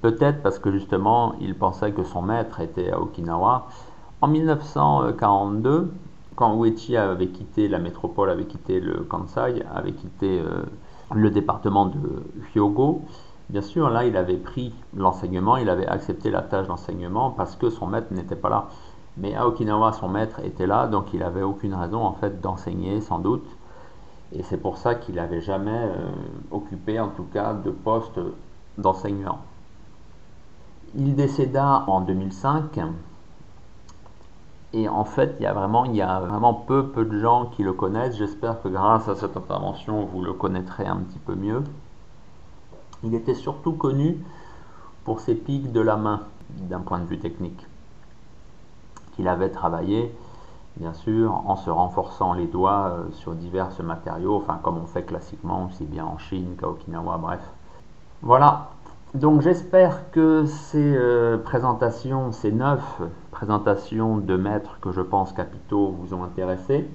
Peut-être 0.00 0.42
parce 0.42 0.58
que 0.58 0.70
justement, 0.70 1.34
il 1.40 1.54
pensait 1.54 1.92
que 1.92 2.02
son 2.02 2.22
maître 2.22 2.60
était 2.60 2.90
à 2.90 3.00
Okinawa. 3.00 3.68
En 4.22 4.28
1942, 4.28 5.92
quand 6.40 6.56
Uechi 6.56 6.96
avait 6.96 7.28
quitté 7.28 7.68
la 7.68 7.78
métropole, 7.78 8.30
avait 8.30 8.46
quitté 8.46 8.80
le 8.80 9.02
Kansai, 9.02 9.62
avait 9.74 9.92
quitté 9.92 10.40
euh, 10.40 10.62
le 11.14 11.30
département 11.30 11.84
de 11.84 12.22
Hyogo, 12.54 13.02
bien 13.50 13.60
sûr, 13.60 13.90
là, 13.90 14.06
il 14.06 14.16
avait 14.16 14.38
pris 14.38 14.72
l'enseignement, 14.96 15.58
il 15.58 15.68
avait 15.68 15.86
accepté 15.86 16.30
la 16.30 16.40
tâche 16.40 16.66
d'enseignement 16.66 17.30
parce 17.30 17.56
que 17.56 17.68
son 17.68 17.86
maître 17.86 18.06
n'était 18.12 18.36
pas 18.36 18.48
là. 18.48 18.68
Mais 19.18 19.34
à 19.34 19.46
Okinawa, 19.46 19.92
son 19.92 20.08
maître 20.08 20.40
était 20.42 20.66
là, 20.66 20.86
donc 20.86 21.12
il 21.12 21.20
n'avait 21.20 21.42
aucune 21.42 21.74
raison, 21.74 22.02
en 22.02 22.14
fait, 22.14 22.40
d'enseigner, 22.40 23.02
sans 23.02 23.18
doute. 23.18 23.44
Et 24.32 24.42
c'est 24.42 24.56
pour 24.56 24.78
ça 24.78 24.94
qu'il 24.94 25.16
n'avait 25.16 25.42
jamais 25.42 25.70
euh, 25.70 26.08
occupé, 26.52 26.98
en 26.98 27.08
tout 27.08 27.26
cas, 27.34 27.52
de 27.52 27.70
poste 27.70 28.18
d'enseignant. 28.78 29.40
Il 30.94 31.14
décéda 31.14 31.84
en 31.86 32.00
2005 32.00 32.80
et 34.72 34.88
en 34.88 35.04
fait, 35.04 35.34
il 35.40 35.42
y 35.42 35.46
a 35.46 35.52
vraiment, 35.52 35.84
il 35.84 35.96
y 35.96 36.02
a 36.02 36.20
vraiment 36.20 36.54
peu, 36.54 36.88
peu 36.88 37.04
de 37.04 37.18
gens 37.18 37.46
qui 37.46 37.62
le 37.62 37.72
connaissent. 37.72 38.16
J'espère 38.16 38.62
que 38.62 38.68
grâce 38.68 39.08
à 39.08 39.16
cette 39.16 39.36
intervention, 39.36 40.04
vous 40.04 40.22
le 40.22 40.32
connaîtrez 40.32 40.86
un 40.86 40.98
petit 40.98 41.18
peu 41.18 41.34
mieux. 41.34 41.64
Il 43.02 43.14
était 43.14 43.34
surtout 43.34 43.72
connu 43.72 44.24
pour 45.04 45.20
ses 45.20 45.34
pics 45.34 45.72
de 45.72 45.80
la 45.80 45.96
main, 45.96 46.22
d'un 46.50 46.80
point 46.80 46.98
de 47.00 47.06
vue 47.06 47.18
technique, 47.18 47.66
qu'il 49.16 49.26
avait 49.26 49.50
travaillé, 49.50 50.14
bien 50.76 50.92
sûr, 50.92 51.32
en 51.46 51.56
se 51.56 51.70
renforçant 51.70 52.32
les 52.34 52.46
doigts 52.46 52.90
euh, 52.92 53.10
sur 53.12 53.34
divers 53.34 53.70
matériaux, 53.82 54.36
enfin 54.36 54.60
comme 54.62 54.78
on 54.78 54.86
fait 54.86 55.02
classiquement, 55.02 55.66
aussi 55.66 55.84
bien 55.84 56.04
en 56.04 56.18
Chine 56.18 56.54
qu'à 56.58 56.68
Okinawa, 56.68 57.18
bref. 57.18 57.40
Voilà, 58.22 58.68
donc 59.14 59.42
j'espère 59.42 60.10
que 60.12 60.44
ces 60.46 60.94
euh, 60.96 61.36
présentations, 61.36 62.30
ces 62.30 62.52
neuf 62.52 63.00
présentations 63.32 64.18
de 64.18 64.36
maîtres 64.36 64.78
que 64.80 64.92
je 64.92 65.00
pense 65.00 65.32
capitaux 65.32 65.88
vous 65.88 66.14
ont 66.14 66.22
intéressé. 66.22 66.88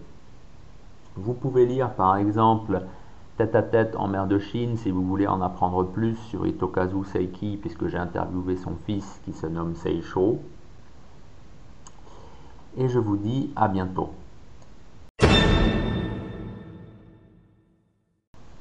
Vous 1.17 1.33
pouvez 1.33 1.65
lire 1.65 1.91
par 1.91 2.15
exemple 2.17 2.81
Tête 3.37 3.53
à 3.53 3.63
tête 3.63 3.97
en 3.97 4.07
mer 4.07 4.27
de 4.27 4.39
Chine 4.39 4.77
si 4.77 4.91
vous 4.91 5.03
voulez 5.03 5.27
en 5.27 5.41
apprendre 5.41 5.83
plus 5.83 6.15
sur 6.29 6.47
Itokazu 6.47 7.03
Seiki 7.03 7.57
puisque 7.57 7.87
j'ai 7.87 7.97
interviewé 7.97 8.55
son 8.55 8.75
fils 8.85 9.19
qui 9.25 9.33
se 9.33 9.45
nomme 9.45 9.75
Seisho. 9.75 10.39
Et 12.77 12.87
je 12.87 12.97
vous 12.97 13.17
dis 13.17 13.51
à 13.57 13.67
bientôt. 13.67 14.11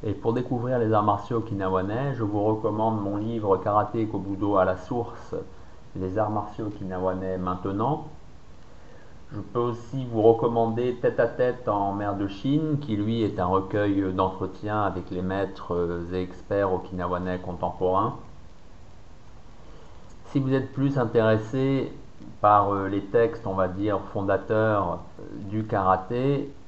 Et 0.07 0.13
pour 0.13 0.35
découvrir 0.35 0.79
les 0.79 0.93
arts 0.93 1.03
martiaux 1.03 1.39
okinawanais, 1.39 2.15
je 2.15 2.25
vous 2.25 2.43
recommande 2.45 3.01
mon 3.01 3.17
livre 3.17 3.57
Karaté 3.57 4.07
Kobudo 4.07 4.57
à 4.57 4.67
la 4.67 4.77
source, 4.77 5.35
les 5.97 6.19
arts 6.19 6.29
martiaux 6.29 6.67
okinawanais 6.67 7.39
maintenant. 7.39 8.09
Je 9.33 9.41
peux 9.41 9.61
aussi 9.61 10.05
vous 10.05 10.21
recommander 10.21 10.97
Tête 11.01 11.19
à 11.19 11.27
tête 11.27 11.69
en 11.69 11.95
mer 11.95 12.17
de 12.17 12.29
Chine, 12.29 12.79
qui 12.83 12.97
lui 12.97 13.23
est 13.23 13.41
un 13.41 13.47
recueil 13.47 14.13
d'entretien 14.13 14.83
avec 14.83 15.11
les 15.11 15.23
maîtres 15.23 15.89
et 16.13 16.21
experts 16.21 16.71
okinawanais 16.71 17.39
contemporains. 17.39 18.17
Si 20.27 20.39
vous 20.39 20.53
êtes 20.53 20.71
plus 20.75 20.99
intéressé 20.99 21.91
par 22.43 22.75
euh, 22.75 22.89
les 22.89 23.05
textes, 23.07 23.47
on 23.47 23.55
va 23.55 23.69
dire, 23.69 24.01
fondateurs 24.13 24.99
du 25.51 25.65
karaté, 25.65 26.53